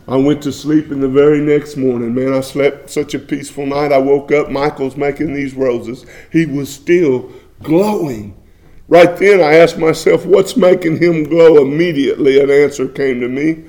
I 0.06 0.16
went 0.16 0.42
to 0.44 0.52
sleep 0.52 0.92
in 0.92 1.00
the 1.00 1.08
very 1.08 1.40
next 1.40 1.76
morning. 1.76 2.14
Man, 2.14 2.32
I 2.32 2.40
slept 2.40 2.88
such 2.88 3.14
a 3.14 3.18
peaceful 3.18 3.66
night. 3.66 3.92
I 3.92 3.98
woke 3.98 4.30
up. 4.30 4.48
Michael's 4.48 4.96
making 4.96 5.34
these 5.34 5.54
roses. 5.54 6.06
He 6.30 6.46
was 6.46 6.72
still 6.72 7.32
glowing. 7.64 8.40
Right 8.86 9.16
then, 9.16 9.40
I 9.40 9.54
asked 9.54 9.76
myself, 9.76 10.24
what's 10.24 10.56
making 10.56 10.98
him 10.98 11.24
glow? 11.24 11.58
Immediately, 11.62 12.40
an 12.40 12.50
answer 12.50 12.86
came 12.86 13.20
to 13.20 13.28
me 13.28 13.64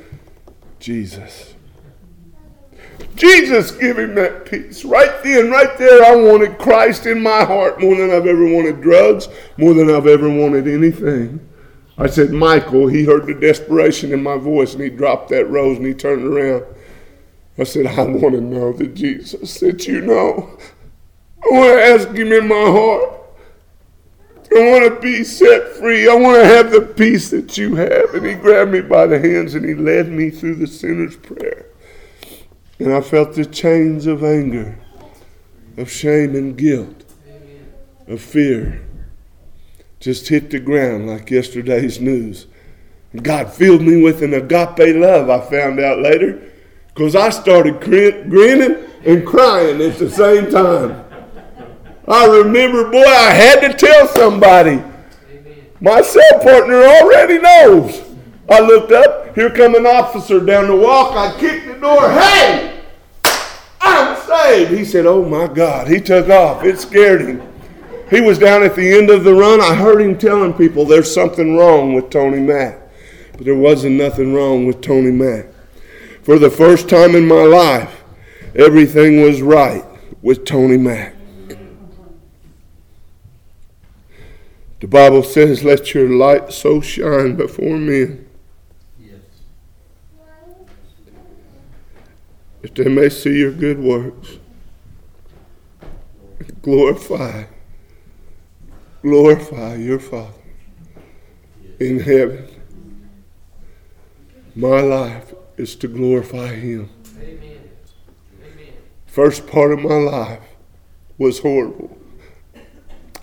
Jesus. 0.80 1.51
Jesus 3.16 3.72
give 3.72 4.00
him 4.00 4.16
that 4.16 4.46
peace. 4.46 4.84
Right 4.84 5.24
then, 5.24 5.52
right 5.52 5.78
there, 5.78 6.04
I 6.04 6.16
wanted 6.16 6.58
Christ 6.58 7.06
in 7.06 7.22
my 7.22 7.44
heart 7.44 7.80
more 7.82 7.96
than 7.96 8.12
I've 8.12 8.26
ever 8.26 8.46
wanted 8.46 8.82
drugs, 8.82 9.28
more 9.58 9.74
than 9.74 9.90
I've 9.90 10.08
ever 10.08 10.30
wanted 10.30 10.68
anything. 10.68 11.48
I 11.98 12.08
said, 12.08 12.32
Michael, 12.32 12.88
he 12.88 13.06
heard 13.06 13.28
the 13.28 13.34
desperation 13.34 14.12
in 14.12 14.24
my 14.24 14.38
voice 14.38 14.74
and 14.74 14.82
he 14.82 14.90
dropped 14.90 15.30
that 15.30 15.50
rose 15.50 15.78
and 15.78 15.86
he 15.86 15.94
turned 15.94 16.26
around. 16.26 16.66
I 17.58 17.64
said, 17.64 17.86
I 17.86 18.04
want 18.04 18.34
to 18.34 18.42
know 18.42 18.74
the 18.74 18.88
Jesus 18.88 19.60
that 19.60 19.88
you 19.88 20.02
know. 20.02 20.58
I 21.44 21.56
want 21.56 21.78
to 21.78 21.84
ask 21.84 22.08
him 22.10 22.32
in 22.32 22.48
my 22.48 22.56
heart. 22.56 23.18
I 24.54 24.72
want 24.72 24.94
to 24.94 25.00
be 25.00 25.24
set 25.24 25.76
free. 25.78 26.10
I 26.10 26.16
want 26.16 26.38
to 26.38 26.46
have 26.46 26.72
the 26.72 26.82
peace 26.82 27.30
that 27.30 27.58
you 27.58 27.76
have. 27.76 28.16
And 28.16 28.26
he 28.26 28.34
grabbed 28.34 28.72
me 28.72 28.82
by 28.82 29.06
the 29.06 29.20
hands 29.20 29.56
and 29.56 29.64
he 29.64 29.76
led 29.76 30.10
me 30.10 30.30
through 30.30 30.56
the 30.56 30.68
sinner's 30.68 31.16
prayer. 31.16 31.71
And 32.82 32.92
I 32.92 33.02
felt 33.02 33.36
the 33.36 33.46
chains 33.46 34.08
of 34.08 34.24
anger, 34.24 34.80
of 35.78 35.92
shame 35.92 36.36
and 36.36 36.58
guilt, 36.58 37.06
of 38.08 38.20
fear 38.20 38.82
just 40.00 40.28
hit 40.30 40.50
the 40.50 40.60
ground 40.60 41.08
like 41.08 41.30
yesterday's 41.30 42.02
news. 42.02 42.48
God 43.22 43.54
filled 43.54 43.84
me 43.84 44.02
with 44.02 44.24
an 44.24 44.34
agape 44.34 44.96
love, 44.96 45.30
I 45.30 45.48
found 45.48 45.80
out 45.80 46.00
later, 46.00 46.42
because 46.88 47.16
I 47.16 47.30
started 47.30 47.80
grinning 47.82 48.84
and 49.06 49.28
crying 49.28 49.80
at 49.80 50.00
the 50.00 50.10
same 50.10 50.50
time. 50.50 51.06
I 52.08 52.26
remember, 52.26 52.90
boy, 52.90 53.06
I 53.06 53.30
had 53.30 53.60
to 53.60 53.74
tell 53.78 54.08
somebody. 54.08 54.84
My 55.80 56.02
cell 56.02 56.40
partner 56.42 56.82
already 56.84 57.38
knows. 57.38 58.02
I 58.50 58.60
looked 58.60 58.92
up, 58.92 59.36
here 59.36 59.52
come 59.52 59.76
an 59.76 59.86
officer 59.86 60.40
down 60.40 60.66
the 60.66 60.76
walk. 60.76 61.16
I 61.16 61.40
kicked 61.40 61.68
the 61.68 61.76
door. 61.76 62.10
Hey, 62.10 62.71
I'm 63.82 64.16
saved. 64.28 64.72
He 64.72 64.86
said, 64.86 65.06
Oh 65.06 65.26
my 65.26 65.48
God. 65.48 65.88
He 65.88 66.00
took 66.00 66.30
off. 66.30 66.64
It 66.64 66.80
scared 66.80 67.22
him. 67.22 67.42
He 68.10 68.22
was 68.22 68.38
down 68.38 68.64
at 68.64 68.76
the 68.76 68.94
end 68.98 69.10
of 69.10 69.24
the 69.24 69.34
run. 69.34 69.62
I 69.62 69.74
heard 69.74 70.02
him 70.02 70.18
telling 70.18 70.54
people 70.54 70.86
there's 70.86 71.12
something 71.12 71.58
wrong 71.58 71.94
with 71.94 72.10
Tony 72.10 72.40
Mac. 72.40 72.80
But 73.34 73.46
there 73.46 73.56
wasn't 73.56 73.96
nothing 73.96 74.34
wrong 74.34 74.66
with 74.66 74.82
Tony 74.82 75.12
Mac. 75.12 75.48
For 76.22 76.38
the 76.38 76.50
first 76.50 76.90
time 76.90 77.16
in 77.16 77.28
my 77.28 77.44
life, 77.44 78.04
everything 78.56 79.22
was 79.22 79.42
right 79.42 79.84
with 80.22 80.46
Tony 80.46 80.78
Mac. 80.78 81.16
The 84.82 84.88
Bible 84.88 85.24
says, 85.24 85.64
Let 85.64 85.94
your 85.94 86.10
light 86.10 86.52
so 86.52 86.82
shine 86.82 87.36
before 87.36 87.78
men 87.78 88.28
that 92.62 92.76
they 92.76 92.90
may 92.90 93.10
see 93.10 93.38
your 93.38 93.52
good 93.52 93.80
works 93.80 94.38
glorify, 96.62 97.46
glorify 99.02 99.76
your 99.76 100.00
Father 100.00 100.34
in 101.80 102.00
heaven. 102.00 102.48
My 104.56 104.82
life 104.82 105.34
is 105.58 105.76
to 105.78 105.88
glorify 105.88 106.48
Him. 106.48 106.90
Amen. 107.20 107.70
Amen. 108.42 108.74
First 109.08 109.48
part 109.48 109.72
of 109.72 109.80
my 109.80 109.96
life 109.96 110.44
was 111.18 111.40
horrible. 111.40 111.98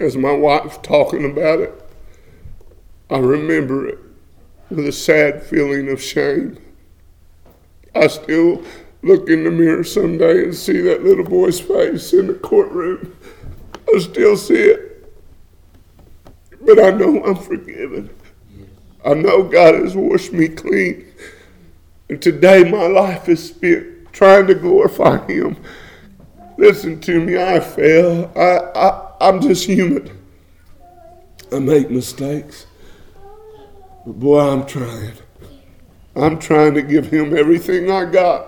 As 0.01 0.16
my 0.16 0.32
wife 0.32 0.80
talking 0.82 1.24
about 1.30 1.61
it, 1.61 1.91
I 3.11 3.18
remember 3.18 3.89
it 3.89 3.99
with 4.70 4.86
a 4.86 4.93
sad 4.93 5.43
feeling 5.43 5.91
of 5.91 6.03
shame. 6.03 6.59
I 7.95 8.07
still 8.07 8.62
look 9.03 9.28
in 9.28 9.44
the 9.44 9.51
mirror 9.51 9.84
someday 9.84 10.44
and 10.44 10.55
see 10.55 10.80
that 10.80 11.05
little 11.05 11.24
boy's 11.24 11.61
face 11.61 12.12
in 12.12 12.26
the 12.26 12.34
courtroom. 12.34 13.16
I 13.94 13.99
still 13.99 14.36
see 14.36 14.55
it. 14.55 14.88
But 16.61 16.78
I 16.78 16.90
know 16.90 17.24
I'm 17.24 17.36
forgiven. 17.36 18.11
I 19.05 19.14
know 19.14 19.42
God 19.44 19.74
has 19.74 19.96
washed 19.96 20.32
me 20.32 20.49
clean. 20.49 21.07
And 22.11 22.20
today 22.20 22.68
my 22.70 22.86
life 22.86 23.28
is 23.28 23.51
spent 23.51 24.12
trying 24.12 24.46
to 24.49 24.55
glorify 24.55 25.24
Him. 25.26 25.57
Listen 26.57 27.01
to 27.03 27.20
me, 27.24 27.40
I 27.40 27.61
fail. 27.61 28.32
I, 28.34 28.78
I, 28.78 29.28
I'm 29.28 29.40
just 29.40 29.64
human. 29.64 30.11
I 31.53 31.61
make 31.61 31.90
mistakes. 31.90 32.66
But 34.05 34.18
boy, 34.18 34.40
I'm 34.40 34.66
trying. 34.66 35.12
I'm 36.16 36.38
trying 36.38 36.74
to 36.74 36.82
give 36.82 37.07
Him 37.07 37.36
everything 37.36 37.90
I 37.90 38.05
got. 38.07 38.47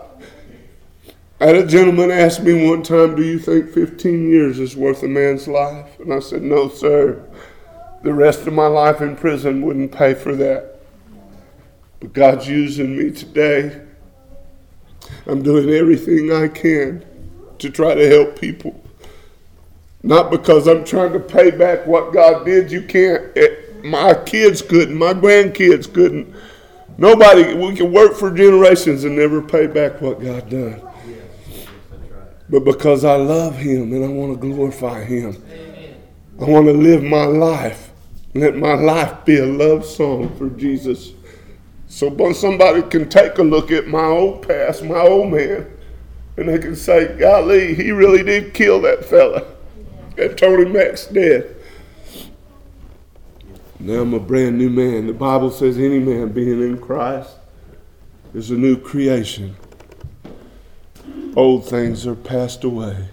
I 1.41 1.47
had 1.47 1.57
a 1.57 1.66
gentleman 1.66 2.11
ask 2.11 2.43
me 2.43 2.68
one 2.68 2.82
time, 2.82 3.16
Do 3.16 3.22
you 3.22 3.38
think 3.38 3.70
15 3.70 4.28
years 4.28 4.59
is 4.59 4.76
worth 4.76 5.03
a 5.03 5.09
man's 5.09 5.49
life? 5.49 5.99
And 5.99 6.12
I 6.12 6.18
said, 6.18 6.43
No, 6.43 6.68
sir. 6.68 7.26
The 8.03 8.12
rest 8.12 8.47
of 8.47 8.53
my 8.53 8.66
life 8.66 9.01
in 9.01 9.16
prison 9.16 9.62
wouldn't 9.62 9.91
pay 9.91 10.12
for 10.12 10.36
that. 10.36 10.80
But 11.99 12.12
God's 12.12 12.47
using 12.47 12.95
me 12.95 13.11
today. 13.11 13.80
I'm 15.26 15.43
doing 15.43 15.70
everything 15.70 16.30
I 16.30 16.49
can 16.49 17.07
to 17.59 17.70
try 17.70 17.95
to 17.95 18.07
help 18.07 18.38
people. 18.38 18.78
Not 20.03 20.30
because 20.30 20.68
I'm 20.68 20.84
trying 20.84 21.14
to 21.14 21.20
pay 21.20 21.51
back 21.51 21.86
what 21.86 22.12
God 22.12 22.45
did. 22.45 22.70
You 22.70 22.82
can't. 22.82 23.34
Eh, 23.36 23.57
my 23.82 24.12
kids 24.12 24.61
couldn't. 24.61 24.97
My 24.97 25.14
grandkids 25.14 25.91
couldn't. 25.91 26.34
Nobody. 26.99 27.55
We 27.55 27.74
can 27.76 27.93
work 27.93 28.14
for 28.14 28.30
generations 28.30 29.05
and 29.05 29.16
never 29.16 29.41
pay 29.41 29.66
back 29.68 30.03
what 30.03 30.20
God 30.20 30.51
done 30.51 30.89
but 32.51 32.64
because 32.64 33.05
I 33.05 33.14
love 33.14 33.57
Him 33.57 33.92
and 33.92 34.05
I 34.05 34.09
want 34.09 34.34
to 34.34 34.38
glorify 34.38 35.05
Him. 35.05 35.42
I 36.40 36.44
want 36.44 36.66
to 36.66 36.72
live 36.72 37.03
my 37.03 37.24
life. 37.24 37.92
Let 38.34 38.57
my 38.57 38.74
life 38.74 39.24
be 39.24 39.38
a 39.38 39.46
love 39.46 39.84
song 39.84 40.34
for 40.36 40.51
Jesus. 40.51 41.12
So 41.86 42.32
somebody 42.32 42.82
can 42.82 43.09
take 43.09 43.38
a 43.38 43.42
look 43.42 43.70
at 43.70 43.86
my 43.86 44.05
old 44.05 44.46
past, 44.46 44.84
my 44.84 45.01
old 45.01 45.32
man, 45.32 45.66
and 46.36 46.48
they 46.48 46.59
can 46.59 46.76
say, 46.76 47.16
golly, 47.16 47.74
he 47.74 47.90
really 47.90 48.22
did 48.22 48.55
kill 48.55 48.80
that 48.82 49.05
fella. 49.05 49.44
And 50.16 50.36
Tony 50.38 50.64
Mac's 50.64 51.07
dead. 51.07 51.57
Now 53.78 54.03
I'm 54.03 54.14
a 54.14 54.20
brand 54.20 54.59
new 54.59 54.70
man. 54.70 55.07
The 55.07 55.12
Bible 55.12 55.51
says 55.51 55.78
any 55.78 55.98
man 55.98 56.32
being 56.32 56.61
in 56.62 56.78
Christ 56.78 57.30
is 58.34 58.51
a 58.51 58.55
new 58.55 58.76
creation. 58.76 59.57
Old 61.37 61.64
things 61.64 62.09
are 62.09 62.16
passed 62.16 62.64
away. 62.64 63.07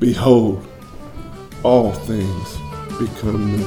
Behold, 0.00 0.66
all 1.62 1.92
things 1.92 2.56
become 2.98 3.56
new. 3.56 3.64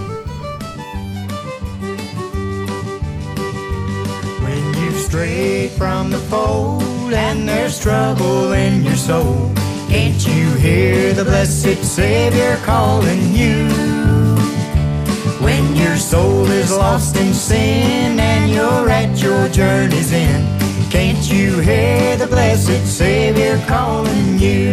When 4.43 4.83
you've 4.83 4.97
strayed 4.99 5.71
from 5.71 6.11
the 6.11 6.17
fold 6.17 7.13
and 7.13 7.47
there's 7.47 7.79
trouble 7.79 8.51
in 8.51 8.83
your 8.83 8.97
soul, 8.97 9.53
can't 9.87 10.27
you 10.27 10.51
hear 10.55 11.13
the 11.13 11.23
blessed 11.23 11.85
Savior 11.85 12.57
calling 12.65 13.33
you? 13.33 13.69
When 15.39 15.73
your 15.77 15.95
soul 15.95 16.45
is 16.47 16.75
lost 16.75 17.15
in 17.15 17.33
sin 17.33 18.19
and 18.19 18.51
you're 18.51 18.89
at 18.89 19.21
your 19.21 19.47
journey's 19.47 20.11
end, 20.11 20.66
can't 20.89 21.29
you 21.29 21.59
hear 21.59 22.15
the 22.15 22.27
blessed 22.27 22.87
Savior 22.87 23.61
calling 23.67 24.39
you? 24.39 24.71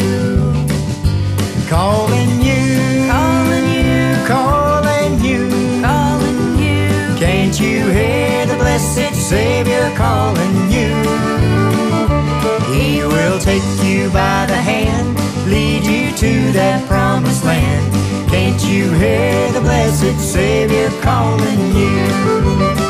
Calling 1.68 2.40
you, 2.40 3.08
calling 3.10 3.68
you, 3.74 4.16
calling 4.26 5.20
you, 5.20 5.82
calling 5.82 6.58
you. 6.58 7.18
Can't 7.18 7.58
you 7.58 7.88
hear 7.88 8.46
the 8.46 8.54
blessed 8.54 9.14
Savior 9.14 9.92
calling 9.96 10.70
you? 10.70 10.94
He 12.72 13.02
will 13.02 13.40
take 13.40 13.62
you 13.82 14.08
by 14.10 14.46
the 14.46 14.56
hand, 14.56 15.16
lead 15.50 15.84
you 15.84 16.16
to 16.16 16.52
that 16.52 16.86
promised 16.86 17.44
land. 17.44 17.92
Can't 18.30 18.62
you 18.64 18.92
hear 18.92 19.50
the 19.52 19.60
blessed 19.60 20.20
Savior 20.20 20.90
calling 21.02 21.74
you? 21.74 22.83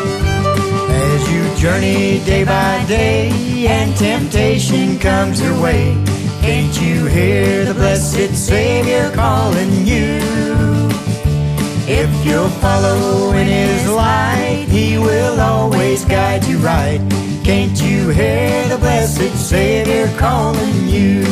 You 1.30 1.54
journey 1.56 2.22
day 2.24 2.44
by 2.44 2.84
day 2.86 3.66
and 3.66 3.96
temptation 3.96 4.98
comes 4.98 5.40
your 5.40 5.60
way, 5.60 5.96
can't 6.40 6.78
you 6.80 7.06
hear 7.06 7.64
the 7.64 7.74
blessed 7.74 8.34
Savior 8.34 9.10
calling 9.14 9.86
you? 9.86 10.20
If 11.86 12.10
you'll 12.24 12.48
follow 12.60 13.32
in 13.32 13.46
His 13.46 13.88
light, 13.88 14.66
He 14.68 14.98
will 14.98 15.40
always 15.40 16.04
guide 16.04 16.44
you 16.44 16.58
right. 16.58 17.00
Can't 17.44 17.78
you 17.80 18.08
hear 18.08 18.68
the 18.68 18.78
blessed 18.78 19.36
Savior 19.36 20.08
calling 20.18 20.88
you? 20.88 21.24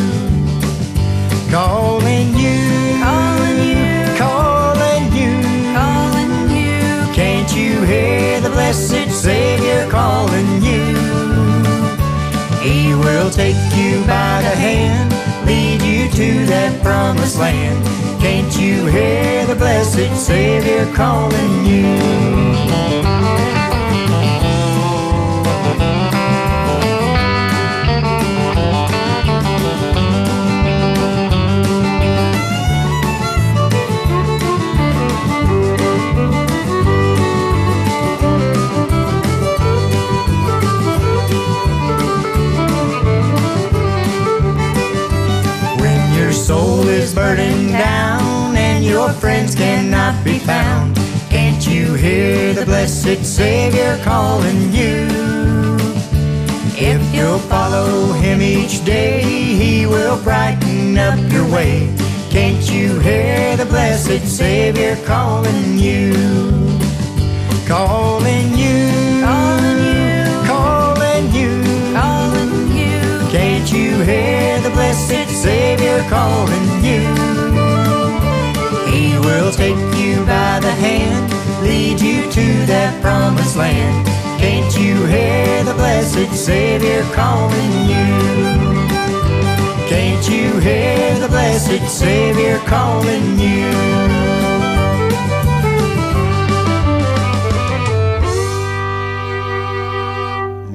Calling 1.51 2.35
you, 2.37 2.99
calling 3.03 3.59
you, 3.69 4.17
calling 4.19 5.13
you, 5.13 5.43
calling 5.73 6.51
you. 6.51 7.15
Can't 7.15 7.51
you 7.57 7.83
hear 7.83 8.41
the 8.41 8.51
blessed 8.51 9.02
Savior 9.23 9.89
calling 9.89 10.61
you? 10.65 10.83
He 12.61 12.93
will 12.93 13.31
take 13.31 13.55
you 13.77 14.01
by 14.01 14.43
the 14.43 14.57
hand, 14.67 15.13
lead 15.47 15.81
you 15.81 16.11
to 16.11 16.45
that 16.47 16.83
promised 16.83 17.39
land. 17.39 17.85
Can't 18.21 18.53
you 18.59 18.85
hear 18.87 19.47
the 19.47 19.55
blessed 19.55 20.17
Savior 20.17 20.93
calling 20.93 21.65
you? 21.65 23.62
Your 49.13 49.21
friends 49.21 49.55
cannot 49.55 50.25
be 50.25 50.39
found, 50.39 50.97
can't 51.29 51.67
you 51.67 51.95
hear 51.95 52.55
the 52.55 52.65
blessed 52.65 53.25
Savior 53.25 53.99
calling 54.03 54.73
you? 54.73 55.07
If 56.75 57.15
you'll 57.15 57.39
follow 57.39 58.13
Him 58.13 58.41
each 58.41 58.85
day, 58.85 59.23
He 59.23 59.87
will 59.87 60.23
brighten 60.23 60.97
up 60.97 61.19
your 61.31 61.47
way. 61.51 61.95
Can't 62.31 62.65
you 62.71 62.99
hear 63.01 63.57
the 63.57 63.67
blessed 63.67 64.27
Savior 64.27 64.97
calling 65.05 65.79
you? 65.79 66.13
Calling 67.67 68.57
you, 68.57 69.21
calling 69.25 69.79
you, 69.89 70.47
calling 70.47 71.25
you, 71.39 71.93
calling 71.93 72.69
you. 72.81 73.31
Can't 73.31 73.71
you 73.71 74.03
hear 74.03 74.61
the 74.61 74.71
blessed 74.71 75.29
Savior 75.43 76.03
calling 76.09 76.85
you? 76.85 77.42
Will 79.23 79.53
take 79.53 79.77
you 79.97 80.17
by 80.27 80.59
the 80.61 80.71
hand, 80.71 81.33
lead 81.63 82.01
you 82.01 82.31
to 82.31 82.67
that 82.67 83.01
promised 83.01 83.57
land. 83.57 84.07
Can't 84.41 84.77
you 84.77 84.95
hear 85.07 85.63
the 85.65 85.75
blessed 85.75 86.35
Savior 86.35 87.03
calling 87.15 87.73
you? 87.89 88.83
Can't 89.89 90.29
you 90.29 90.59
hear 90.59 91.19
the 91.21 91.29
blessed 91.29 91.89
Savior 91.89 92.59
calling 92.67 93.39
you? 93.39 93.71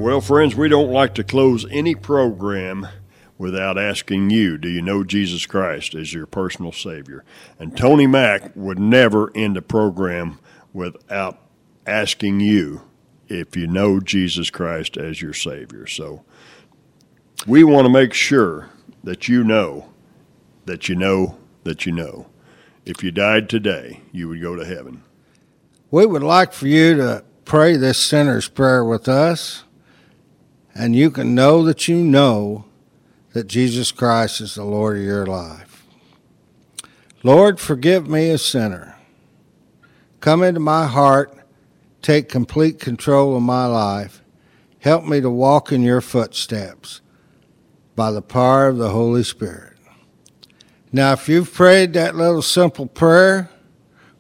Well, 0.02 0.22
friends, 0.22 0.56
we 0.56 0.70
don't 0.70 0.92
like 0.92 1.16
to 1.16 1.24
close 1.24 1.66
any 1.70 1.94
program 1.94 2.88
without 3.38 3.78
asking 3.78 4.30
you, 4.30 4.58
do 4.58 4.70
you 4.70 4.82
know 4.82 5.04
Jesus 5.04 5.46
Christ 5.46 5.94
as 5.94 6.14
your 6.14 6.26
personal 6.26 6.72
Savior? 6.72 7.24
And 7.60 7.78
Tony 7.78 8.08
Mac 8.08 8.52
would 8.56 8.80
never 8.80 9.32
end 9.36 9.58
a 9.58 9.62
program 9.62 10.40
without 10.74 11.40
asking 11.86 12.40
you 12.40 12.82
if 13.28 13.56
you 13.56 13.68
know 13.68 14.00
Jesus 14.00 14.50
Christ 14.50 14.98
as 14.98 15.22
your 15.22 15.34
Savior. 15.34 15.86
So 15.88 16.24
we 17.46 17.64
want 17.64 17.86
to 17.86 17.94
make 17.94 18.14
sure 18.14 18.70
that 19.04 19.28
you 19.28 19.44
know 19.44 19.90
that 20.68 20.88
you 20.88 20.96
know 20.96 21.38
that 21.64 21.86
you 21.86 21.92
know. 21.92 22.28
If 22.86 23.04
you 23.04 23.12
died 23.12 23.50
today, 23.50 24.02
you 24.12 24.30
would 24.30 24.42
go 24.42 24.56
to 24.56 24.66
heaven. 24.66 25.04
We 25.90 26.06
would 26.06 26.24
like 26.24 26.54
for 26.54 26.68
you 26.68 26.96
to 26.96 27.24
pray 27.44 27.76
this 27.76 27.98
sinner's 27.98 28.48
prayer 28.48 28.84
with 28.84 29.08
us, 29.08 29.64
and 30.76 30.96
you 30.96 31.10
can 31.10 31.34
know 31.34 31.64
that 31.64 31.88
you 31.88 31.98
know 31.98 32.66
that 33.38 33.46
Jesus 33.46 33.92
Christ 33.92 34.42
is 34.42 34.56
the 34.56 34.64
Lord 34.64 34.98
of 34.98 35.04
your 35.04 35.28
life. 35.28 35.86
Lord, 37.22 37.60
forgive 37.60 38.10
me 38.10 38.32
a 38.32 38.38
sinner. 38.40 38.96
Come 40.22 40.42
into 40.42 40.60
my 40.60 40.88
heart, 40.88 41.38
take 42.02 42.30
complete 42.30 42.80
control 42.80 43.38
of 43.38 43.44
my 43.44 43.68
life. 43.68 44.24
Help 44.80 45.06
me 45.06 45.22
to 45.22 45.30
walk 45.30 45.72
in 45.72 45.84
your 45.84 46.02
footsteps 46.02 47.02
by 47.96 48.10
the 48.10 48.24
power 48.24 48.70
of 48.70 48.78
the 48.78 48.90
Holy 48.90 49.24
Spirit. 49.24 49.78
Now, 50.92 51.12
if 51.12 51.30
you've 51.30 51.54
prayed 51.54 51.94
that 51.94 52.16
little 52.16 52.42
simple 52.42 52.88
prayer, 52.88 53.52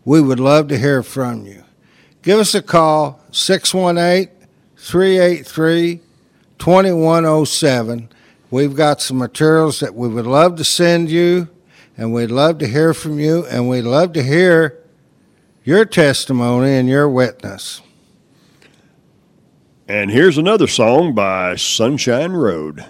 we 0.05 0.21
would 0.21 0.39
love 0.39 0.67
to 0.67 0.77
hear 0.77 1.01
from 1.01 1.47
you. 1.47 1.63
Give 2.21 2.37
us 2.37 2.53
a 2.53 2.61
call, 2.61 3.19
618 3.31 4.29
383 4.77 6.01
2107. 6.59 8.09
We've 8.49 8.75
got 8.75 9.01
some 9.01 9.17
materials 9.17 9.81
that 9.81 9.93
we 9.93 10.07
would 10.07 10.25
love 10.25 10.55
to 10.55 10.63
send 10.63 11.09
you, 11.11 11.49
and 11.97 12.13
we'd 12.13 12.31
love 12.31 12.59
to 12.59 12.67
hear 12.67 12.93
from 12.93 13.19
you, 13.19 13.45
and 13.47 13.67
we'd 13.67 13.81
love 13.81 14.13
to 14.13 14.23
hear 14.23 14.81
your 15.65 15.83
testimony 15.83 16.75
and 16.75 16.87
your 16.87 17.09
witness. 17.09 17.81
And 19.89 20.09
here's 20.11 20.37
another 20.37 20.67
song 20.67 21.13
by 21.13 21.55
Sunshine 21.55 22.31
Road. 22.31 22.85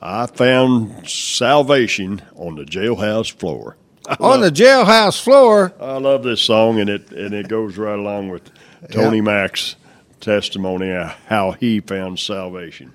I 0.00 0.26
found 0.26 1.08
salvation 1.08 2.22
on 2.36 2.54
the 2.54 2.64
jailhouse 2.64 3.30
floor. 3.32 3.76
I 4.08 4.16
On 4.18 4.40
the 4.40 4.50
jailhouse 4.50 5.20
floor, 5.20 5.72
I 5.80 5.98
love 5.98 6.22
this 6.22 6.42
song, 6.42 6.80
and 6.80 6.90
it 6.90 7.10
and 7.12 7.32
it 7.32 7.48
goes 7.48 7.76
right 7.76 7.98
along 7.98 8.30
with 8.30 8.50
Tony 8.90 9.20
Mac's 9.20 9.76
testimony 10.20 10.90
of 10.90 11.08
how 11.26 11.52
he 11.52 11.80
found 11.80 12.18
salvation. 12.18 12.92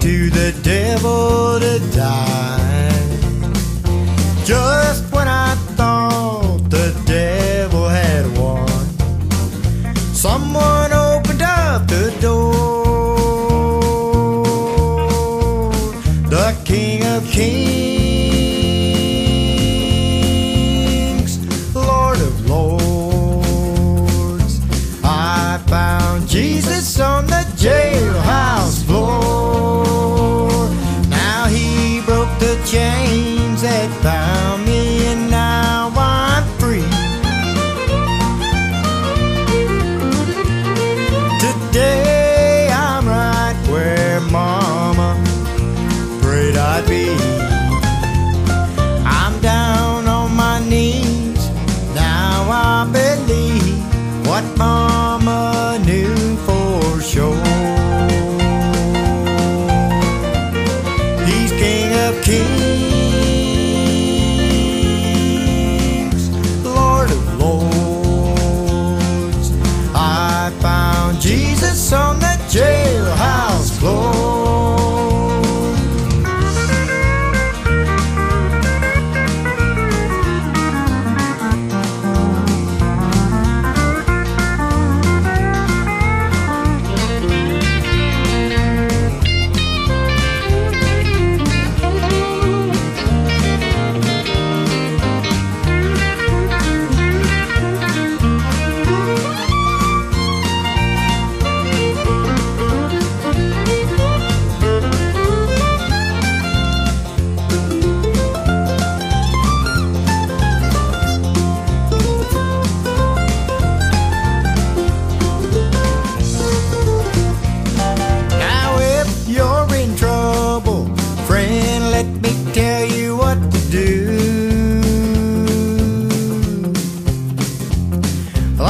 To 0.00 0.30
the 0.30 0.52
devil 0.62 1.58
to 1.58 1.78
die. 1.94 2.67
Just 4.48 5.12
when 5.12 5.28
I 5.28 5.54
thought 5.76 6.70
the 6.70 6.98
devil 7.04 7.86
had 7.86 8.24
won. 8.38 8.66
Someone 10.14 10.90
opened 10.90 11.42
up 11.42 11.86
the 11.86 12.16
door. 12.18 13.34
The 16.30 16.56
King 16.64 17.04
of 17.04 17.30
Kings, 17.30 17.67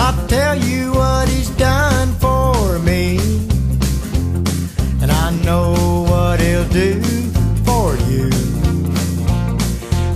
I'll 0.00 0.26
tell 0.28 0.56
you 0.56 0.92
what 0.92 1.28
he's 1.28 1.50
done 1.50 2.08
for 2.24 2.78
me, 2.78 3.18
and 5.02 5.10
I 5.10 5.30
know 5.44 5.74
what 6.08 6.40
he'll 6.40 6.68
do 6.68 7.02
for 7.66 7.96
you. 8.10 8.30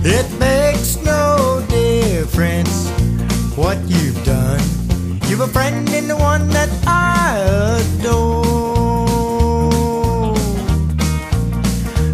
It 0.05 0.27
makes 0.39 0.97
no 1.03 1.63
difference 1.69 2.89
what 3.57 3.77
you've 3.87 4.23
done. 4.23 4.61
You've 5.27 5.41
a 5.41 5.47
friend 5.47 5.87
in 5.89 6.07
the 6.07 6.17
one 6.17 6.49
that 6.49 6.69
I 6.87 7.39
adore. 7.99 8.43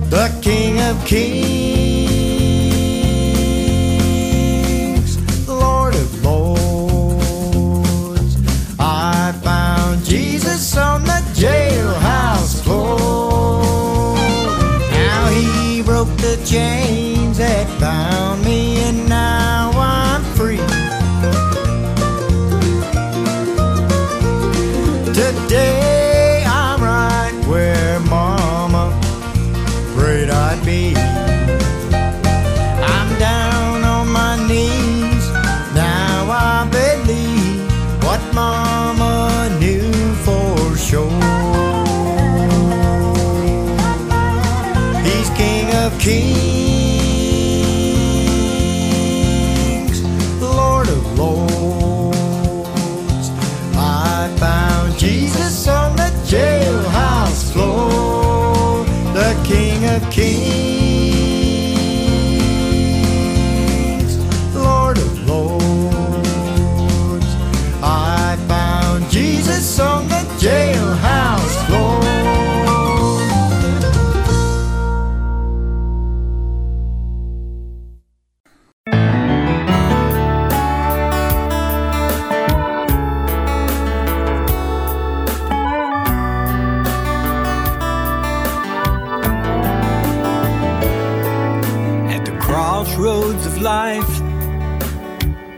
The 0.09 0.25
King 0.41 0.79
of 0.81 0.95
Kings, 1.05 1.48
King 46.09 46.48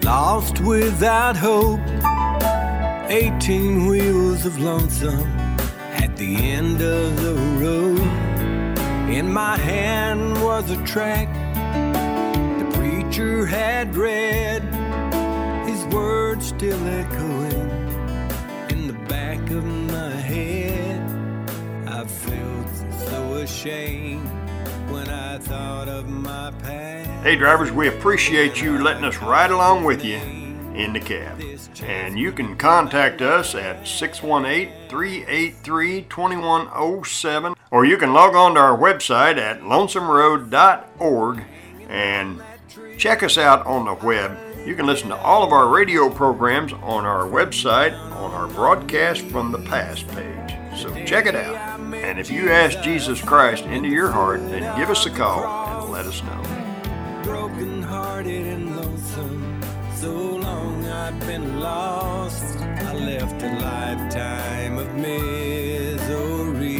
lost 0.03 0.59
without 0.61 1.35
hope. 1.35 1.79
18 3.09 3.87
wheels 3.87 4.45
of 4.45 4.59
lonesome 4.59 5.27
at 5.93 6.15
the 6.17 6.35
end 6.35 6.81
of 6.81 7.21
the 7.21 7.35
road. 7.59 7.99
In 9.09 9.31
my 9.31 9.57
hand 9.57 10.41
was 10.43 10.71
a 10.71 10.81
track 10.85 11.27
the 12.59 12.77
preacher 12.77 13.45
had 13.45 13.95
read, 13.95 14.61
his 15.67 15.83
words 15.93 16.47
still 16.47 16.87
echoing 16.87 17.69
in 18.69 18.87
the 18.87 18.97
back 19.07 19.41
of 19.49 19.65
my 19.65 20.11
head. 20.11 21.01
I 21.87 22.05
felt 22.05 22.69
so 23.09 23.33
ashamed 23.33 24.40
Hey, 27.23 27.35
drivers, 27.35 27.71
we 27.71 27.87
appreciate 27.87 28.61
you 28.61 28.77
letting 28.79 29.03
us 29.03 29.17
ride 29.17 29.51
along 29.51 29.83
with 29.83 30.03
you 30.03 30.17
in 30.73 30.93
the 30.93 30.99
cab. 30.99 31.41
And 31.83 32.17
you 32.17 32.31
can 32.31 32.55
contact 32.57 33.21
us 33.21 33.55
at 33.55 33.87
618 33.87 34.89
383 34.89 36.01
2107, 36.03 37.55
or 37.71 37.85
you 37.85 37.97
can 37.97 38.13
log 38.13 38.35
on 38.35 38.55
to 38.55 38.59
our 38.59 38.77
website 38.77 39.37
at 39.37 39.61
lonesomeroad.org 39.61 41.43
and 41.89 42.41
check 42.97 43.23
us 43.23 43.37
out 43.37 43.65
on 43.65 43.85
the 43.85 43.93
web. 44.05 44.37
You 44.65 44.75
can 44.75 44.85
listen 44.85 45.09
to 45.09 45.17
all 45.17 45.43
of 45.43 45.51
our 45.51 45.67
radio 45.67 46.09
programs 46.09 46.71
on 46.73 47.05
our 47.05 47.23
website 47.23 47.93
on 48.15 48.31
our 48.31 48.47
broadcast 48.47 49.21
from 49.23 49.51
the 49.51 49.59
past 49.59 50.07
page. 50.09 50.40
So 50.81 50.89
check 51.05 51.27
it 51.27 51.35
out. 51.35 51.79
And 51.93 52.19
if 52.19 52.31
you 52.31 52.49
ask 52.49 52.81
Jesus 52.81 53.21
Christ 53.21 53.65
into 53.65 53.87
your 53.87 54.09
heart, 54.09 54.39
then 54.49 54.63
give 54.79 54.89
us 54.89 55.05
a 55.05 55.11
call 55.11 55.83
and 55.83 55.91
let 55.91 56.07
us 56.07 56.23
know. 56.23 57.21
broken 57.23 57.83
hearted 57.83 58.47
and 58.47 58.75
lonesome. 58.75 59.61
So 59.95 60.11
long 60.11 60.83
I've 60.87 61.19
been 61.27 61.59
lost. 61.59 62.57
I 62.57 62.93
left 62.95 63.43
a 63.43 63.49
lifetime 63.59 64.79
of 64.79 64.91
misery 64.95 66.77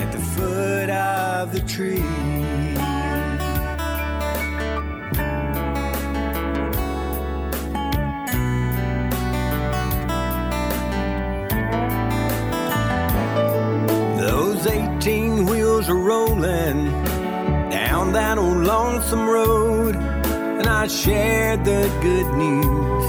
at 0.00 0.10
the 0.10 0.18
foot 0.18 0.90
of 0.90 1.52
the 1.52 1.60
tree. 1.60 2.31
Those 14.62 14.74
18 14.74 15.46
wheels 15.46 15.88
are 15.88 15.96
rolling 15.96 16.92
down 17.68 18.12
that 18.12 18.38
old 18.38 18.58
lonesome 18.58 19.28
road, 19.28 19.96
and 19.96 20.68
I 20.68 20.86
share 20.86 21.56
the 21.56 21.90
good 22.00 22.32
news 22.36 23.04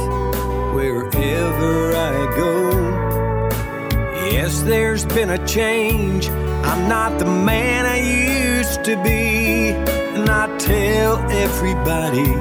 wherever 0.73 1.95
I 1.95 2.35
go. 2.35 2.71
Yes, 4.31 4.63
there's 4.63 5.05
been 5.05 5.29
a 5.29 5.45
change. 5.45 6.27
I'm 6.27 6.89
not 6.89 7.19
the 7.19 7.25
man 7.25 7.85
I 7.85 7.99
used 7.99 8.83
to 8.85 8.95
be, 9.03 9.73
and 10.15 10.27
I 10.27 10.57
tell 10.57 11.19
everybody 11.29 12.31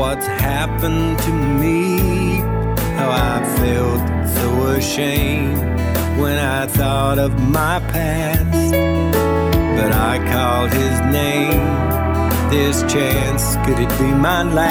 what's 0.00 0.26
happened 0.26 1.18
to 1.18 1.32
me. 1.32 2.38
How 2.96 3.10
I 3.10 3.44
felt 3.58 4.28
so 4.30 4.66
ashamed 4.68 5.68
when 6.18 6.36
I 6.36 6.66
thought 6.66 7.18
of 7.18 7.32
my 7.38 7.78
past. 7.92 8.72
but 9.76 9.92
I 9.92 10.18
called 10.32 10.72
his 10.72 11.00
name. 11.12 11.62
This 12.50 12.82
chance, 12.92 13.56
could 13.64 13.78
it 13.78 13.88
be 13.98 14.10
my 14.28 14.42
last? 14.42 14.68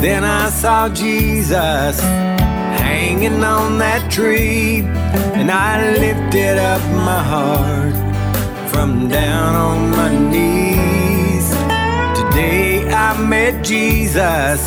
Then 0.00 0.24
I 0.24 0.48
saw 0.48 0.88
Jesus 0.88 2.00
hanging 2.80 3.44
on 3.44 3.78
that 3.78 4.10
tree, 4.10 4.80
and 5.38 5.50
I 5.50 5.92
lifted 5.98 6.56
up 6.56 6.80
my 6.92 7.22
heart 7.32 7.94
from 8.72 9.08
down 9.08 9.54
on 9.54 9.90
my 9.90 10.10
knees. 10.30 11.50
Today 12.18 12.88
I 12.90 13.18
met 13.20 13.62
Jesus 13.62 14.66